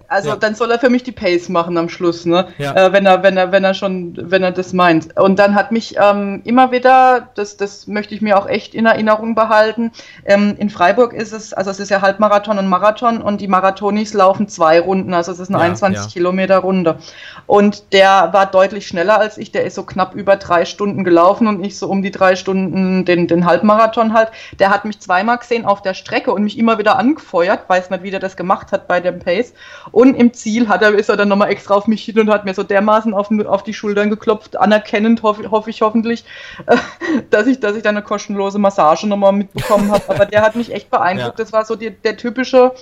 also 0.07 0.29
ja. 0.29 0.35
dann 0.35 0.53
soll 0.55 0.69
er 0.71 0.79
für 0.79 0.89
mich 0.89 1.03
die 1.03 1.11
Pace 1.11 1.49
machen 1.49 1.77
am 1.77 1.89
Schluss, 1.89 2.25
ne? 2.25 2.47
Ja. 2.57 2.75
Äh, 2.75 2.93
wenn 2.93 3.05
er, 3.05 3.23
wenn 3.23 3.37
er, 3.37 3.51
wenn 3.51 3.63
er 3.63 3.73
schon, 3.73 4.13
wenn 4.15 4.43
er 4.43 4.51
das 4.51 4.73
meint. 4.73 5.17
Und 5.17 5.39
dann 5.39 5.55
hat 5.55 5.71
mich 5.71 5.95
ähm, 5.99 6.41
immer 6.45 6.71
wieder, 6.71 7.29
das, 7.35 7.57
das 7.57 7.87
möchte 7.87 8.13
ich 8.13 8.21
mir 8.21 8.37
auch 8.37 8.47
echt 8.47 8.75
in 8.75 8.85
Erinnerung 8.85 9.33
behalten. 9.33 9.91
Ähm, 10.25 10.55
in 10.59 10.69
Freiburg 10.69 11.13
ist 11.13 11.33
es, 11.33 11.53
also 11.53 11.71
es 11.71 11.79
ist 11.79 11.89
ja 11.89 12.01
Halbmarathon 12.01 12.59
und 12.59 12.67
Marathon 12.67 13.21
und 13.21 13.41
die 13.41 13.47
Marathonis 13.47 14.13
laufen 14.13 14.47
zwei 14.47 14.79
Runden, 14.79 15.13
also 15.13 15.31
es 15.31 15.39
ist 15.39 15.49
eine 15.49 15.57
Ja, 15.57 15.65
21 15.65 16.05
ja. 16.05 16.11
Kilometer 16.11 16.59
Runde. 16.59 16.99
Und 17.47 17.93
der 17.93 18.29
war 18.31 18.45
deutlich 18.45 18.87
schneller 18.87 19.19
als 19.19 19.37
ich, 19.37 19.51
der 19.51 19.65
ist 19.65 19.75
so 19.75 19.83
knapp 19.83 20.13
über 20.13 20.35
drei 20.35 20.65
Stunden 20.65 21.03
gelaufen 21.03 21.47
und 21.47 21.63
ich 21.63 21.79
so 21.79 21.87
um 21.87 22.01
die 22.01 22.11
drei 22.11 22.35
Stunden 22.35 23.05
den, 23.05 23.27
den 23.27 23.45
Halbmarathon 23.45 24.13
halt. 24.13 24.29
Der 24.59 24.69
hat 24.69 24.85
mich 24.85 24.99
zweimal 24.99 25.37
gesehen 25.37 25.65
auf 25.65 25.81
der 25.81 25.93
Strecke 25.95 26.31
und 26.31 26.43
mich 26.43 26.57
immer 26.57 26.77
wieder 26.77 26.97
angefeuert, 26.99 27.67
weiß 27.67 27.89
nicht, 27.89 28.03
wie 28.03 28.11
der 28.11 28.19
das 28.19 28.37
gemacht 28.37 28.71
hat 28.71 28.87
bei 28.87 28.99
dem 29.15 29.23
Pace. 29.23 29.53
Und 29.91 30.15
im 30.15 30.33
Ziel 30.33 30.67
hat 30.67 30.81
er, 30.81 30.93
ist 30.93 31.09
er 31.09 31.17
dann 31.17 31.29
nochmal 31.29 31.49
extra 31.49 31.73
auf 31.73 31.87
mich 31.87 32.03
hin 32.03 32.19
und 32.19 32.29
hat 32.29 32.45
mir 32.45 32.53
so 32.53 32.63
dermaßen 32.63 33.13
auf, 33.13 33.29
auf 33.45 33.63
die 33.63 33.73
Schultern 33.73 34.09
geklopft, 34.09 34.57
anerkennend, 34.57 35.23
hoffe 35.23 35.49
hoffe 35.51 35.69
ich 35.69 35.81
hoffentlich, 35.81 36.25
äh, 36.67 36.77
dass 37.29 37.47
ich, 37.47 37.59
dass 37.59 37.75
ich 37.75 37.83
dann 37.83 37.95
eine 37.95 38.05
kostenlose 38.05 38.59
Massage 38.59 39.07
nochmal 39.07 39.33
mitbekommen 39.33 39.91
habe. 39.91 40.03
Aber 40.07 40.25
der 40.25 40.41
hat 40.41 40.55
mich 40.55 40.73
echt 40.73 40.89
beeindruckt. 40.89 41.39
Ja. 41.39 41.43
Das 41.43 41.53
war 41.53 41.65
so 41.65 41.75
die, 41.75 41.91
der 41.91 42.17
typische 42.17 42.73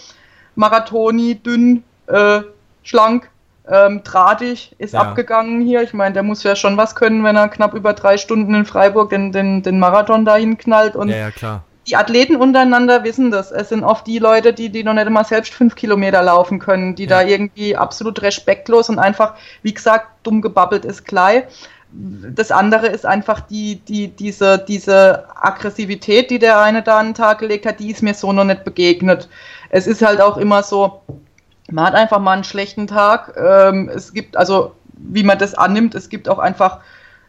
Marathoni, 0.55 1.35
dünn, 1.35 1.83
äh, 2.07 2.41
schlank, 2.83 3.29
ähm, 3.69 4.01
drahtig, 4.03 4.75
ist 4.77 4.93
Ja. 4.93 5.01
abgegangen 5.01 5.61
hier. 5.61 5.81
Ich 5.83 5.93
meine, 5.93 6.13
der 6.13 6.23
muss 6.23 6.43
ja 6.43 6.55
schon 6.55 6.75
was 6.77 6.95
können, 6.95 7.23
wenn 7.23 7.35
er 7.35 7.47
knapp 7.47 7.73
über 7.73 7.93
drei 7.93 8.17
Stunden 8.17 8.53
in 8.53 8.65
Freiburg 8.65 9.09
den, 9.09 9.31
den, 9.31 9.63
den 9.63 9.79
Marathon 9.79 10.25
dahin 10.25 10.57
knallt. 10.57 10.95
Und 10.95 11.09
Ja, 11.09 11.17
ja, 11.17 11.31
klar. 11.31 11.63
Die 11.87 11.95
Athleten 11.95 12.37
untereinander 12.37 13.03
wissen 13.03 13.31
das. 13.31 13.51
Es 13.51 13.69
sind 13.69 13.83
oft 13.83 14.07
die 14.07 14.19
Leute, 14.19 14.53
die, 14.53 14.69
die 14.69 14.83
noch 14.83 14.93
nicht 14.93 15.07
einmal 15.07 15.25
selbst 15.25 15.53
fünf 15.53 15.75
Kilometer 15.75 16.23
laufen 16.23 16.59
können, 16.59 16.95
die 16.95 17.07
da 17.07 17.21
Ja. 17.21 17.27
irgendwie 17.27 17.75
absolut 17.75 18.21
respektlos 18.21 18.89
und 18.89 18.99
einfach, 18.99 19.35
wie 19.63 19.73
gesagt, 19.73 20.07
dumm 20.23 20.41
gebabbelt 20.41 20.85
ist 20.85 21.05
gleich. 21.05 21.43
Das 21.91 22.51
andere 22.51 22.87
ist 22.87 23.05
einfach 23.05 23.41
die, 23.41 23.75
die, 23.75 24.07
diese, 24.07 24.57
diese 24.57 25.25
Aggressivität, 25.35 26.31
die 26.31 26.39
der 26.39 26.59
eine 26.59 26.81
da 26.81 26.99
an 26.99 27.07
den 27.07 27.13
Tag 27.13 27.39
gelegt 27.39 27.65
hat, 27.65 27.79
die 27.79 27.91
ist 27.91 28.01
mir 28.01 28.13
so 28.13 28.33
noch 28.33 28.45
nicht 28.45 28.63
begegnet. 28.63 29.29
Es 29.69 29.85
ist 29.85 30.01
halt 30.01 30.19
auch 30.21 30.37
immer 30.37 30.63
so, 30.63 31.01
man 31.69 31.85
hat 31.85 31.95
einfach 31.95 32.19
mal 32.19 32.31
einen 32.33 32.43
schlechten 32.43 32.87
Tag. 32.87 33.35
Ähm, 33.37 33.91
es 33.93 34.13
gibt, 34.13 34.37
also 34.37 34.73
wie 34.95 35.23
man 35.23 35.37
das 35.37 35.53
annimmt, 35.53 35.95
es 35.95 36.09
gibt 36.09 36.29
auch 36.29 36.39
einfach, 36.39 36.79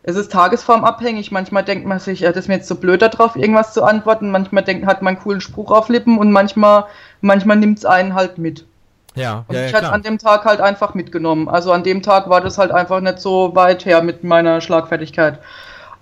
es 0.06 0.16
ist 0.16 0.30
tagesformabhängig. 0.30 1.32
Manchmal 1.32 1.64
denkt 1.64 1.86
man 1.86 1.98
sich, 1.98 2.20
das 2.20 2.36
ist 2.36 2.48
mir 2.48 2.56
jetzt 2.56 2.68
so 2.68 2.74
blöd 2.74 3.00
darauf, 3.00 3.36
irgendwas 3.36 3.72
zu 3.72 3.82
antworten. 3.82 4.30
Manchmal 4.30 4.62
denkt, 4.62 4.86
hat 4.86 5.00
man 5.00 5.14
einen 5.14 5.22
coolen 5.22 5.40
Spruch 5.40 5.70
auf 5.70 5.88
Lippen 5.88 6.18
und 6.18 6.30
manchmal, 6.30 6.84
manchmal 7.22 7.56
nimmt 7.56 7.78
es 7.78 7.86
einen 7.86 8.14
halt 8.14 8.36
mit. 8.36 8.66
Ja, 9.14 9.44
Und 9.48 9.56
ja, 9.56 9.64
ich 9.64 9.72
ja 9.72 9.78
hatte 9.78 9.92
an 9.92 10.02
dem 10.02 10.18
Tag 10.18 10.44
halt 10.44 10.60
einfach 10.60 10.92
mitgenommen. 10.92 11.48
Also 11.48 11.72
an 11.72 11.84
dem 11.84 12.02
Tag 12.02 12.28
war 12.28 12.42
das 12.42 12.58
halt 12.58 12.70
einfach 12.70 13.00
nicht 13.00 13.18
so 13.18 13.56
weit 13.56 13.86
her 13.86 14.02
mit 14.02 14.24
meiner 14.24 14.60
Schlagfertigkeit. 14.60 15.38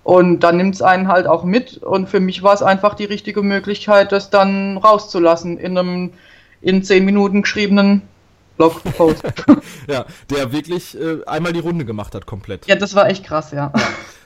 Und 0.03 0.41
dann 0.41 0.57
nimmt 0.57 0.75
es 0.75 0.81
einen 0.81 1.07
halt 1.07 1.25
auch 1.25 1.45
mit. 1.45 1.77
Und 1.77 2.09
für 2.09 2.19
mich 2.19 2.43
war 2.43 2.53
es 2.53 2.61
einfach 2.61 2.95
die 2.95 3.05
richtige 3.05 3.41
Möglichkeit, 3.41 4.11
das 4.11 4.29
dann 4.29 4.77
rauszulassen 4.77 5.57
in 5.57 5.77
einem 5.77 6.11
in 6.59 6.83
zehn 6.83 7.05
Minuten 7.05 7.43
geschriebenen 7.43 8.01
Blogpost. 8.57 9.23
Ja, 9.87 10.05
der 10.29 10.53
wirklich 10.53 10.97
äh, 10.97 11.23
einmal 11.25 11.51
die 11.51 11.59
Runde 11.59 11.83
gemacht 11.83 12.15
hat, 12.15 12.25
komplett. 12.25 12.67
ja, 12.67 12.75
das 12.75 12.95
war 12.95 13.09
echt 13.09 13.25
krass, 13.25 13.51
ja. 13.51 13.73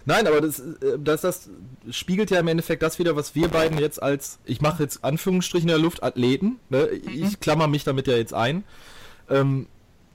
Nein, 0.05 0.28
aber 0.28 0.39
das, 0.39 0.59
äh, 0.59 0.99
das, 0.99 1.21
das 1.21 1.49
spiegelt 1.89 2.30
ja 2.30 2.39
im 2.39 2.47
Endeffekt 2.47 2.84
das 2.84 2.99
wieder, 2.99 3.15
was 3.15 3.34
wir 3.34 3.47
beiden 3.47 3.78
jetzt 3.80 4.01
als, 4.01 4.39
ich 4.45 4.61
mache 4.61 4.84
jetzt 4.84 5.03
Anführungsstrichen 5.03 5.67
in 5.67 5.73
der 5.73 5.82
Luft, 5.82 6.03
Athleten, 6.03 6.59
ne? 6.69 6.88
ich 6.88 7.39
klammer 7.39 7.67
mich 7.67 7.84
damit 7.84 8.07
ja 8.07 8.15
jetzt 8.15 8.34
ein, 8.34 8.63
ähm, 9.30 9.67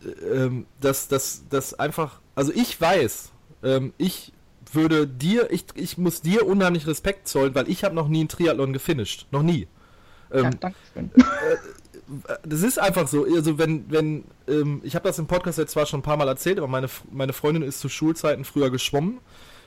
äh, 0.05 0.09
ähm, 0.09 0.67
dass 0.81 1.09
das 1.09 1.43
dass 1.51 1.75
einfach, 1.75 2.21
also 2.35 2.53
ich 2.55 2.81
weiß, 2.81 3.33
ähm, 3.65 3.93
ich 3.99 4.33
würde 4.73 5.07
dir, 5.07 5.51
ich, 5.51 5.65
ich 5.75 5.99
muss 5.99 6.23
dir 6.23 6.47
unheimlich 6.47 6.87
Respekt 6.87 7.29
zollen, 7.29 7.55
weil 7.55 7.69
ich 7.69 7.85
habe 7.85 7.95
noch 7.95 8.09
nie 8.09 8.21
einen 8.21 8.29
Triathlon 8.29 8.73
gefinisht, 8.73 9.27
noch 9.31 9.43
nie. 9.43 9.67
Ähm, 10.33 10.45
ja 10.45 10.51
danke 10.51 10.79
schön. 10.95 11.11
Das 12.43 12.63
ist 12.63 12.79
einfach 12.79 13.09
so. 13.09 13.25
Also 13.25 13.59
wenn, 13.59 13.91
wenn, 13.91 14.25
ähm, 14.49 14.81
ich 14.85 14.95
habe 14.95 15.07
das 15.09 15.19
im 15.19 15.27
Podcast 15.27 15.59
jetzt 15.59 15.73
zwar 15.73 15.87
schon 15.87 16.01
ein 16.01 16.05
paar 16.05 16.17
Mal 16.17 16.29
erzählt, 16.29 16.59
aber 16.59 16.69
meine, 16.69 16.89
meine 17.11 17.33
Freundin 17.33 17.63
ist 17.63 17.81
zu 17.81 17.89
Schulzeiten 17.89 18.45
früher 18.45 18.71
geschwommen. 18.71 19.19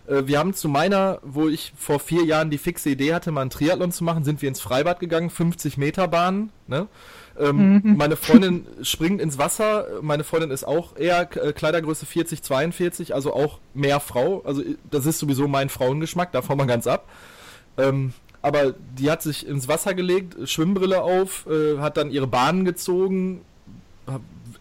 Äh, 0.08 0.28
wir 0.28 0.40
haben 0.40 0.54
zu 0.54 0.70
meiner, 0.70 1.20
wo 1.24 1.48
ich 1.48 1.74
vor 1.76 2.00
vier 2.00 2.24
Jahren 2.26 2.50
die 2.50 2.58
fixe 2.58 2.90
Idee 2.90 3.14
hatte, 3.14 3.32
mal 3.32 3.42
einen 3.42 3.50
Triathlon 3.50 3.92
zu 3.92 4.04
machen, 4.04 4.24
sind 4.24 4.42
wir 4.42 4.50
ins 4.50 4.62
Freibad 4.62 5.00
gegangen, 5.00 5.30
50 5.30 5.78
Meter 5.78 6.08
Bahn. 6.08 6.52
Ne? 6.68 6.88
Ähm, 7.38 7.82
Meine 7.98 8.16
Freundin 8.16 8.66
springt 8.82 9.22
ins 9.22 9.38
Wasser. 9.38 9.88
Meine 10.02 10.24
Freundin 10.24 10.52
ist 10.52 10.66
auch 10.66 10.96
eher 10.96 11.22
äh, 11.36 11.54
Kleidergröße 11.54 12.06
40, 12.06 12.44
42, 12.44 13.14
also 13.14 13.34
auch 13.34 13.60
mehr 13.74 14.00
Frau. 14.00 14.42
Also 14.46 14.64
das 14.90 15.06
ist 15.06 15.20
sowieso 15.20 15.48
mein 15.48 15.70
Frauengeschmack, 15.70 16.32
davon 16.32 16.58
mal 16.58 16.68
ganz 16.68 16.88
ab. 16.88 17.08
Ähm, 17.78 18.14
aber 18.46 18.76
die 19.00 19.10
hat 19.10 19.24
sich 19.24 19.48
ins 19.48 19.68
Wasser 19.68 19.96
gelegt, 19.96 20.48
Schwimmbrille 20.48 21.02
auf, 21.02 21.48
äh, 21.48 21.80
hat 21.80 21.98
dann 21.98 22.12
ihre 22.12 22.28
Bahnen 22.28 22.64
gezogen. 22.64 23.42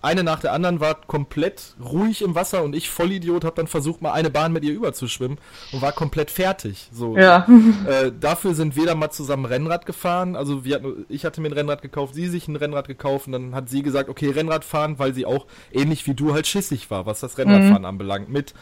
Eine 0.00 0.24
nach 0.24 0.40
der 0.40 0.54
anderen 0.54 0.80
war 0.80 0.94
komplett 1.06 1.74
ruhig 1.84 2.22
im 2.22 2.34
Wasser 2.34 2.62
und 2.62 2.74
ich, 2.74 2.88
Vollidiot, 2.88 3.44
habe 3.44 3.56
dann 3.56 3.66
versucht, 3.66 4.00
mal 4.00 4.12
eine 4.12 4.30
Bahn 4.30 4.54
mit 4.54 4.64
ihr 4.64 4.72
überzuschwimmen 4.72 5.36
und 5.72 5.82
war 5.82 5.92
komplett 5.92 6.30
fertig. 6.30 6.88
So. 6.92 7.16
Ja. 7.18 7.46
Äh, 7.86 8.12
dafür 8.18 8.54
sind 8.54 8.76
wir 8.76 8.86
dann 8.86 8.98
mal 8.98 9.10
zusammen 9.10 9.44
Rennrad 9.44 9.84
gefahren. 9.84 10.36
Also 10.36 10.64
wir 10.64 10.76
hatten, 10.76 11.04
ich 11.10 11.26
hatte 11.26 11.42
mir 11.42 11.48
ein 11.48 11.52
Rennrad 11.52 11.82
gekauft, 11.82 12.14
sie 12.14 12.28
sich 12.28 12.48
ein 12.48 12.56
Rennrad 12.56 12.88
gekauft 12.88 13.26
und 13.26 13.32
dann 13.32 13.54
hat 13.54 13.68
sie 13.68 13.82
gesagt, 13.82 14.08
okay, 14.08 14.30
Rennrad 14.30 14.64
fahren, 14.64 14.98
weil 14.98 15.12
sie 15.12 15.26
auch 15.26 15.46
ähnlich 15.72 16.06
wie 16.06 16.14
du 16.14 16.32
halt 16.32 16.46
schissig 16.46 16.90
war, 16.90 17.04
was 17.04 17.20
das 17.20 17.36
Rennradfahren 17.36 17.84
anbelangt. 17.84 18.30
Mit 18.30 18.54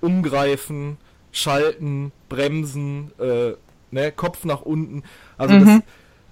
Umgreifen, 0.00 0.96
Schalten, 1.30 2.10
Bremsen, 2.28 3.12
äh, 3.20 3.52
ne, 3.90 4.12
Kopf 4.12 4.44
nach 4.44 4.62
unten. 4.62 5.02
Also 5.38 5.58
das, 5.58 5.80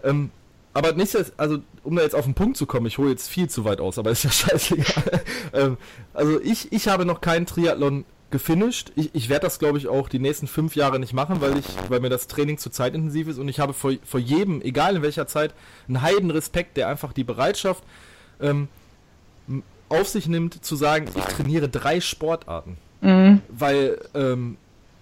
ähm, 0.02 0.30
aber 0.72 0.92
nicht, 0.92 1.16
also 1.36 1.58
um 1.84 1.96
da 1.96 2.02
jetzt 2.02 2.14
auf 2.14 2.24
den 2.24 2.34
Punkt 2.34 2.56
zu 2.56 2.66
kommen, 2.66 2.86
ich 2.86 2.98
hole 2.98 3.10
jetzt 3.10 3.28
viel 3.28 3.48
zu 3.48 3.64
weit 3.64 3.80
aus, 3.80 3.98
aber 3.98 4.10
ist 4.12 4.24
ja 4.24 4.30
scheißegal. 4.30 5.22
ähm, 5.52 5.76
also 6.12 6.40
ich, 6.40 6.72
ich 6.72 6.88
habe 6.88 7.04
noch 7.04 7.20
keinen 7.20 7.46
Triathlon 7.46 8.04
gefinisht. 8.30 8.90
Ich, 8.96 9.14
ich 9.14 9.28
werde 9.28 9.46
das, 9.46 9.60
glaube 9.60 9.78
ich, 9.78 9.86
auch 9.86 10.08
die 10.08 10.18
nächsten 10.18 10.48
fünf 10.48 10.74
Jahre 10.74 10.98
nicht 10.98 11.12
machen, 11.12 11.40
weil 11.40 11.56
ich, 11.56 11.66
weil 11.88 12.00
mir 12.00 12.10
das 12.10 12.26
Training 12.26 12.58
zu 12.58 12.68
zeitintensiv 12.68 13.28
ist 13.28 13.38
und 13.38 13.48
ich 13.48 13.60
habe 13.60 13.72
vor, 13.72 13.92
vor 14.04 14.18
jedem, 14.18 14.60
egal 14.60 14.96
in 14.96 15.02
welcher 15.02 15.28
Zeit, 15.28 15.54
einen 15.86 16.02
heiden 16.02 16.32
Respekt, 16.32 16.76
der 16.76 16.88
einfach 16.88 17.12
die 17.12 17.22
Bereitschaft 17.22 17.84
ähm, 18.40 18.66
auf 19.88 20.08
sich 20.08 20.26
nimmt, 20.26 20.64
zu 20.64 20.74
sagen, 20.74 21.06
ich 21.14 21.24
trainiere 21.24 21.68
drei 21.68 22.00
Sportarten. 22.00 22.76
Mhm. 23.00 23.42
Weil 23.48 24.00
ähm, 24.14 24.56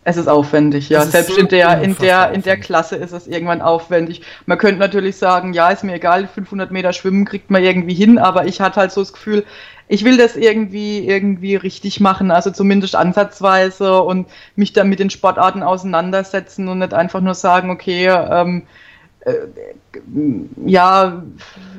Es 0.05 0.17
ist 0.17 0.29
aufwendig, 0.29 0.89
ja. 0.89 1.03
Ist 1.03 1.13
Selbst 1.13 1.35
so 1.35 1.41
in 1.41 1.49
der, 1.49 1.81
in 1.81 1.97
der, 1.97 2.33
in 2.33 2.43
der. 2.43 2.57
Klasse 2.57 2.97
ist 2.97 3.13
es 3.13 3.29
irgendwann 3.29 3.63
aufwendig. 3.63 4.23
Man 4.47 4.59
könnte 4.59 4.81
natürlich 4.81 5.17
sagen, 5.17 5.53
ja, 5.53 5.71
ist 5.71 5.85
mir 5.85 5.95
egal, 5.95 6.27
500 6.27 6.73
Meter 6.73 6.93
Schwimmen 6.93 7.25
kriegt 7.25 7.51
man 7.51 7.63
irgendwie 7.63 7.95
hin, 7.95 8.19
aber 8.19 8.47
ich 8.47 8.61
hatte 8.61 8.81
halt 8.81 8.91
so 8.91 9.01
das 9.01 9.13
Gefühl, 9.13 9.45
ich 9.89 10.05
will 10.05 10.17
das 10.17 10.37
irgendwie, 10.37 11.07
irgendwie 11.07 11.55
richtig 11.55 12.01
machen, 12.01 12.31
also 12.31 12.51
zumindest 12.51 12.97
ansatzweise 12.97 14.03
und 14.03 14.27
mich 14.57 14.73
dann 14.73 14.89
mit 14.89 14.99
den 14.99 15.11
Sportarten 15.11 15.63
auseinandersetzen 15.63 16.67
und 16.69 16.79
nicht 16.79 16.95
einfach 16.95 17.21
nur 17.21 17.35
sagen, 17.35 17.71
okay, 17.71 18.09
ähm, 18.09 18.59
äh, 18.61 18.65
ja, 20.67 21.23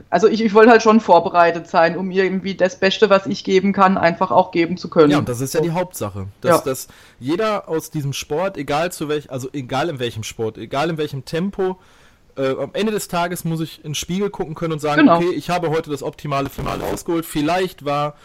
also 0.10 0.28
ich, 0.28 0.44
ich 0.44 0.54
wollte 0.54 0.72
halt 0.72 0.82
schon 0.82 1.00
vorbereitet 1.00 1.68
sein, 1.68 1.98
um 1.98 2.12
irgendwie 2.12 2.56
das 2.56 2.80
Beste, 2.80 3.10
was 3.10 3.26
ich 3.26 3.44
geben 3.44 3.74
kann, 3.74 3.98
einfach 3.98 4.32
auch 4.32 4.52
geben 4.52 4.78
zu 4.78 4.89
können. 4.89 5.12
Ja, 5.12 5.18
und 5.18 5.30
das 5.30 5.41
ist 5.41 5.54
ja 5.54 5.62
die 5.62 5.72
Hauptsache. 5.72 6.28
Dass, 6.41 6.60
Ja. 6.60 6.64
dass 6.64 6.88
jeder 7.20 7.68
aus 7.68 7.89
diesem 7.89 8.14
Sport, 8.14 8.58
egal 8.58 8.91
zu 8.91 9.10
welch, 9.10 9.32
also 9.32 9.50
egal 9.54 9.89
in 9.89 10.00
welchem 10.00 10.24
Sport, 10.24 10.58
egal 10.58 10.89
in 10.89 10.98
welchem 10.98 11.26
Tempo, 11.26 11.80
äh, 12.38 12.50
am 12.56 12.72
Ende 12.74 12.91
des 12.91 13.08
Tages 13.08 13.44
muss 13.46 13.60
ich 13.62 13.78
in 13.80 13.89
den 13.91 13.96
Spiegel 13.96 14.30
gucken 14.30 14.56
können 14.56 14.74
und 14.74 14.80
sagen, 14.80 15.02
Genau. 15.02 15.18
okay, 15.18 15.32
ich 15.32 15.50
habe 15.50 15.70
heute 15.70 15.89
das 15.91 16.02
optimale 16.04 16.50
Finale 16.50 16.84
ausgeholt. 16.84 17.26
Vielleicht 17.26 17.86
war 17.86 18.16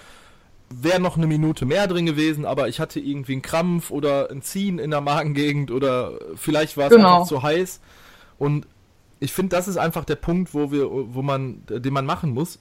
wäre 0.70 1.00
noch 1.00 1.16
eine 1.16 1.26
Minute 1.26 1.64
mehr 1.64 1.86
drin 1.86 2.04
gewesen, 2.04 2.44
aber 2.44 2.68
ich 2.68 2.78
hatte 2.78 3.00
irgendwie 3.00 3.32
einen 3.32 3.40
Krampf 3.40 3.90
oder 3.90 4.30
ein 4.30 4.42
Ziehen 4.42 4.78
in 4.78 4.90
der 4.90 5.00
Magengegend 5.00 5.70
oder 5.70 6.12
vielleicht 6.36 6.76
war 6.76 6.88
es 6.88 6.94
Genau. 6.94 7.14
einfach 7.16 7.26
zu 7.28 7.42
heiß. 7.42 7.80
Und 8.38 8.66
ich 9.20 9.32
finde, 9.32 9.56
das 9.56 9.68
ist 9.68 9.76
einfach 9.76 10.04
der 10.04 10.16
Punkt, 10.16 10.54
wo 10.54 10.70
wir, 10.70 10.88
wo 10.90 11.22
man, 11.22 11.62
den 11.68 11.92
man 11.92 12.06
machen 12.06 12.30
muss, 12.30 12.58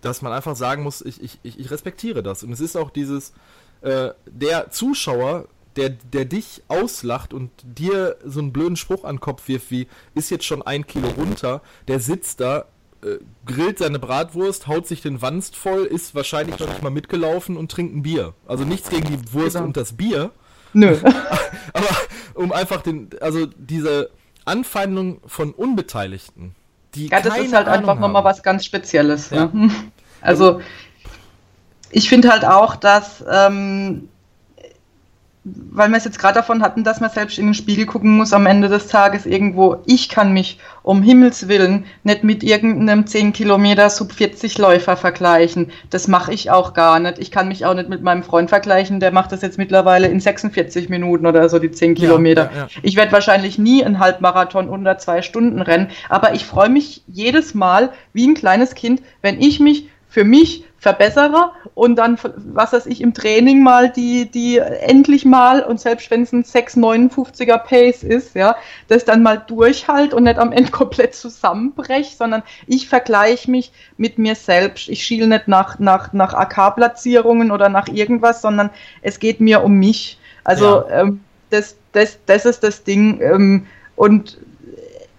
dass 0.00 0.22
man 0.22 0.32
einfach 0.32 0.56
sagen 0.56 0.82
muss, 0.82 1.00
ich, 1.02 1.22
ich, 1.22 1.38
ich 1.42 1.70
respektiere 1.70 2.22
das. 2.22 2.44
Und 2.44 2.52
es 2.52 2.60
ist 2.60 2.76
auch 2.76 2.90
dieses, 2.90 3.32
äh, 3.80 4.10
der 4.26 4.70
Zuschauer, 4.70 5.46
der, 5.76 5.90
der 5.90 6.24
dich 6.24 6.62
auslacht 6.68 7.32
und 7.32 7.50
dir 7.62 8.16
so 8.24 8.40
einen 8.40 8.52
blöden 8.52 8.76
Spruch 8.76 9.04
an 9.04 9.16
den 9.16 9.20
Kopf 9.20 9.48
wirft, 9.48 9.70
wie, 9.70 9.86
ist 10.14 10.30
jetzt 10.30 10.44
schon 10.44 10.62
ein 10.62 10.86
Kilo 10.86 11.08
runter, 11.08 11.62
der 11.86 12.00
sitzt 12.00 12.40
da, 12.40 12.66
äh, 13.02 13.18
grillt 13.46 13.78
seine 13.78 13.98
Bratwurst, 13.98 14.66
haut 14.66 14.86
sich 14.86 15.02
den 15.02 15.22
Wanst 15.22 15.56
voll, 15.56 15.84
ist 15.84 16.14
wahrscheinlich 16.14 16.58
noch 16.58 16.68
nicht 16.68 16.82
mal 16.82 16.90
mitgelaufen 16.90 17.56
und 17.56 17.70
trinkt 17.70 17.94
ein 17.94 18.02
Bier. 18.02 18.34
Also 18.46 18.64
nichts 18.64 18.90
gegen 18.90 19.06
die 19.06 19.32
Wurst 19.32 19.54
Genau. 19.54 19.66
und 19.66 19.76
das 19.76 19.92
Bier, 19.92 20.32
Nö. 20.72 20.96
aber 21.72 21.88
um 22.34 22.52
einfach 22.52 22.82
den, 22.82 23.10
also 23.20 23.46
diese 23.46 24.10
Anfeindung 24.48 25.20
von 25.26 25.52
Unbeteiligten, 25.52 26.54
die 26.94 27.06
Ja, 27.08 27.20
das 27.20 27.38
ist 27.38 27.52
halt 27.52 27.68
Ahnung 27.68 27.80
einfach 27.80 27.98
nochmal 28.00 28.24
was 28.24 28.42
ganz 28.42 28.64
Spezielles. 28.64 29.30
Ja. 29.30 29.50
Ja. 29.52 29.68
Also, 30.20 30.60
ich 31.90 32.08
finde 32.08 32.28
halt 32.28 32.44
auch, 32.44 32.74
dass, 32.74 33.24
ähm, 33.30 34.08
weil 35.70 35.88
wir 35.90 35.96
es 35.96 36.04
jetzt 36.04 36.18
gerade 36.18 36.34
davon 36.34 36.62
hatten, 36.62 36.84
dass 36.84 37.00
man 37.00 37.10
selbst 37.10 37.38
in 37.38 37.46
den 37.46 37.54
Spiegel 37.54 37.86
gucken 37.86 38.16
muss 38.16 38.32
am 38.32 38.46
Ende 38.46 38.68
des 38.68 38.88
Tages 38.88 39.26
irgendwo, 39.26 39.76
ich 39.86 40.08
kann 40.08 40.32
mich 40.32 40.58
um 40.82 41.02
Himmels 41.02 41.48
Willen 41.48 41.84
nicht 42.02 42.24
mit 42.24 42.42
irgendeinem 42.42 43.06
10 43.06 43.32
Kilometer 43.32 43.90
Sub 43.90 44.12
40 44.12 44.58
Läufer 44.58 44.96
vergleichen. 44.96 45.70
Das 45.90 46.08
mache 46.08 46.32
ich 46.32 46.50
auch 46.50 46.72
gar 46.72 46.98
nicht. 46.98 47.18
Ich 47.18 47.30
kann 47.30 47.48
mich 47.48 47.66
auch 47.66 47.74
nicht 47.74 47.88
mit 47.88 48.02
meinem 48.02 48.22
Freund 48.22 48.48
vergleichen, 48.48 49.00
der 49.00 49.12
macht 49.12 49.32
das 49.32 49.42
jetzt 49.42 49.58
mittlerweile 49.58 50.08
in 50.08 50.20
46 50.20 50.88
Minuten 50.88 51.26
oder 51.26 51.48
so, 51.48 51.58
die 51.58 51.70
10 51.70 51.94
Kilometer. 51.94 52.50
ja, 52.54 52.60
ja. 52.60 52.68
Ich 52.82 52.96
werde 52.96 53.12
wahrscheinlich 53.12 53.58
nie 53.58 53.84
einen 53.84 53.98
Halbmarathon 53.98 54.68
unter 54.68 54.98
zwei 54.98 55.22
Stunden 55.22 55.60
rennen, 55.60 55.88
aber 56.08 56.34
ich 56.34 56.44
freue 56.44 56.70
mich 56.70 57.02
jedes 57.06 57.54
Mal 57.54 57.90
wie 58.12 58.26
ein 58.26 58.34
kleines 58.34 58.74
Kind, 58.74 59.02
wenn 59.22 59.40
ich 59.40 59.60
mich 59.60 59.88
für 60.08 60.24
mich 60.24 60.64
verbessere 60.78 61.52
und 61.74 61.96
dann, 61.96 62.18
was 62.36 62.72
weiß 62.72 62.86
ich, 62.86 63.00
im 63.00 63.12
Training 63.12 63.62
mal 63.62 63.90
die, 63.90 64.30
die 64.30 64.58
endlich 64.58 65.24
mal 65.24 65.62
und 65.62 65.80
selbst 65.80 66.10
wenn 66.10 66.22
es 66.22 66.32
ein 66.32 66.44
6,59er 66.44 67.58
Pace 67.58 68.04
ist, 68.04 68.34
ja, 68.34 68.56
das 68.86 69.04
dann 69.04 69.22
mal 69.22 69.36
durchhalt 69.36 70.14
und 70.14 70.24
nicht 70.24 70.38
am 70.38 70.52
Ende 70.52 70.70
komplett 70.72 71.14
zusammenbrech, 71.14 72.16
sondern 72.16 72.42
ich 72.66 72.88
vergleiche 72.88 73.50
mich 73.50 73.72
mit 73.96 74.18
mir 74.18 74.34
selbst. 74.34 74.88
Ich 74.88 75.02
schiele 75.02 75.26
nicht 75.26 75.48
nach, 75.48 75.78
nach, 75.78 76.12
nach 76.12 76.32
AK-Platzierungen 76.32 77.50
oder 77.50 77.68
nach 77.68 77.88
irgendwas, 77.88 78.40
sondern 78.40 78.70
es 79.02 79.18
geht 79.18 79.40
mir 79.40 79.64
um 79.64 79.74
mich. 79.74 80.18
Also 80.44 80.88
ähm, 80.88 81.20
das, 81.50 81.76
das, 81.92 82.18
das 82.24 82.46
ist 82.46 82.62
das 82.62 82.84
Ding. 82.84 83.20
Ähm, 83.20 83.66
und 83.96 84.38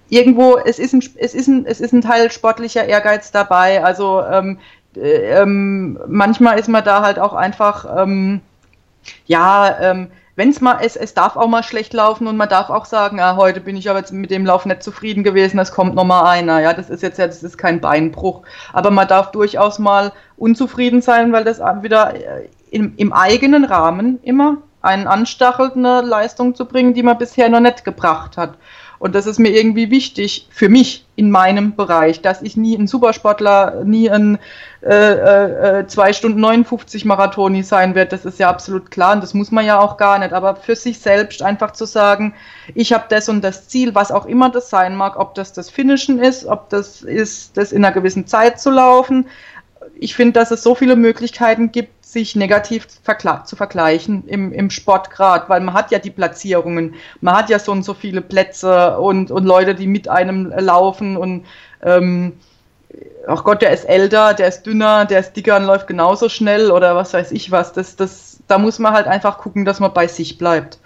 irgendwo, 0.09 0.57
es 0.57 0.79
ist, 0.79 0.93
ein, 0.93 1.03
es, 1.17 1.33
ist 1.33 1.47
ein, 1.47 1.65
es 1.65 1.81
ist 1.81 1.93
ein 1.93 2.01
Teil 2.01 2.31
sportlicher 2.31 2.85
Ehrgeiz 2.85 3.31
dabei. 3.31 3.83
Also 3.83 4.23
ähm, 4.23 4.57
äh, 4.57 4.59
ähm, 5.01 5.99
manchmal 6.07 6.59
ist 6.59 6.69
man 6.69 6.83
da 6.83 7.01
halt 7.01 7.19
auch 7.19 7.33
einfach, 7.33 7.85
ähm, 7.97 8.41
ja, 9.25 9.77
ähm, 9.79 10.11
wenn 10.35 10.51
es 10.51 10.61
mal, 10.61 10.77
es, 10.81 10.95
es 10.95 11.13
darf 11.13 11.35
auch 11.35 11.49
mal 11.49 11.63
schlecht 11.63 11.93
laufen 11.93 12.25
und 12.25 12.37
man 12.37 12.47
darf 12.47 12.69
auch 12.69 12.85
sagen, 12.85 13.19
ah, 13.19 13.35
heute 13.35 13.59
bin 13.59 13.75
ich 13.75 13.89
aber 13.89 13.99
jetzt 13.99 14.13
mit 14.13 14.31
dem 14.31 14.45
Lauf 14.45 14.65
nicht 14.65 14.81
zufrieden 14.81 15.23
gewesen, 15.23 15.59
es 15.59 15.73
kommt 15.73 15.95
noch 15.95 16.05
mal 16.05 16.29
einer. 16.29 16.61
Ja, 16.61 16.71
das 16.73 16.89
ist 16.89 17.03
jetzt 17.03 17.19
ja, 17.19 17.27
das 17.27 17.43
ist 17.43 17.57
kein 17.57 17.81
Beinbruch. 17.81 18.43
Aber 18.71 18.89
man 18.89 19.07
darf 19.07 19.31
durchaus 19.31 19.79
mal 19.79 20.13
unzufrieden 20.37 21.01
sein, 21.01 21.33
weil 21.33 21.43
das 21.43 21.59
wieder 21.59 22.15
äh, 22.15 22.47
im, 22.71 22.93
im 22.95 23.11
eigenen 23.11 23.65
Rahmen 23.65 24.19
immer 24.23 24.59
einen 24.81 25.07
anstachelt, 25.07 25.75
eine 25.75 26.01
Leistung 26.01 26.55
zu 26.55 26.65
bringen, 26.65 26.93
die 26.93 27.03
man 27.03 27.17
bisher 27.17 27.49
noch 27.49 27.59
nicht 27.59 27.83
gebracht 27.83 28.37
hat. 28.37 28.57
Und 28.97 29.15
das 29.15 29.25
ist 29.25 29.39
mir 29.39 29.49
irgendwie 29.49 29.91
wichtig 29.91 30.47
für 30.51 30.69
mich 30.69 31.05
in 31.15 31.31
meinem 31.31 31.75
Bereich, 31.75 32.21
dass 32.21 32.41
ich 32.41 32.57
nie 32.57 32.77
ein 32.77 32.87
Supersportler, 32.87 33.83
nie 33.85 34.09
ein 34.09 34.39
äh, 34.81 35.79
äh, 35.79 35.87
2 35.87 36.13
Stunden 36.13 36.39
59 36.39 37.03
Marathoni 37.03 37.63
sein 37.63 37.95
werde. 37.95 38.11
Das 38.11 38.23
ist 38.23 38.39
ja 38.39 38.49
absolut 38.49 38.91
klar 38.91 39.13
und 39.13 39.21
das 39.21 39.33
muss 39.33 39.51
man 39.51 39.65
ja 39.65 39.77
auch 39.79 39.97
gar 39.97 40.19
nicht. 40.19 40.31
Aber 40.31 40.55
für 40.55 40.75
sich 40.75 40.99
selbst 40.99 41.41
einfach 41.41 41.71
zu 41.71 41.85
sagen, 41.85 42.33
ich 42.75 42.93
habe 42.93 43.05
das 43.09 43.27
und 43.27 43.43
das 43.43 43.67
Ziel, 43.67 43.93
was 43.93 44.11
auch 44.11 44.25
immer 44.25 44.49
das 44.49 44.69
sein 44.69 44.95
mag, 44.95 45.19
ob 45.19 45.35
das 45.35 45.51
das 45.51 45.69
Finishen 45.69 46.19
ist, 46.19 46.45
ob 46.45 46.69
das 46.69 47.01
ist, 47.01 47.57
das 47.57 47.73
in 47.73 47.83
einer 47.83 47.93
gewissen 47.93 48.25
Zeit 48.25 48.61
zu 48.61 48.69
laufen. 48.69 49.27
Ich 49.95 50.15
finde, 50.15 50.39
dass 50.39 50.51
es 50.51 50.63
so 50.63 50.75
viele 50.75 50.95
Möglichkeiten 50.95 51.73
gibt, 51.73 52.05
sich 52.05 52.35
negativ 52.35 52.87
zu 52.87 53.55
vergleichen 53.55 54.27
im, 54.27 54.51
im 54.51 54.69
Sport 54.69 55.11
gerade, 55.11 55.47
weil 55.49 55.61
man 55.61 55.75
hat 55.75 55.91
ja 55.91 55.99
die 55.99 56.09
Platzierungen, 56.09 56.95
man 57.21 57.35
hat 57.35 57.49
ja 57.49 57.59
so 57.59 57.71
und 57.71 57.83
so 57.83 57.93
viele 57.93 58.21
Plätze 58.21 58.97
und, 58.97 59.29
und 59.29 59.43
Leute, 59.43 59.75
die 59.75 59.87
mit 59.87 60.07
einem 60.07 60.51
laufen 60.57 61.17
und 61.17 61.45
ähm, 61.83 62.33
ach 63.27 63.43
Gott, 63.43 63.61
der 63.61 63.71
ist 63.71 63.85
älter, 63.85 64.33
der 64.33 64.47
ist 64.47 64.63
dünner, 64.63 65.05
der 65.05 65.19
ist 65.19 65.33
dicker 65.33 65.57
und 65.57 65.65
läuft 65.65 65.87
genauso 65.87 66.29
schnell 66.29 66.71
oder 66.71 66.95
was 66.95 67.13
weiß 67.13 67.31
ich 67.31 67.51
was. 67.51 67.73
Das, 67.73 67.95
das, 67.95 68.39
da 68.47 68.57
muss 68.57 68.79
man 68.79 68.93
halt 68.93 69.07
einfach 69.07 69.37
gucken, 69.37 69.65
dass 69.65 69.79
man 69.79 69.93
bei 69.93 70.07
sich 70.07 70.37
bleibt 70.37 70.79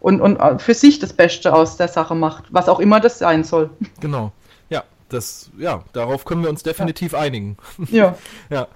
und, 0.00 0.20
und 0.20 0.60
für 0.60 0.74
sich 0.74 0.98
das 0.98 1.12
Beste 1.12 1.54
aus 1.54 1.76
der 1.76 1.88
Sache 1.88 2.14
macht, 2.14 2.44
was 2.50 2.68
auch 2.68 2.80
immer 2.80 3.00
das 3.00 3.18
sein 3.18 3.44
soll. 3.44 3.70
Genau. 4.00 4.32
Ja, 4.68 4.82
das, 5.08 5.50
ja, 5.58 5.84
darauf 5.92 6.24
können 6.24 6.42
wir 6.42 6.50
uns 6.50 6.62
definitiv 6.62 7.14
einigen. 7.14 7.56
Ja. 7.90 8.16
Ja. 8.50 8.66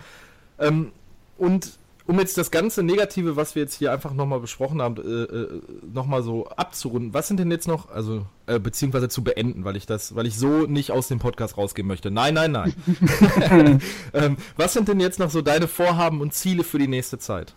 Ähm, 0.58 0.92
und 1.38 1.78
um 2.06 2.18
jetzt 2.18 2.38
das 2.38 2.50
ganze 2.50 2.82
Negative, 2.82 3.36
was 3.36 3.54
wir 3.54 3.62
jetzt 3.62 3.74
hier 3.74 3.92
einfach 3.92 4.12
nochmal 4.12 4.40
besprochen 4.40 4.80
haben, 4.80 4.96
äh, 4.96 5.22
äh, 5.22 5.60
nochmal 5.92 6.22
so 6.22 6.46
abzurunden, 6.48 7.14
was 7.14 7.28
sind 7.28 7.38
denn 7.38 7.50
jetzt 7.50 7.68
noch, 7.68 7.90
also, 7.90 8.26
äh, 8.46 8.58
beziehungsweise 8.58 9.08
zu 9.08 9.24
beenden, 9.24 9.64
weil 9.64 9.76
ich 9.76 9.86
das, 9.86 10.14
weil 10.14 10.26
ich 10.26 10.38
so 10.38 10.66
nicht 10.66 10.92
aus 10.92 11.08
dem 11.08 11.18
Podcast 11.18 11.56
rausgehen 11.56 11.86
möchte. 11.86 12.10
Nein, 12.10 12.34
nein, 12.34 12.52
nein. 12.52 12.74
ähm, 14.12 14.36
was 14.56 14.72
sind 14.72 14.88
denn 14.88 15.00
jetzt 15.00 15.18
noch 15.18 15.30
so 15.30 15.42
deine 15.42 15.68
Vorhaben 15.68 16.20
und 16.20 16.32
Ziele 16.32 16.64
für 16.64 16.78
die 16.78 16.88
nächste 16.88 17.18
Zeit? 17.18 17.54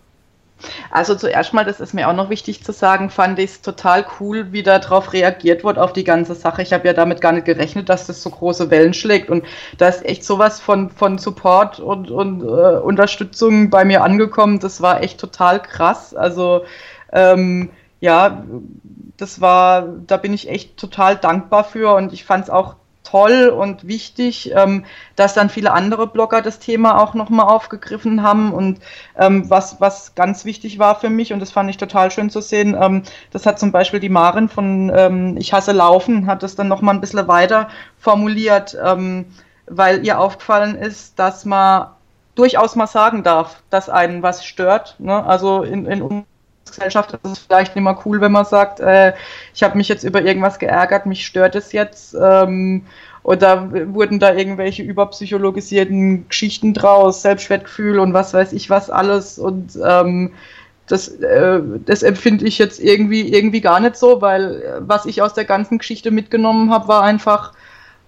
Also 0.91 1.15
zuerst 1.15 1.53
mal, 1.53 1.65
das 1.65 1.79
ist 1.79 1.93
mir 1.93 2.09
auch 2.09 2.13
noch 2.13 2.29
wichtig 2.29 2.63
zu 2.63 2.71
sagen, 2.71 3.09
fand 3.09 3.39
ich 3.39 3.51
es 3.51 3.61
total 3.61 4.05
cool, 4.19 4.51
wie 4.51 4.63
darauf 4.63 5.13
reagiert 5.13 5.63
wurde, 5.63 5.81
auf 5.81 5.93
die 5.93 6.03
ganze 6.03 6.35
Sache. 6.35 6.61
Ich 6.61 6.73
habe 6.73 6.87
ja 6.87 6.93
damit 6.93 7.21
gar 7.21 7.31
nicht 7.31 7.45
gerechnet, 7.45 7.89
dass 7.89 8.07
das 8.07 8.21
so 8.21 8.29
große 8.29 8.69
Wellen 8.69 8.93
schlägt. 8.93 9.29
Und 9.29 9.45
da 9.77 9.87
ist 9.87 10.05
echt 10.05 10.23
sowas 10.23 10.59
von, 10.59 10.89
von 10.89 11.17
Support 11.17 11.79
und, 11.79 12.11
und 12.11 12.43
äh, 12.43 12.79
Unterstützung 12.79 13.69
bei 13.69 13.85
mir 13.85 14.03
angekommen. 14.03 14.59
Das 14.59 14.81
war 14.81 15.01
echt 15.01 15.19
total 15.19 15.61
krass. 15.61 16.13
Also 16.13 16.63
ähm, 17.13 17.69
ja, 17.99 18.43
das 19.17 19.41
war, 19.41 19.87
da 20.07 20.17
bin 20.17 20.33
ich 20.33 20.49
echt 20.49 20.77
total 20.77 21.17
dankbar 21.17 21.63
für 21.63 21.93
und 21.95 22.13
ich 22.13 22.23
fand 22.23 22.45
es 22.45 22.49
auch 22.49 22.75
toll 23.09 23.49
und 23.49 23.87
wichtig, 23.87 24.51
ähm, 24.55 24.85
dass 25.15 25.33
dann 25.33 25.49
viele 25.49 25.71
andere 25.71 26.07
Blogger 26.07 26.41
das 26.41 26.59
Thema 26.59 27.01
auch 27.01 27.13
nochmal 27.13 27.47
aufgegriffen 27.47 28.23
haben 28.23 28.53
und 28.53 28.79
ähm, 29.17 29.49
was, 29.49 29.81
was 29.81 30.15
ganz 30.15 30.45
wichtig 30.45 30.79
war 30.79 30.99
für 30.99 31.09
mich 31.09 31.33
und 31.33 31.39
das 31.39 31.51
fand 31.51 31.69
ich 31.69 31.77
total 31.77 32.11
schön 32.11 32.29
zu 32.29 32.41
sehen, 32.41 32.77
ähm, 32.79 33.03
das 33.31 33.45
hat 33.45 33.59
zum 33.59 33.71
Beispiel 33.71 33.99
die 33.99 34.09
Maren 34.09 34.49
von 34.49 34.91
ähm, 34.93 35.37
Ich 35.37 35.53
hasse 35.53 35.71
Laufen, 35.71 36.27
hat 36.27 36.43
das 36.43 36.55
dann 36.55 36.67
nochmal 36.67 36.95
ein 36.95 37.01
bisschen 37.01 37.27
weiter 37.27 37.69
formuliert, 37.97 38.77
ähm, 38.83 39.25
weil 39.65 40.05
ihr 40.05 40.19
aufgefallen 40.19 40.75
ist, 40.75 41.17
dass 41.19 41.45
man 41.45 41.87
durchaus 42.35 42.75
mal 42.75 42.87
sagen 42.87 43.23
darf, 43.23 43.61
dass 43.69 43.89
einen 43.89 44.23
was 44.23 44.45
stört. 44.45 44.95
Ne? 44.99 45.23
Also 45.25 45.63
in, 45.63 45.85
in 45.85 46.25
Gesellschaft 46.71 47.13
ist 47.13 47.19
es 47.23 47.39
vielleicht 47.39 47.75
nicht 47.75 47.83
mehr 47.83 47.99
cool, 48.05 48.21
wenn 48.21 48.31
man 48.31 48.45
sagt, 48.45 48.79
äh, 48.79 49.13
ich 49.53 49.63
habe 49.63 49.77
mich 49.77 49.87
jetzt 49.87 50.03
über 50.03 50.21
irgendwas 50.21 50.59
geärgert, 50.59 51.05
mich 51.05 51.25
stört 51.25 51.55
es 51.55 51.71
jetzt. 51.71 52.15
Ähm, 52.19 52.85
oder 53.23 53.69
wurden 53.93 54.19
da 54.19 54.33
irgendwelche 54.33 54.81
überpsychologisierten 54.81 56.27
Geschichten 56.29 56.73
draus, 56.73 57.21
Selbstwertgefühl 57.21 57.99
und 57.99 58.13
was 58.13 58.33
weiß 58.33 58.53
ich 58.53 58.69
was 58.69 58.89
alles. 58.89 59.37
Und 59.37 59.77
ähm, 59.85 60.31
das, 60.87 61.09
äh, 61.09 61.61
das 61.85 62.01
empfinde 62.01 62.45
ich 62.45 62.57
jetzt 62.57 62.79
irgendwie, 62.79 63.31
irgendwie 63.33 63.61
gar 63.61 63.79
nicht 63.79 63.97
so, 63.97 64.21
weil 64.21 64.61
äh, 64.61 64.73
was 64.79 65.05
ich 65.05 65.21
aus 65.21 65.33
der 65.33 65.45
ganzen 65.45 65.77
Geschichte 65.77 66.11
mitgenommen 66.11 66.71
habe, 66.71 66.87
war 66.87 67.03
einfach 67.03 67.53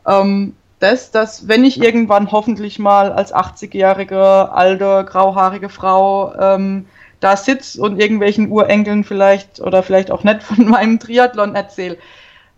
ähm, 0.07 0.53
das, 0.79 1.11
dass 1.11 1.47
wenn 1.47 1.63
ich 1.63 1.81
irgendwann 1.81 2.31
hoffentlich 2.31 2.79
mal 2.79 3.11
als 3.11 3.33
80-jährige, 3.33 4.51
alte, 4.51 5.05
grauhaarige 5.07 5.69
Frau 5.69 6.33
ähm, 6.39 6.87
da 7.21 7.37
sitze 7.37 7.81
und 7.81 8.01
irgendwelchen 8.01 8.51
Urenkeln 8.51 9.05
vielleicht 9.05 9.61
oder 9.61 9.83
vielleicht 9.83 10.11
auch 10.11 10.25
nicht 10.25 10.43
von 10.43 10.67
meinem 10.67 10.99
Triathlon 10.99 11.55
erzähle, 11.55 11.97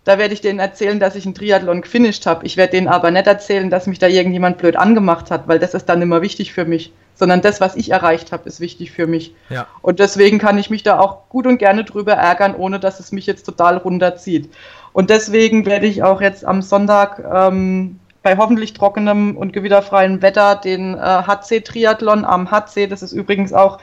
da 0.04 0.18
werde 0.18 0.34
ich 0.34 0.42
denen 0.42 0.58
erzählen, 0.58 1.00
dass 1.00 1.16
ich 1.16 1.24
einen 1.24 1.34
Triathlon 1.34 1.80
gefinisht 1.80 2.26
habe. 2.26 2.44
Ich 2.44 2.58
werde 2.58 2.72
denen 2.72 2.88
aber 2.88 3.10
nicht 3.10 3.26
erzählen, 3.26 3.70
dass 3.70 3.86
mich 3.86 3.98
da 3.98 4.06
irgendjemand 4.06 4.58
blöd 4.58 4.76
angemacht 4.76 5.30
hat, 5.30 5.48
weil 5.48 5.58
das 5.58 5.72
ist 5.72 5.88
dann 5.88 6.02
immer 6.02 6.20
wichtig 6.20 6.52
für 6.52 6.66
mich. 6.66 6.92
Sondern 7.14 7.40
das, 7.40 7.60
was 7.60 7.76
ich 7.76 7.90
erreicht 7.90 8.32
habe, 8.32 8.48
ist 8.48 8.60
wichtig 8.60 8.90
für 8.90 9.06
mich. 9.06 9.34
Ja. 9.48 9.66
Und 9.82 10.00
deswegen 10.00 10.38
kann 10.38 10.58
ich 10.58 10.68
mich 10.68 10.82
da 10.82 10.98
auch 10.98 11.28
gut 11.28 11.46
und 11.46 11.58
gerne 11.58 11.84
drüber 11.84 12.14
ärgern, 12.14 12.54
ohne 12.54 12.80
dass 12.80 13.00
es 13.00 13.12
mich 13.12 13.24
jetzt 13.26 13.44
total 13.44 13.76
runterzieht. 13.76 14.52
Und 14.92 15.10
deswegen 15.10 15.64
werde 15.64 15.86
ich 15.86 16.02
auch 16.02 16.20
jetzt 16.20 16.44
am 16.44 16.60
Sonntag 16.60 17.22
ähm, 17.32 18.00
bei 18.22 18.36
hoffentlich 18.36 18.72
trockenem 18.72 19.36
und 19.36 19.52
gewitterfreiem 19.52 20.22
Wetter 20.22 20.56
den 20.56 20.94
äh, 20.94 20.98
HC-Triathlon 20.98 22.24
am 22.24 22.50
HC, 22.50 22.88
das 22.88 23.02
ist 23.02 23.12
übrigens 23.12 23.52
auch 23.52 23.78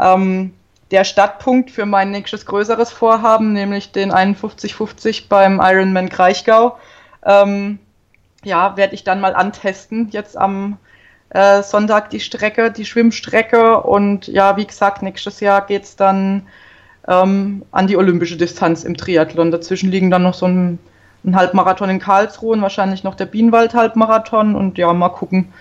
ähm, 0.00 0.52
der 0.90 1.04
Startpunkt 1.04 1.70
für 1.70 1.86
mein 1.86 2.10
nächstes 2.10 2.46
größeres 2.46 2.90
Vorhaben, 2.90 3.52
nämlich 3.52 3.92
den 3.92 4.10
5150 4.10 5.28
beim 5.28 5.60
Ironman 5.62 6.08
Kraichgau. 6.08 6.78
Ähm, 7.24 7.78
ja, 8.42 8.76
werde 8.76 8.94
ich 8.94 9.04
dann 9.04 9.20
mal 9.20 9.34
antesten, 9.34 10.08
jetzt 10.10 10.36
am 10.36 10.78
äh, 11.30 11.62
Sonntag 11.62 12.10
die 12.10 12.20
Strecke, 12.20 12.72
die 12.72 12.84
Schwimmstrecke. 12.84 13.82
Und 13.82 14.26
ja, 14.26 14.56
wie 14.56 14.66
gesagt, 14.66 15.02
nächstes 15.02 15.40
Jahr 15.40 15.66
geht 15.66 15.84
es 15.84 15.96
dann 15.96 16.46
ähm, 17.06 17.62
an 17.70 17.86
die 17.86 17.96
olympische 17.96 18.36
Distanz 18.36 18.84
im 18.84 18.96
Triathlon. 18.96 19.50
Dazwischen 19.50 19.90
liegen 19.90 20.10
dann 20.10 20.22
noch 20.22 20.34
so 20.34 20.46
ein, 20.46 20.78
ein 21.24 21.36
Halbmarathon 21.36 21.90
in 21.90 22.00
Karlsruhe 22.00 22.54
und 22.54 22.62
wahrscheinlich 22.62 23.04
noch 23.04 23.14
der 23.14 23.26
Bienenwald-Halbmarathon. 23.26 24.56
Und 24.56 24.76
ja, 24.76 24.92
mal 24.92 25.10
gucken, 25.10 25.52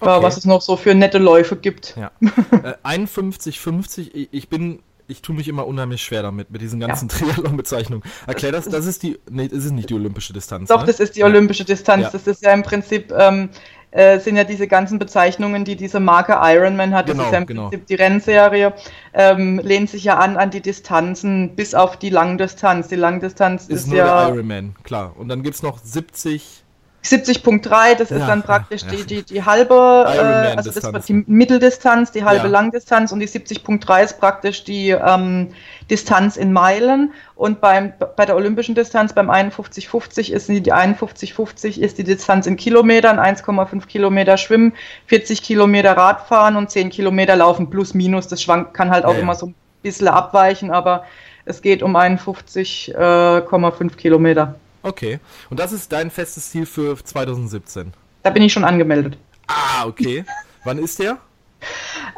Okay. 0.00 0.22
was 0.22 0.36
es 0.36 0.44
noch 0.44 0.62
so 0.62 0.76
für 0.76 0.94
nette 0.94 1.18
Läufe 1.18 1.56
gibt. 1.56 1.96
Ja. 1.96 2.10
äh, 2.62 2.74
51, 2.82 3.60
50, 3.60 4.28
ich, 4.32 4.48
bin, 4.48 4.80
ich 5.08 5.22
tue 5.22 5.34
mich 5.34 5.48
immer 5.48 5.66
unheimlich 5.66 6.02
schwer 6.02 6.22
damit, 6.22 6.50
mit 6.50 6.62
diesen 6.62 6.80
ganzen 6.80 7.08
Triathlon-Bezeichnungen. 7.08 8.02
Erklär 8.26 8.52
das, 8.52 8.68
das 8.68 8.86
ist 8.86 9.02
die, 9.02 9.18
nee, 9.30 9.48
das 9.48 9.64
ist 9.64 9.72
nicht 9.72 9.90
die 9.90 9.94
olympische 9.94 10.32
Distanz. 10.32 10.68
Doch, 10.68 10.80
ne? 10.80 10.86
das 10.86 11.00
ist 11.00 11.16
die 11.16 11.20
Ja. 11.20 11.26
olympische 11.26 11.64
Distanz. 11.64 12.04
Ja. 12.04 12.10
Das 12.10 12.26
ist 12.26 12.42
ja 12.42 12.52
im 12.52 12.62
Prinzip, 12.62 13.12
ähm, 13.12 13.50
äh, 13.92 14.20
sind 14.20 14.36
ja 14.36 14.44
diese 14.44 14.68
ganzen 14.68 14.98
Bezeichnungen, 15.00 15.64
die 15.64 15.74
diese 15.74 15.98
Marke 15.98 16.38
Ironman 16.40 16.94
hat. 16.94 17.08
Das 17.08 17.14
Genau, 17.16 17.24
ist 17.26 17.32
ja 17.32 17.38
im 17.38 17.46
genau. 17.46 17.68
Prinzip 17.68 17.86
die 17.88 17.94
Rennserie. 17.96 18.72
Ähm, 19.12 19.58
lehnt 19.64 19.90
sich 19.90 20.04
ja 20.04 20.16
an 20.16 20.36
an 20.36 20.50
die 20.50 20.60
Distanzen 20.60 21.56
bis 21.56 21.74
auf 21.74 21.96
die 21.96 22.10
Langdistanz. 22.10 22.86
Die 22.86 22.94
Langdistanz 22.94 23.64
ist, 23.64 23.70
Ist 23.80 23.86
nur 23.88 23.96
ja 23.96 24.26
der 24.26 24.34
Ironman, 24.36 24.76
klar. 24.84 25.14
Und 25.18 25.28
dann 25.28 25.42
gibt's 25.42 25.62
noch 25.64 25.78
70, 25.82 26.62
70.3, 27.02 27.96
das 27.96 28.10
ist 28.10 28.20
Ja, 28.20 28.26
dann 28.26 28.42
praktisch 28.42 28.82
ja. 28.82 28.88
die, 28.90 29.04
die, 29.06 29.22
die 29.22 29.42
halbe, 29.44 29.74
äh, 29.74 30.56
also 30.56 30.70
das 30.70 30.92
war 30.92 31.00
die 31.00 31.24
Mitteldistanz, 31.26 32.12
die 32.12 32.24
halbe 32.24 32.44
Ja. 32.44 32.50
Langdistanz 32.50 33.10
und 33.10 33.20
die 33.20 33.28
70.3 33.28 34.04
ist 34.04 34.20
praktisch 34.20 34.64
die 34.64 34.90
ähm, 34.90 35.48
Distanz 35.90 36.36
in 36.36 36.52
Meilen 36.52 37.12
und 37.36 37.62
beim, 37.62 37.94
bei 38.16 38.26
der 38.26 38.36
olympischen 38.36 38.74
Distanz 38.74 39.14
beim 39.14 39.30
51.50 39.30 40.30
ist 40.30 40.48
die, 40.48 40.60
die 40.60 40.74
51.50 40.74 41.80
ist 41.80 41.96
die 41.96 42.04
Distanz 42.04 42.46
in 42.46 42.56
Kilometern, 42.56 43.18
1,5 43.18 43.86
Kilometer 43.86 44.36
Schwimmen, 44.36 44.74
40 45.06 45.42
Kilometer 45.42 45.96
Radfahren 45.96 46.56
und 46.56 46.70
10 46.70 46.90
Kilometer 46.90 47.34
Laufen 47.34 47.70
plus 47.70 47.94
minus, 47.94 48.28
das 48.28 48.42
schwankt, 48.42 48.74
kann 48.74 48.90
halt 48.90 49.06
auch 49.06 49.12
Ja, 49.12 49.16
ja. 49.16 49.22
immer 49.22 49.34
so 49.34 49.46
ein 49.46 49.54
bisschen 49.82 50.08
abweichen, 50.08 50.70
aber 50.70 51.04
es 51.46 51.62
geht 51.62 51.82
um 51.82 51.96
51,5 51.96 53.96
Kilometer. 53.96 54.54
Okay. 54.82 55.20
Und 55.50 55.60
das 55.60 55.72
ist 55.72 55.92
dein 55.92 56.10
festes 56.10 56.50
Ziel 56.50 56.66
für 56.66 56.96
2017. 57.02 57.92
Da 58.22 58.30
bin 58.30 58.42
ich 58.42 58.52
schon 58.52 58.64
angemeldet. 58.64 59.16
Ah, 59.46 59.86
okay. 59.86 60.24
Wann 60.64 60.78
ist 60.78 60.98
der? 60.98 61.18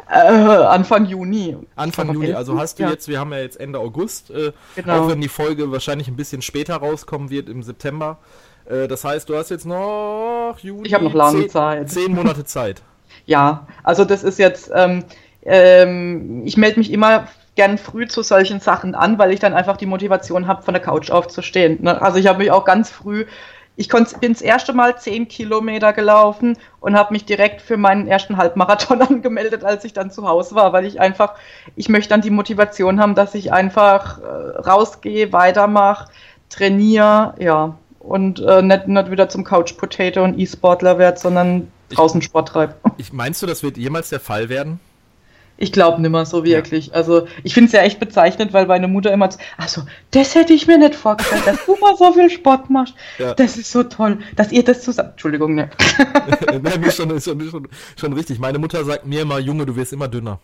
Äh, 0.09 0.15
Anfang 0.15 1.05
Juni. 1.05 1.57
Anfang 1.75 2.13
Juni, 2.13 2.33
also 2.33 2.57
hast 2.57 2.79
du 2.79 2.83
ja. 2.83 2.91
jetzt, 2.91 3.07
wir 3.07 3.19
haben 3.19 3.31
ja 3.31 3.39
jetzt 3.39 3.59
Ende 3.59 3.79
August, 3.79 4.29
äh, 4.31 4.51
Genau. 4.75 5.05
auch 5.05 5.09
wenn 5.09 5.21
die 5.21 5.27
Folge 5.27 5.71
wahrscheinlich 5.71 6.07
ein 6.07 6.15
bisschen 6.15 6.41
später 6.41 6.75
rauskommen 6.75 7.29
wird 7.29 7.49
im 7.49 7.63
September. 7.63 8.19
Äh, 8.65 8.87
das 8.87 9.03
heißt, 9.03 9.27
du 9.29 9.35
hast 9.35 9.49
jetzt 9.49 9.65
noch 9.65 10.55
Juni. 10.61 10.87
Ich 10.87 10.93
hab 10.93 11.01
noch 11.01 11.13
lange 11.13 11.41
zehn, 11.41 11.49
Zeit. 11.49 11.89
Zehn 11.89 12.13
Monate 12.13 12.45
Zeit. 12.45 12.81
Ja, 13.25 13.67
also 13.83 14.03
das 14.03 14.23
ist 14.23 14.37
jetzt, 14.39 14.69
ähm, 14.73 15.05
ähm, 15.43 16.41
ich 16.45 16.57
melde 16.57 16.79
mich 16.79 16.91
immer 16.91 17.27
gern 17.55 17.77
früh 17.77 18.07
zu 18.07 18.23
solchen 18.23 18.59
Sachen 18.59 18.95
an, 18.95 19.17
weil 19.19 19.31
ich 19.31 19.39
dann 19.39 19.53
einfach 19.53 19.77
die 19.77 19.85
Motivation 19.85 20.47
habe, 20.47 20.63
von 20.63 20.73
der 20.73 20.81
Couch 20.81 21.11
aufzustehen. 21.11 21.83
Ne? 21.83 22.01
Also 22.01 22.17
ich 22.17 22.27
habe 22.27 22.39
mich 22.39 22.51
auch 22.51 22.65
ganz 22.65 22.89
früh, 22.89 23.25
ich 23.75 23.89
konnt, 23.89 24.19
bin 24.19 24.33
das 24.33 24.41
erste 24.41 24.73
Mal 24.73 24.97
10 24.97 25.27
Kilometer 25.27 25.93
gelaufen 25.93 26.57
und 26.79 26.95
habe 26.95 27.13
mich 27.13 27.25
direkt 27.25 27.61
für 27.61 27.77
meinen 27.77 28.07
ersten 28.07 28.37
Halbmarathon 28.37 29.01
angemeldet, 29.07 29.63
als 29.63 29.83
ich 29.83 29.93
dann 29.93 30.11
zu 30.11 30.27
Hause 30.27 30.55
war, 30.55 30.73
weil 30.73 30.85
ich 30.85 30.99
einfach, 30.99 31.33
ich 31.75 31.89
möchte 31.89 32.09
dann 32.09 32.21
die 32.21 32.29
Motivation 32.29 32.99
haben, 32.99 33.15
dass 33.15 33.33
ich 33.33 33.51
einfach 33.51 34.19
äh, 34.19 34.59
rausgehe, 34.59 35.33
weitermache, 35.33 36.09
trainiere, 36.49 37.33
ja. 37.39 37.75
Und 37.99 38.41
äh, 38.41 38.61
nicht, 38.61 38.87
nicht 38.87 39.11
wieder 39.11 39.29
zum 39.29 39.45
Couch 39.45 39.77
Potato 39.77 40.23
und 40.23 40.37
E-Sportler 40.37 40.97
werde, 40.99 41.17
sondern 41.17 41.71
draußen 41.89 42.21
Sport 42.21 42.49
treibe. 42.49 42.75
Ich, 42.97 43.13
meinst 43.13 43.41
du, 43.41 43.45
das 43.45 43.63
wird 43.63 43.77
jemals 43.77 44.09
der 44.09 44.19
Fall 44.19 44.49
werden? 44.49 44.79
Ich 45.63 45.71
glaube 45.71 46.01
nimmer 46.01 46.25
so 46.25 46.43
wirklich. 46.43 46.93
Also 46.93 47.25
ich 47.43 47.53
finde 47.53 47.67
es 47.67 47.71
ja 47.71 47.83
echt 47.83 47.97
bezeichnend, 47.97 48.51
weil 48.51 48.65
meine 48.65 48.89
Mutter 48.89 49.13
immer, 49.13 49.31
so, 49.31 49.39
also 49.55 49.83
das 50.11 50.35
hätte 50.35 50.51
ich 50.51 50.67
mir 50.67 50.77
nicht 50.77 50.93
vorgestellt, 50.93 51.43
dass 51.45 51.65
du 51.65 51.77
mal 51.79 51.95
so 51.95 52.11
viel 52.11 52.29
Sport 52.29 52.69
machst. 52.69 52.93
Ja. 53.17 53.33
Das 53.33 53.55
ist 53.55 53.71
so 53.71 53.83
toll, 53.83 54.19
dass 54.35 54.51
ihr 54.51 54.65
das 54.65 54.81
zusammen. 54.81 55.11
Entschuldigung, 55.11 55.55
ne. 55.55 55.69
Nein, 56.61 56.83
ist 56.83 56.97
schon, 56.97 57.09
ist 57.11 57.23
schon, 57.23 57.49
schon, 57.49 57.67
schon 57.97 58.11
richtig. 58.11 58.39
Meine 58.39 58.59
Mutter 58.59 58.83
sagt 58.83 59.05
mir 59.05 59.21
immer, 59.21 59.39
Junge, 59.39 59.65
du 59.65 59.73
wirst 59.77 59.93
immer 59.93 60.09
dünner. 60.09 60.41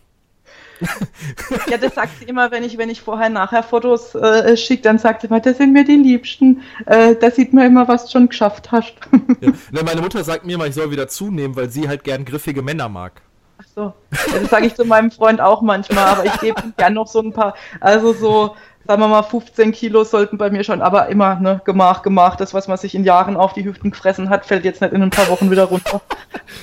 Ja, 1.68 1.76
das 1.76 1.94
sagt 1.94 2.18
sie 2.18 2.24
immer, 2.24 2.50
wenn 2.50 2.64
ich, 2.64 2.78
wenn 2.78 2.88
ich 2.88 3.02
vorher 3.02 3.28
nachher 3.28 3.62
Fotos 3.62 4.14
äh, 4.14 4.56
schicke, 4.56 4.82
dann 4.84 4.98
sagt 4.98 5.20
sie 5.20 5.26
immer, 5.26 5.40
das 5.40 5.58
sind 5.58 5.74
mir 5.74 5.84
die 5.84 5.96
Liebsten. 5.96 6.62
Äh, 6.86 7.14
da 7.16 7.30
sieht 7.30 7.52
man 7.52 7.66
immer, 7.66 7.86
was 7.88 8.06
du 8.06 8.12
schon 8.12 8.28
geschafft 8.30 8.72
hast. 8.72 8.94
Ja. 9.42 9.52
Nein, 9.70 9.84
meine 9.84 10.00
Mutter 10.00 10.24
sagt 10.24 10.46
mir 10.46 10.54
immer, 10.54 10.66
ich 10.66 10.74
soll 10.74 10.90
wieder 10.90 11.08
zunehmen, 11.08 11.56
weil 11.56 11.68
sie 11.68 11.88
halt 11.88 12.04
gern 12.04 12.24
griffige 12.24 12.62
Männer 12.62 12.88
mag. 12.88 13.20
Ach 13.60 13.66
so. 13.74 13.92
Das 14.10 14.50
sage 14.50 14.66
ich 14.66 14.74
zu 14.74 14.84
meinem 14.84 15.10
Freund 15.10 15.40
auch 15.40 15.60
manchmal, 15.60 16.04
aber 16.06 16.24
ich 16.24 16.40
gebe 16.40 16.62
ihm 16.62 16.72
gern 16.76 16.94
noch 16.94 17.06
so 17.06 17.20
ein 17.20 17.32
paar, 17.32 17.54
also 17.80 18.12
so, 18.12 18.56
sagen 18.86 19.02
wir 19.02 19.08
mal, 19.08 19.22
15 19.22 19.72
Kilo 19.72 20.04
sollten 20.04 20.38
bei 20.38 20.50
mir 20.50 20.64
schon, 20.64 20.80
aber 20.80 21.08
immer, 21.08 21.36
ne, 21.36 21.60
gemach, 21.64 22.02
gemach. 22.02 22.36
Das, 22.36 22.54
was 22.54 22.68
man 22.68 22.78
sich 22.78 22.94
in 22.94 23.04
Jahren 23.04 23.36
auf 23.36 23.52
die 23.52 23.64
Hüften 23.64 23.90
gefressen 23.90 24.30
hat, 24.30 24.46
fällt 24.46 24.64
jetzt 24.64 24.80
nicht 24.80 24.94
in 24.94 25.02
ein 25.02 25.10
paar 25.10 25.28
Wochen 25.28 25.50
wieder 25.50 25.64
runter. 25.64 26.00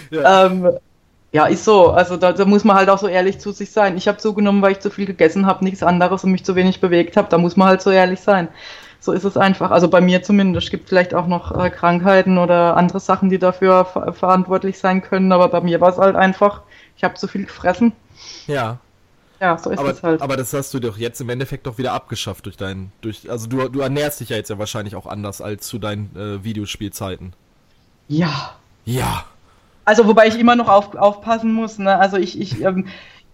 Ja. 0.10 0.46
Ähm, 0.46 0.70
ja, 1.34 1.46
ist 1.46 1.66
so. 1.66 1.90
Also 1.90 2.16
da, 2.16 2.32
da 2.32 2.46
muss 2.46 2.64
man 2.64 2.78
halt 2.78 2.90
auch 2.90 2.98
so 2.98 3.08
ehrlich 3.08 3.40
zu 3.40 3.52
sich 3.52 3.72
sein. 3.72 3.98
Ich 3.98 4.08
habe 4.08 4.18
zugenommen, 4.18 4.62
weil 4.62 4.72
ich 4.72 4.80
zu 4.80 4.90
viel 4.90 5.06
gegessen 5.06 5.46
habe, 5.46 5.64
nichts 5.66 5.84
anderes 5.84 6.24
und 6.24 6.32
mich 6.32 6.46
zu 6.46 6.56
wenig 6.56 6.80
bewegt 6.80 7.18
habe. 7.18 7.28
Da 7.30 7.38
muss 7.38 7.58
man 7.58 7.68
halt 7.68 7.82
so 7.82 7.92
ehrlich 7.92 8.22
sein. 8.22 8.48
So 9.00 9.12
ist 9.12 9.26
es 9.26 9.38
einfach. 9.38 9.72
Also 9.72 9.90
bei 9.90 10.02
mir 10.02 10.24
zumindest. 10.24 10.68
Es 10.68 10.72
gibt 10.72 10.90
vielleicht 10.90 11.14
auch 11.14 11.28
noch 11.28 11.52
äh, 11.58 11.70
Krankheiten 11.70 12.38
oder 12.38 12.78
andere 12.78 13.00
Sachen, 13.00 13.30
die 13.30 13.40
dafür 13.40 13.86
ver 13.86 14.14
verantwortlich 14.14 14.80
sein 14.80 15.02
können. 15.02 15.32
Aber 15.32 15.50
bei 15.50 15.62
mir 15.62 15.82
war 15.82 15.90
es 15.90 15.98
halt 15.98 16.16
einfach, 16.16 16.62
ich 16.98 17.04
habe 17.04 17.14
zu 17.14 17.28
viel 17.28 17.46
gefressen. 17.46 17.94
Ja. 18.48 18.80
Ja, 19.40 19.56
so 19.58 19.70
ist 19.70 19.78
Aber, 19.78 19.92
es 19.92 20.02
halt. 20.02 20.22
aber 20.22 20.36
das 20.36 20.52
hast 20.54 20.74
du 20.74 20.80
doch 20.80 20.98
jetzt 20.98 21.22
im 21.22 21.30
Endeffekt 21.30 21.68
doch 21.68 21.78
wieder 21.78 21.94
abgeschafft 21.94 22.48
durch 22.48 22.58
dein, 22.58 22.92
durch, 23.02 23.30
also 23.30 23.48
du, 23.48 23.70
du 23.70 23.82
ernährst 23.82 24.20
dich 24.20 24.30
ja 24.30 24.36
jetzt 24.36 24.50
ja 24.50 24.58
wahrscheinlich 24.58 24.96
auch 24.96 25.06
anders 25.06 25.42
als 25.42 25.68
zu 25.68 25.78
deinen 25.78 26.16
äh, 26.16 26.44
Videospielzeiten. 26.44 27.34
ja. 28.08 28.56
Ja. 28.86 29.26
Also 29.84 30.06
wobei 30.08 30.28
ich 30.28 30.40
immer 30.40 30.56
noch 30.56 30.68
auf, 30.70 30.96
aufpassen 30.96 31.54
muss. 31.54 31.78
Ne? 31.78 31.98
Also 31.98 32.18
ich, 32.18 32.40
ich 32.40 32.62
ähm, 32.62 32.88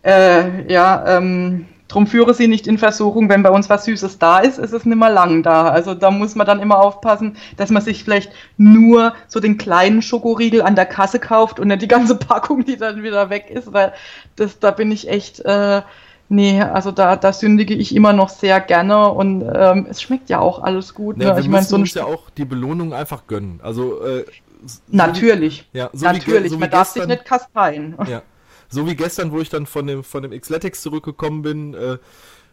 äh, 0.04 0.72
ja, 0.72 1.18
ähm, 1.18 1.68
drum 1.94 2.08
führe 2.08 2.34
sie 2.34 2.48
nicht 2.48 2.66
in 2.66 2.78
Versuchung, 2.78 3.30
wenn 3.30 3.44
bei 3.44 3.52
uns 3.52 3.70
was 3.70 3.86
Süßes 3.86 4.18
da 4.18 4.40
ist, 4.40 4.58
ist 4.58 4.74
es 4.74 4.86
nimmer 4.86 5.10
lang 5.10 5.44
da. 5.44 5.70
Also 5.70 5.94
da 5.94 6.10
muss 6.12 6.36
man 6.36 6.48
dann 6.48 6.60
immer 6.60 6.80
aufpassen, 6.80 7.38
dass 7.58 7.70
man 7.70 7.84
sich 7.84 8.04
vielleicht 8.04 8.32
nur 8.58 9.14
so 9.28 9.40
den 9.40 9.58
kleinen 9.58 10.02
Schokoriegel 10.02 10.62
an 10.62 10.76
der 10.76 10.88
Kasse 10.88 11.20
kauft 11.20 11.60
und 11.60 11.68
nicht 11.68 11.82
die 11.82 11.88
ganze 11.88 12.16
Packung, 12.24 12.66
die 12.66 12.78
dann 12.78 13.04
wieder 13.04 13.30
weg 13.30 13.50
ist, 13.50 13.74
weil 13.74 13.94
das, 14.36 14.60
da 14.60 14.72
bin 14.72 14.92
ich 14.92 15.08
echt, 15.08 15.40
äh, 15.42 15.84
nee, 16.30 16.62
also 16.62 16.92
da, 16.92 17.16
da 17.16 17.32
sündige 17.32 17.76
ich 17.76 17.96
immer 17.96 18.14
noch 18.14 18.30
sehr 18.30 18.60
gerne 18.60 19.10
und 19.10 19.44
ähm, 19.54 19.86
es 19.90 20.02
schmeckt 20.02 20.30
ja 20.30 20.40
auch 20.40 20.64
alles 20.64 20.96
gut. 20.96 21.18
Ne, 21.18 21.26
Ne? 21.26 21.36
wir 21.36 21.40
Ich 21.40 21.50
meine, 21.50 21.66
so 21.66 21.76
uns 21.76 21.94
ja 21.94 22.06
auch 22.06 22.30
die 22.32 22.46
Belohnung 22.46 22.94
einfach 22.94 23.28
gönnen. 23.28 23.60
Also, 23.62 24.04
äh, 24.04 24.26
so 24.66 24.80
Natürlich. 24.88 25.68
Wie, 25.74 25.78
ja, 25.78 25.90
so 25.94 26.02
wie 26.02 26.06
Natürlich, 26.06 26.52
so 26.52 26.58
wie 26.58 26.62
man 26.62 26.72
darf 26.72 26.90
sich 26.90 27.06
nicht 27.06 27.26
kasteien. 27.26 27.96
Ja. 28.08 28.22
So 28.74 28.88
wie 28.88 28.96
gestern, 28.96 29.32
wo 29.32 29.40
ich 29.40 29.50
dann 29.50 29.66
von 29.66 29.88
dem, 29.88 30.04
von 30.04 30.24
dem 30.24 30.32
Xletics 30.32 30.82
zurückgekommen 30.82 31.44
bin, 31.44 31.74
äh, 31.74 31.98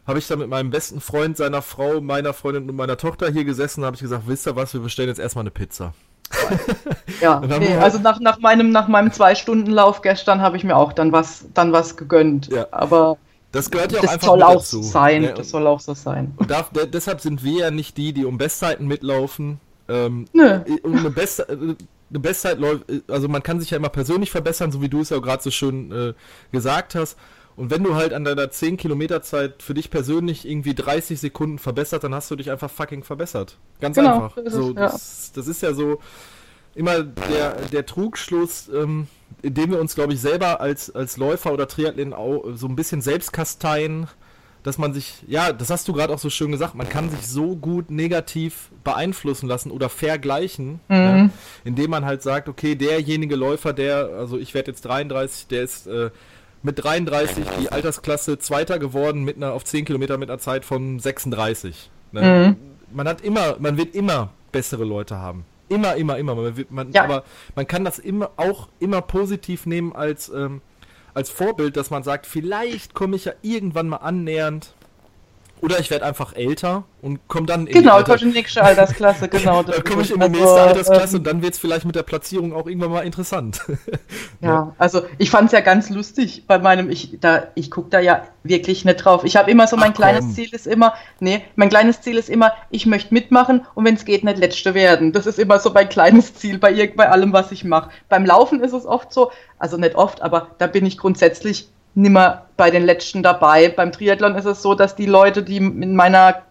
habe 0.06 0.18
ich 0.18 0.26
dann 0.26 0.38
mit 0.38 0.48
meinem 0.48 0.70
besten 0.70 1.00
Freund, 1.00 1.36
seiner 1.36 1.62
Frau, 1.62 2.00
meiner 2.00 2.32
Freundin 2.32 2.68
und 2.68 2.76
meiner 2.76 2.96
Tochter 2.96 3.30
hier 3.30 3.44
gesessen, 3.44 3.84
habe 3.84 3.96
ich 3.96 4.02
gesagt, 4.02 4.24
wisst 4.26 4.46
ihr 4.46 4.56
was, 4.56 4.74
wir 4.74 4.80
bestellen 4.80 5.08
jetzt 5.08 5.18
erstmal 5.18 5.42
eine 5.42 5.50
Pizza. 5.50 5.94
Ja, 7.20 7.40
nee, 7.40 7.74
also 7.74 7.98
nach, 7.98 8.18
nach 8.20 8.38
meinem, 8.38 8.70
nach 8.70 8.88
meinem 8.88 9.12
Zwei-Stunden-Lauf 9.12 10.00
gestern 10.00 10.40
habe 10.40 10.56
ich 10.56 10.64
mir 10.64 10.76
auch 10.76 10.92
dann 10.94 11.12
was, 11.12 11.44
dann 11.52 11.72
was 11.72 11.96
gegönnt. 11.96 12.48
Ja. 12.50 12.66
Aber 12.70 13.18
Das 13.52 13.70
gehört 13.70 13.92
ja 13.92 13.98
auch 13.98 14.02
das 14.02 14.12
einfach 14.12 14.26
soll 14.28 14.42
auch 14.42 14.54
dazu. 14.54 14.82
so 14.82 14.88
sein. 14.88 15.22
Ne? 15.22 15.34
Das 15.34 15.50
soll 15.50 15.66
auch 15.66 15.80
so 15.80 15.92
sein. 15.92 16.32
Und 16.36 16.50
darf, 16.50 16.70
de 16.70 16.86
deshalb 16.86 17.20
sind 17.20 17.44
wir 17.44 17.60
ja 17.60 17.70
nicht 17.70 17.96
die, 17.98 18.12
die 18.14 18.24
um 18.24 18.38
Bestzeiten 18.38 18.86
mitlaufen. 18.86 19.60
Ähm, 19.88 20.26
Nö. 20.32 20.60
um 20.82 20.96
eine, 20.96 21.10
Best 21.10 21.40
äh, 21.40 21.74
Bestzeit 22.18 22.58
läuft, 22.58 22.84
also 23.08 23.28
man 23.28 23.42
kann 23.42 23.60
sich 23.60 23.70
ja 23.70 23.76
immer 23.76 23.88
persönlich 23.88 24.30
verbessern, 24.30 24.72
so 24.72 24.82
wie 24.82 24.88
du 24.88 25.00
es 25.00 25.10
ja 25.10 25.18
gerade 25.18 25.42
so 25.42 25.50
schön 25.50 25.92
äh, 25.92 26.14
gesagt 26.50 26.94
hast. 26.94 27.16
Und 27.56 27.70
wenn 27.70 27.82
du 27.82 27.94
halt 27.94 28.14
an 28.14 28.24
deiner 28.24 28.50
10 28.50 28.76
Kilometer 28.78 29.22
Zeit 29.22 29.62
für 29.62 29.74
dich 29.74 29.90
persönlich 29.90 30.48
irgendwie 30.48 30.74
30 30.74 31.20
Sekunden 31.20 31.58
verbessert, 31.58 32.02
dann 32.04 32.14
hast 32.14 32.30
du 32.30 32.36
dich 32.36 32.50
einfach 32.50 32.70
fucking 32.70 33.04
verbessert. 33.04 33.58
Ganz 33.80 33.96
Genau, 33.96 34.14
einfach. 34.14 34.36
so 34.36 34.42
ist 34.42 34.52
so, 34.54 34.68
ja. 34.68 34.74
das, 34.74 35.32
das 35.34 35.46
ist 35.46 35.62
ja 35.62 35.74
so 35.74 36.00
immer 36.74 37.02
der, 37.02 37.56
der 37.72 37.84
Trugschluss, 37.84 38.70
ähm, 38.74 39.08
in 39.42 39.54
dem 39.54 39.72
wir 39.72 39.80
uns, 39.80 39.94
glaube 39.94 40.14
ich, 40.14 40.20
selber 40.20 40.60
als, 40.60 40.94
als 40.94 41.16
Läufer 41.16 41.52
oder 41.52 41.68
Triathleten 41.68 42.14
auch 42.14 42.44
so 42.54 42.66
ein 42.66 42.76
bisschen 42.76 43.02
selbst 43.02 43.32
kasteien, 43.32 44.08
dass 44.62 44.78
man 44.78 44.92
sich, 44.92 45.14
ja, 45.26 45.52
das 45.52 45.70
hast 45.70 45.88
du 45.88 45.92
gerade 45.92 46.12
auch 46.12 46.18
so 46.18 46.30
schön 46.30 46.52
gesagt, 46.52 46.74
man 46.74 46.88
kann 46.88 47.10
sich 47.10 47.26
so 47.26 47.56
gut 47.56 47.90
negativ 47.90 48.70
beeinflussen 48.84 49.48
lassen 49.48 49.70
oder 49.70 49.88
vergleichen, 49.88 50.80
ne, 50.88 51.30
indem 51.64 51.90
man 51.90 52.04
halt 52.04 52.22
sagt, 52.22 52.48
okay, 52.48 52.74
derjenige 52.74 53.36
Läufer, 53.36 53.72
der, 53.72 54.10
also 54.18 54.38
ich 54.38 54.52
werde 54.54 54.70
jetzt 54.70 54.82
33, 54.82 55.46
der 55.46 55.62
ist 55.62 55.86
äh, 55.86 56.10
mit 56.62 56.82
33 56.82 57.44
die 57.60 57.72
Altersklasse 57.72 58.38
Zweiter 58.38 58.78
geworden 58.78 59.24
mit 59.24 59.36
einer 59.36 59.52
auf 59.52 59.64
10 59.64 59.84
Kilometer 59.86 60.18
mit 60.18 60.28
einer 60.30 60.38
Zeit 60.38 60.64
von 60.64 60.98
36. 60.98 61.90
Ne? 62.12 62.56
Man 62.92 63.08
hat 63.08 63.22
immer, 63.22 63.56
man 63.58 63.76
wird 63.76 63.94
immer 63.94 64.30
bessere 64.52 64.84
Leute 64.84 65.16
haben. 65.16 65.44
Immer, 65.68 65.94
immer, 65.94 66.18
immer. 66.18 66.34
Man 66.34 66.66
man, 66.70 66.92
Ja. 66.92 67.04
Aber 67.04 67.24
man 67.54 67.66
kann 67.66 67.84
das 67.84 67.98
immer 67.98 68.30
auch 68.36 68.68
immer 68.80 69.00
positiv 69.00 69.66
nehmen 69.66 69.94
als, 69.94 70.28
ähm, 70.28 70.60
als 71.14 71.30
Vorbild, 71.30 71.76
dass 71.76 71.90
man 71.90 72.02
sagt, 72.02 72.26
vielleicht 72.26 72.94
komme 72.94 73.16
ich 73.16 73.24
ja 73.24 73.32
irgendwann 73.42 73.88
mal 73.88 73.98
annähernd. 73.98 74.74
Oder 75.62 75.78
ich 75.78 75.90
werde 75.90 76.06
einfach 76.06 76.34
älter 76.34 76.84
und 77.02 77.26
komme 77.28 77.46
dann 77.46 77.66
in 77.66 77.74
Genau, 77.74 78.00
die 78.02 78.08
wollte 78.08 78.24
die 78.24 78.32
nächste 78.32 78.62
Altersklasse, 78.62 79.28
genau. 79.28 79.62
da 79.64 79.80
komme 79.82 80.02
ich 80.02 80.10
in 80.10 80.20
die 80.20 80.22
Also, 80.22 80.38
nächste 80.38 80.60
Altersklasse 80.60 81.16
ähm, 81.16 81.20
und 81.20 81.26
dann 81.26 81.42
wird 81.42 81.54
es 81.54 81.58
vielleicht 81.58 81.84
mit 81.84 81.96
der 81.96 82.02
Platzierung 82.02 82.52
auch 82.54 82.66
irgendwann 82.66 82.90
mal 82.90 83.02
interessant. 83.02 83.62
Ja, 84.42 84.74
also 84.78 85.02
ich 85.18 85.30
fand 85.30 85.46
es 85.46 85.52
ja 85.52 85.60
ganz 85.60 85.90
lustig 85.90 86.44
bei 86.46 86.58
meinem, 86.58 86.88
ich, 86.88 87.18
da, 87.20 87.48
ich 87.54 87.70
gucke 87.70 87.90
da 87.90 88.00
ja 88.00 88.26
wirklich 88.42 88.86
nicht 88.86 88.96
drauf. 89.04 89.22
Ich 89.24 89.36
habe 89.36 89.50
immer 89.50 89.66
so, 89.66 89.76
mein 89.76 89.90
Ach, 89.90 89.96
kleines 89.96 90.20
komm. 90.20 90.34
Ziel 90.34 90.48
ist 90.54 90.66
immer, 90.66 90.94
nee, 91.18 91.44
mein 91.56 91.68
kleines 91.68 92.00
Ziel 92.00 92.16
ist 92.16 92.30
immer, 92.30 92.52
ich 92.70 92.86
möchte 92.86 93.12
mitmachen 93.12 93.66
und 93.74 93.84
wenn 93.84 93.96
es 93.96 94.06
geht, 94.06 94.24
nicht 94.24 94.38
Letzte 94.38 94.72
werden. 94.72 95.12
Das 95.12 95.26
ist 95.26 95.38
immer 95.38 95.58
so 95.58 95.70
mein 95.70 95.90
kleines 95.90 96.34
Ziel 96.34 96.58
bei, 96.58 96.86
bei 96.96 97.10
allem, 97.10 97.34
was 97.34 97.52
ich 97.52 97.64
mache. 97.64 97.90
Beim 98.08 98.24
Laufen 98.24 98.62
ist 98.62 98.72
es 98.72 98.86
oft 98.86 99.12
so, 99.12 99.30
also 99.58 99.76
nicht 99.76 99.94
oft, 99.94 100.22
aber 100.22 100.48
da 100.56 100.66
bin 100.66 100.86
ich 100.86 100.96
grundsätzlich 100.96 101.68
nimmer 101.94 102.46
bei 102.56 102.70
den 102.70 102.84
Letzten 102.84 103.22
dabei. 103.22 103.68
Beim 103.68 103.92
Triathlon 103.92 104.34
ist 104.36 104.44
es 104.44 104.62
so, 104.62 104.74
dass 104.74 104.96
die 104.96 105.06
Leute, 105.06 105.42
die 105.42 105.56
in 105.56 105.96
meiner 105.96 106.42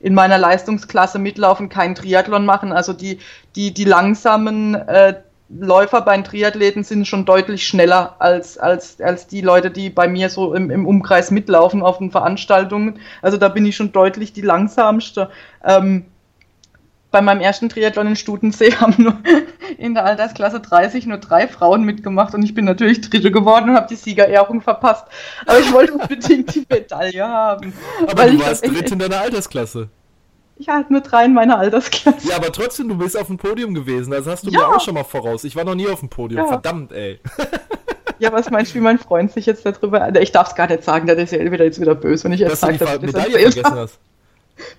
in 0.00 0.14
meiner 0.14 0.38
Leistungsklasse 0.38 1.18
mitlaufen, 1.18 1.68
keinen 1.68 1.96
Triathlon 1.96 2.44
machen. 2.44 2.72
Also 2.72 2.92
die, 2.92 3.18
die, 3.56 3.74
die 3.74 3.84
langsamen 3.84 4.74
äh, 4.74 5.14
Läufer 5.48 6.02
bei 6.02 6.14
den 6.14 6.24
Triathleten 6.24 6.84
sind 6.84 7.08
schon 7.08 7.24
deutlich 7.24 7.66
schneller 7.66 8.16
als, 8.18 8.58
als, 8.58 9.00
als 9.00 9.26
die 9.26 9.40
Leute, 9.40 9.70
die 9.70 9.88
bei 9.88 10.06
mir 10.06 10.28
so 10.28 10.54
im, 10.54 10.70
im 10.70 10.86
Umkreis 10.86 11.30
mitlaufen 11.30 11.82
auf 11.82 11.98
den 11.98 12.10
Veranstaltungen. 12.10 13.00
Also 13.22 13.38
da 13.38 13.48
bin 13.48 13.64
ich 13.64 13.74
schon 13.74 13.92
deutlich 13.92 14.32
die 14.32 14.42
langsamste. 14.42 15.30
Ähm, 15.64 16.04
bei 17.18 17.22
meinem 17.22 17.40
ersten 17.40 17.68
Triathlon 17.68 18.06
in 18.06 18.16
Studensee 18.16 18.72
haben 18.76 18.94
nur 19.02 19.16
in 19.78 19.94
der 19.94 20.04
Altersklasse 20.04 20.60
30 20.60 21.06
nur 21.06 21.18
drei 21.18 21.48
Frauen 21.48 21.82
mitgemacht 21.82 22.32
und 22.34 22.42
ich 22.44 22.54
bin 22.54 22.64
natürlich 22.64 23.00
Dritte 23.00 23.32
geworden 23.32 23.70
und 23.70 23.76
habe 23.76 23.88
die 23.88 23.96
Siegerehrung 23.96 24.60
verpasst. 24.60 25.04
Aber 25.46 25.58
ich 25.58 25.72
wollte 25.72 25.94
unbedingt 25.94 26.54
die 26.54 26.64
Medaille 26.70 27.26
haben. 27.26 27.72
Aber 28.06 28.26
du 28.26 28.38
warst 28.38 28.50
das 28.50 28.62
echt- 28.62 28.74
dritt 28.74 28.90
in 28.92 28.98
deiner 29.00 29.20
Altersklasse. 29.20 29.88
Ich 30.60 30.68
hatte 30.68 30.92
nur 30.92 31.02
drei 31.02 31.24
in 31.24 31.34
meiner 31.34 31.58
Altersklasse. 31.58 32.28
Ja, 32.28 32.36
aber 32.36 32.52
trotzdem, 32.52 32.88
du 32.88 32.96
bist 32.96 33.16
auf 33.16 33.26
dem 33.28 33.36
Podium 33.36 33.74
gewesen. 33.74 34.10
Das 34.12 34.26
hast 34.26 34.44
du 34.46 34.50
Ja. 34.50 34.60
mir 34.60 34.68
auch 34.76 34.80
schon 34.80 34.94
mal 34.94 35.04
voraus. 35.04 35.42
Ich 35.44 35.54
war 35.56 35.64
noch 35.64 35.74
nie 35.74 35.88
auf 35.88 36.00
dem 36.00 36.08
Podium. 36.08 36.42
Ja. 36.42 36.46
Verdammt, 36.48 36.92
ey. 36.92 37.20
Ja, 38.20 38.32
was 38.32 38.50
meinst 38.50 38.72
du, 38.72 38.76
wie 38.76 38.82
mein 38.82 38.98
Freund 38.98 39.30
sich 39.32 39.46
jetzt 39.46 39.64
darüber. 39.64 40.02
Also 40.02 40.20
Ich 40.20 40.32
darf 40.32 40.48
es 40.48 40.54
gar 40.56 40.66
nicht 40.68 40.82
sagen, 40.82 41.06
der 41.06 41.16
ist 41.18 41.32
ja 41.32 41.38
wieder 41.52 41.64
jetzt 41.64 41.80
wieder 41.80 41.94
böse, 41.94 42.24
wenn 42.24 42.32
ich 42.32 42.40
jetzt 42.40 42.50
Dass 42.50 42.60
du 42.60 42.66
sage, 42.66 42.78
die 42.78 42.84
dass 42.84 42.94
ich 42.94 43.12
das 43.12 43.26
Medaille 43.28 43.52
vergessen 43.52 43.76
hast. 43.76 43.98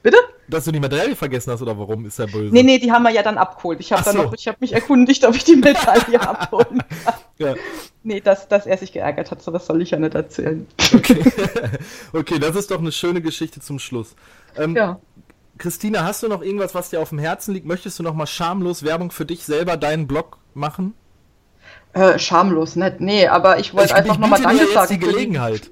Bitte? 0.03 0.17
Dass 0.47 0.65
du 0.65 0.71
die 0.71 0.80
Medaille 0.80 1.15
vergessen 1.15 1.51
hast, 1.51 1.61
oder 1.61 1.77
warum 1.77 2.05
ist 2.05 2.19
er 2.19 2.27
böse? 2.27 2.53
Nee, 2.53 2.63
nee, 2.63 2.80
die 2.80 2.91
haben 2.91 3.03
wir 3.03 3.11
ja 3.11 3.21
dann 3.23 3.38
abgeholt. 3.38 3.80
Ich 3.80 3.91
habe 3.91 4.03
so. 4.03 4.17
noch, 4.17 4.34
ich 4.34 4.47
habe 4.47 4.57
mich 4.61 4.73
erkundigt, 4.73 5.23
ob 5.25 5.36
ich 5.36 5.43
die 5.43 5.55
Medaille 5.55 6.19
abholen 6.27 6.84
kann. 7.05 7.13
Ja. 7.38 7.55
Nee, 8.03 8.19
dass, 8.21 8.47
dass 8.47 8.65
er 8.65 8.77
sich 8.77 8.91
geärgert 8.91 9.30
hat, 9.32 9.41
so 9.41 9.53
was 9.53 9.65
soll 9.65 9.82
ich 9.82 9.91
ja 9.91 9.99
nicht 9.99 10.15
erzählen. 10.15 10.65
Okay. 10.93 11.23
okay, 12.13 12.39
das 12.39 12.55
ist 12.55 12.71
doch 12.71 12.80
eine 12.80 12.91
schöne 12.91 13.21
Geschichte 13.21 13.59
zum 13.61 13.80
Schluss. 13.80 14.15
Ähm, 14.57 14.75
Ja. 14.75 14.99
Christina, 15.57 16.03
hast 16.05 16.23
du 16.23 16.30
noch 16.30 16.41
irgendwas, 16.41 16.73
was 16.73 16.89
dir 16.89 17.01
auf 17.01 17.09
dem 17.09 17.19
Herzen 17.19 17.53
liegt? 17.53 17.65
Möchtest 17.65 17.99
du 17.99 18.03
noch 18.03 18.13
mal 18.13 18.25
schamlos 18.27 18.84
Werbung 18.84 19.11
für 19.11 19.25
dich 19.25 19.43
selber, 19.43 19.75
deinen 19.75 20.07
Blog 20.07 20.38
machen? 20.53 20.93
Äh, 21.93 22.17
schamlos, 22.17 22.75
nicht? 22.77 23.01
Nee, 23.01 23.27
aber 23.27 23.59
ich 23.59 23.73
wollte 23.73 23.93
einfach 23.95 24.17
nochmal 24.17 24.41
Danke 24.41 24.65
sagen. 24.67 24.93
die- 24.93 24.99
Gelegenheit. 24.99 25.71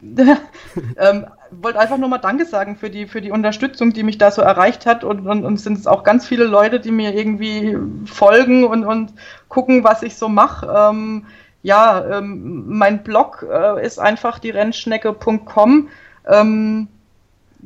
ähm, 0.96 1.26
wollte 1.50 1.78
einfach 1.78 1.98
nur 1.98 2.08
mal 2.08 2.18
Danke 2.18 2.44
sagen 2.44 2.76
für 2.76 2.90
die, 2.90 3.06
für 3.06 3.20
die 3.20 3.30
Unterstützung, 3.30 3.92
die 3.92 4.02
mich 4.02 4.18
da 4.18 4.30
so 4.30 4.42
erreicht 4.42 4.86
hat. 4.86 5.04
Und, 5.04 5.26
und, 5.26 5.44
und 5.44 5.54
es 5.54 5.64
sind 5.64 5.86
auch 5.88 6.04
ganz 6.04 6.26
viele 6.26 6.44
Leute, 6.44 6.80
die 6.80 6.92
mir 6.92 7.14
irgendwie 7.14 7.76
folgen 8.06 8.64
und, 8.64 8.84
und 8.84 9.12
gucken, 9.48 9.84
was 9.84 10.02
ich 10.02 10.16
so 10.16 10.28
mache. 10.28 10.66
Ähm, 10.66 11.26
ja, 11.62 12.18
ähm, 12.18 12.64
mein 12.68 13.02
Blog 13.02 13.44
äh, 13.50 13.84
ist 13.84 13.98
einfach 13.98 14.38
die 14.38 14.50
Rennschnecke.com. 14.50 15.88
Ähm, 16.26 16.88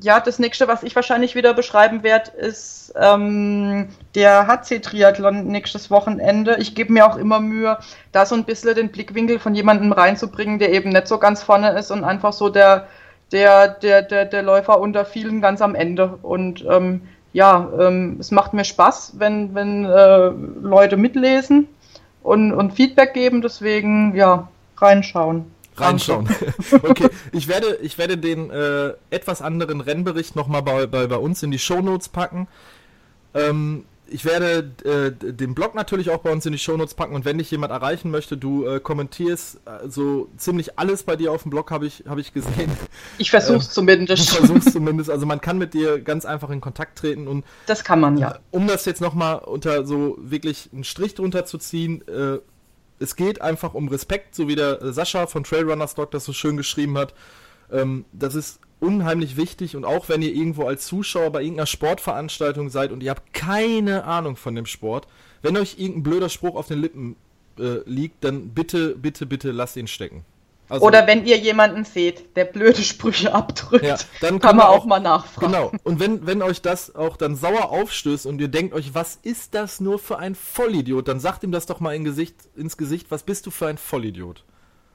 ja, 0.03 0.21
das 0.21 0.39
nächste, 0.39 0.69
was 0.69 0.83
ich 0.83 0.95
wahrscheinlich 0.97 1.35
wieder 1.35 1.55
beschreiben 1.55 2.03
werde, 2.03 2.31
ist 2.33 2.93
ähm, 2.97 3.89
der 4.15 4.47
HC-Triathlon 4.47 5.47
nächstes 5.47 5.91
Wochenende. 5.91 6.57
Ich 6.59 6.75
gebe 6.75 6.93
mir 6.93 7.07
auch 7.07 7.17
immer 7.17 7.41
Mühe, 7.41 7.79
da 8.11 8.27
so 8.27 8.35
ein 8.35 8.45
bisschen 8.45 8.75
den 8.75 8.91
Blickwinkel 8.91 9.39
von 9.39 9.55
jemandem 9.55 9.93
reinzubringen, 9.93 10.59
der 10.59 10.73
eben 10.73 10.91
nicht 10.91 11.09
so 11.09 11.19
ganz 11.19 11.43
vorne 11.43 11.71
ist 11.79 11.91
und 11.91 12.05
einfach 12.05 12.33
so 12.33 12.49
der, 12.49 12.89
der, 13.31 13.69
der, 13.69 14.03
der, 14.03 14.25
der 14.25 14.43
Läufer 14.43 14.81
unter 14.81 15.05
vielen 15.05 15.41
ganz 15.41 15.63
am 15.63 15.75
Ende. 15.75 16.19
Und 16.23 16.65
ähm, 16.69 17.03
ja, 17.33 17.69
ähm, 17.79 18.17
es 18.21 18.31
macht 18.31 18.53
mir 18.53 18.65
Spaß, 18.65 19.15
wenn, 19.19 19.55
wenn 19.55 19.85
äh, 19.85 20.31
Leute 20.61 20.97
mitlesen 20.97 21.69
und, 22.23 22.53
und 22.53 22.73
Feedback 22.73 23.15
geben. 23.15 23.41
Deswegen, 23.41 24.15
ja, 24.17 24.49
reinschauen. 24.77 25.53
Reinschauen. 25.83 26.29
okay, 26.83 27.09
ich 27.33 27.49
werde, 27.49 27.79
ich 27.83 27.99
werde 27.99 28.19
den 28.19 28.51
äh, 28.51 28.95
etwas 29.11 29.43
anderen 29.43 29.81
Rennbericht 29.81 30.37
nochmal 30.37 30.63
bei, 30.63 30.87
bei, 30.87 31.07
bei 31.07 31.17
uns 31.17 31.43
in 31.43 31.51
die 31.51 31.59
Shownotes 31.59 32.09
packen. 32.09 32.49
Ähm, 33.35 33.85
ich 34.13 34.25
werde 34.25 34.71
äh, 34.85 35.33
den 35.33 35.55
Blog 35.55 35.75
natürlich 35.75 36.11
auch 36.11 36.19
bei 36.19 36.31
uns 36.31 36.45
in 36.45 36.53
die 36.53 36.59
Shownotes 36.59 36.95
packen 36.95 37.15
und 37.15 37.25
wenn 37.25 37.39
dich 37.39 37.51
jemand 37.51 37.73
erreichen 37.73 38.11
möchte, 38.11 38.37
du 38.37 38.67
äh, 38.67 38.79
kommentierst 38.79 39.61
äh, 39.65 39.89
so 39.89 40.29
ziemlich 40.37 40.79
alles 40.79 41.03
bei 41.03 41.17
dir 41.17 41.33
auf 41.33 41.43
dem 41.43 41.51
Blog, 41.51 41.71
habe 41.71 41.87
ich, 41.87 42.05
hab 42.07 42.19
ich 42.19 42.35
gesehen. 42.35 42.71
Ich 43.19 43.31
versuch's 43.31 43.69
Du 43.69 43.75
zumindest. 43.75 44.31
versuchst 44.31 44.73
zumindest, 44.73 45.09
also 45.09 45.25
man 45.25 45.41
kann 45.41 45.57
mit 45.57 45.73
dir 45.73 46.01
ganz 46.01 46.25
einfach 46.25 46.51
in 46.51 46.61
Kontakt 46.61 46.99
treten 46.99 47.27
und 47.27 47.45
Das 47.67 47.85
kann 47.85 48.01
man 48.01 48.19
ja. 48.19 48.39
um 48.51 48.67
das 48.67 48.85
jetzt 48.85 49.01
nochmal 49.01 49.39
unter 49.39 49.87
so 49.87 50.19
wirklich 50.21 50.69
einen 50.73 50.85
Strich 50.85 51.15
drunter 51.15 51.47
zu 51.47 51.57
ziehen, 51.59 52.07
äh, 52.07 52.39
es 52.99 53.17
geht 53.17 53.41
einfach 53.41 53.75
um 53.75 53.89
Respekt, 53.89 54.35
so 54.35 54.49
wie 54.49 54.55
der 54.55 54.83
äh, 54.83 54.93
Sascha 54.93 55.27
von 55.27 55.45
Trailrunner 55.45 55.89
Stock 55.89 56.11
das 56.11 56.25
so 56.25 56.33
schön 56.33 56.57
geschrieben 56.57 56.97
hat. 56.99 57.15
Ähm, 57.71 58.05
das 58.13 58.35
ist 58.35 58.61
unheimlich 58.81 59.37
wichtig 59.37 59.77
und 59.77 59.85
auch 59.85 60.09
wenn 60.09 60.23
ihr 60.23 60.35
irgendwo 60.35 60.67
als 60.67 60.87
Zuschauer 60.87 61.31
bei 61.31 61.43
irgendeiner 61.43 61.67
Sportveranstaltung 61.67 62.69
seid 62.69 62.91
und 62.91 63.03
ihr 63.03 63.11
habt 63.11 63.33
keine 63.33 64.05
Ahnung 64.05 64.37
von 64.37 64.55
dem 64.55 64.67
Sport, 64.67 65.07
wenn 65.41 65.57
euch 65.57 65.79
irgendein 65.79 66.03
blöder 66.03 66.29
Spruch 66.29 66.57
auf 66.57 66.67
den 66.67 66.81
Lippen 66.81 67.17
äh, 67.59 67.79
liegt, 67.85 68.25
dann 68.25 68.51
bitte, 68.51 68.97
bitte, 68.97 69.27
bitte 69.27 69.53
lasst 69.53 69.77
ihn 69.77 69.87
stecken. 69.87 70.25
Also, 70.69 70.87
Oder 70.87 71.07
wenn 71.07 71.27
ihr 71.27 71.37
jemanden 71.37 71.85
seht, 71.85 72.35
der 72.37 72.47
blöde 72.47 72.81
Sprüche 72.83 73.35
abdrückt, 73.35 73.85
Ja, 73.85 73.99
dann 74.23 74.39
kann 74.39 74.57
man 74.57 74.67
auch, 74.67 74.79
auch- 74.79 74.85
mal 74.87 75.01
nachfragen. 75.01 75.53
Genau. 75.53 75.73
Und 75.85 76.01
wenn, 76.01 76.27
wenn 76.27 76.41
euch 76.41 76.63
das 76.63 76.95
auch 76.95 77.17
dann 77.19 77.37
sauer 77.37 77.71
aufstößt 77.71 78.25
und 78.25 78.41
ihr 78.41 78.49
denkt 78.49 78.73
euch, 78.73 78.95
was 78.95 79.17
ist 79.23 79.55
das 79.55 79.81
nur 79.81 79.99
für 79.99 80.19
ein 80.19 80.35
Vollidiot, 80.35 81.09
dann 81.09 81.21
sagt 81.21 81.43
ihm 81.45 81.53
das 81.53 81.67
doch 81.67 81.81
mal 81.81 81.95
in 81.95 82.05
Gesicht, 82.05 82.37
ins 82.57 82.77
Gesicht, 82.79 83.11
was 83.11 83.23
bist 83.23 83.45
du 83.47 83.51
für 83.51 83.67
ein 83.67 83.77
Vollidiot? 83.77 84.45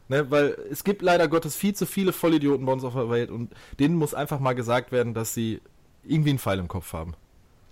Ne, 0.09 0.32
weil 0.32 0.57
es 0.72 0.84
gibt 0.86 1.01
leider 1.01 1.28
Gottes 1.28 1.55
viel 1.55 1.76
zu 1.76 1.86
viele 1.86 2.13
Vollidioten 2.13 2.65
bei 2.65 2.72
uns 2.72 2.84
auf 2.86 2.93
der 2.93 3.09
Welt 3.09 3.30
und 3.30 3.51
denen 3.80 3.95
muss 3.95 4.13
einfach 4.13 4.39
mal 4.39 4.53
gesagt 4.55 4.91
werden, 4.93 5.13
dass 5.13 5.34
sie 5.34 5.59
irgendwie 6.05 6.30
einen 6.30 6.39
Pfeil 6.39 6.59
im 6.59 6.70
Kopf 6.70 6.93
haben. 6.93 7.13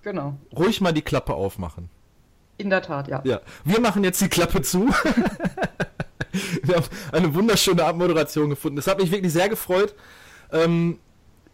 Genau. 0.03 0.35
Ruhig 0.55 0.81
mal 0.81 0.91
die 0.91 1.01
Klappe 1.01 1.33
aufmachen. 1.33 1.89
In 2.57 2.69
der 2.69 2.81
Tat, 2.81 3.07
ja. 3.07 3.21
Ja, 3.23 3.39
wir 3.63 3.79
machen 3.79 4.03
jetzt 4.03 4.19
die 4.21 4.27
Klappe 4.27 4.61
zu. 4.61 4.89
Wir 6.63 6.75
haben 6.75 6.85
eine 7.11 7.33
wunderschöne 7.33 7.83
Abmoderation 7.83 8.49
gefunden. 8.49 8.75
Das 8.77 8.87
hat 8.87 8.99
mich 8.99 9.11
wirklich 9.11 9.33
sehr 9.33 9.49
gefreut. 9.49 9.95
Ähm, 10.51 10.99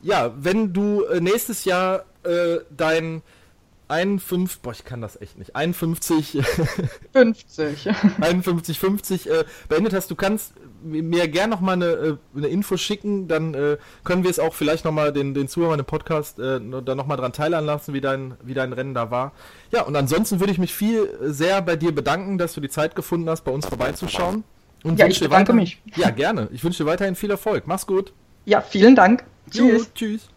ja, 0.02 0.34
wenn 0.38 0.74
du 0.74 1.04
äh, 1.04 1.20
nächstes 1.22 1.66
Jahr 1.66 2.06
äh, 2.24 2.60
dein 2.76 3.22
51, 3.92 4.62
boah, 4.62 4.72
ich 4.72 4.86
kann 4.86 5.02
das 5.02 5.20
echt 5.20 5.38
nicht, 5.38 5.56
51, 5.56 6.42
50, 7.14 7.90
51, 8.22 8.80
50 8.80 9.30
äh, 9.30 9.44
beendet 9.68 9.94
hast, 9.94 10.10
du 10.10 10.16
kannst 10.16 10.54
mir 10.82 11.28
gern 11.28 11.50
nochmal 11.50 11.76
eine, 11.76 11.86
äh, 11.86 12.18
eine 12.36 12.48
Info 12.48 12.78
schicken, 12.78 13.28
dann 13.28 13.54
äh, 13.54 13.78
können 14.06 14.24
wir 14.24 14.32
es 14.32 14.40
auch 14.40 14.54
vielleicht 14.54 14.86
nochmal 14.86 15.12
den, 15.12 15.34
den 15.34 15.50
Zuhörern 15.50 15.80
im 15.80 15.86
Podcast 15.86 16.40
äh, 16.40 16.60
dann 16.60 16.98
nochmal 16.98 17.18
dran 17.18 17.34
teilen 17.34 17.66
lassen, 17.66 17.94
wie 17.94 18.02
dein, 18.02 18.36
wie 18.42 18.54
dein 18.54 18.72
Rennen 18.72 18.94
da 18.94 19.12
war. 19.12 19.34
Ja, 19.72 19.84
und 19.84 19.96
ansonsten 19.96 20.40
würde 20.40 20.54
ich 20.54 20.58
mich 20.58 20.74
viel 20.74 21.06
äh, 21.22 21.30
sehr 21.30 21.62
bei 21.62 21.76
dir 21.76 21.94
bedanken, 21.94 22.38
dass 22.38 22.54
du 22.54 22.62
die 22.62 22.70
Zeit 22.70 22.96
gefunden 22.96 23.30
hast, 23.30 23.44
bei 23.44 23.52
uns 23.52 23.66
vorbeizuschauen. 23.66 24.46
Und 24.84 25.00
ja, 25.00 25.08
ich 25.08 25.20
bedanke 25.20 25.50
weiter, 25.50 25.54
mich. 25.54 25.82
Ja, 25.96 26.10
gerne. 26.10 26.50
Ich 26.52 26.64
wünsche 26.64 26.84
dir 26.84 26.90
weiterhin 26.90 27.16
viel 27.16 27.30
Erfolg. 27.30 27.68
Mach's 27.68 27.86
gut. 27.86 28.14
Ja, 28.46 28.62
vielen 28.62 28.96
Dank. 28.96 29.24
Tschüss. 29.50 29.84
Jo, 29.84 29.86
tschüss. 29.94 30.30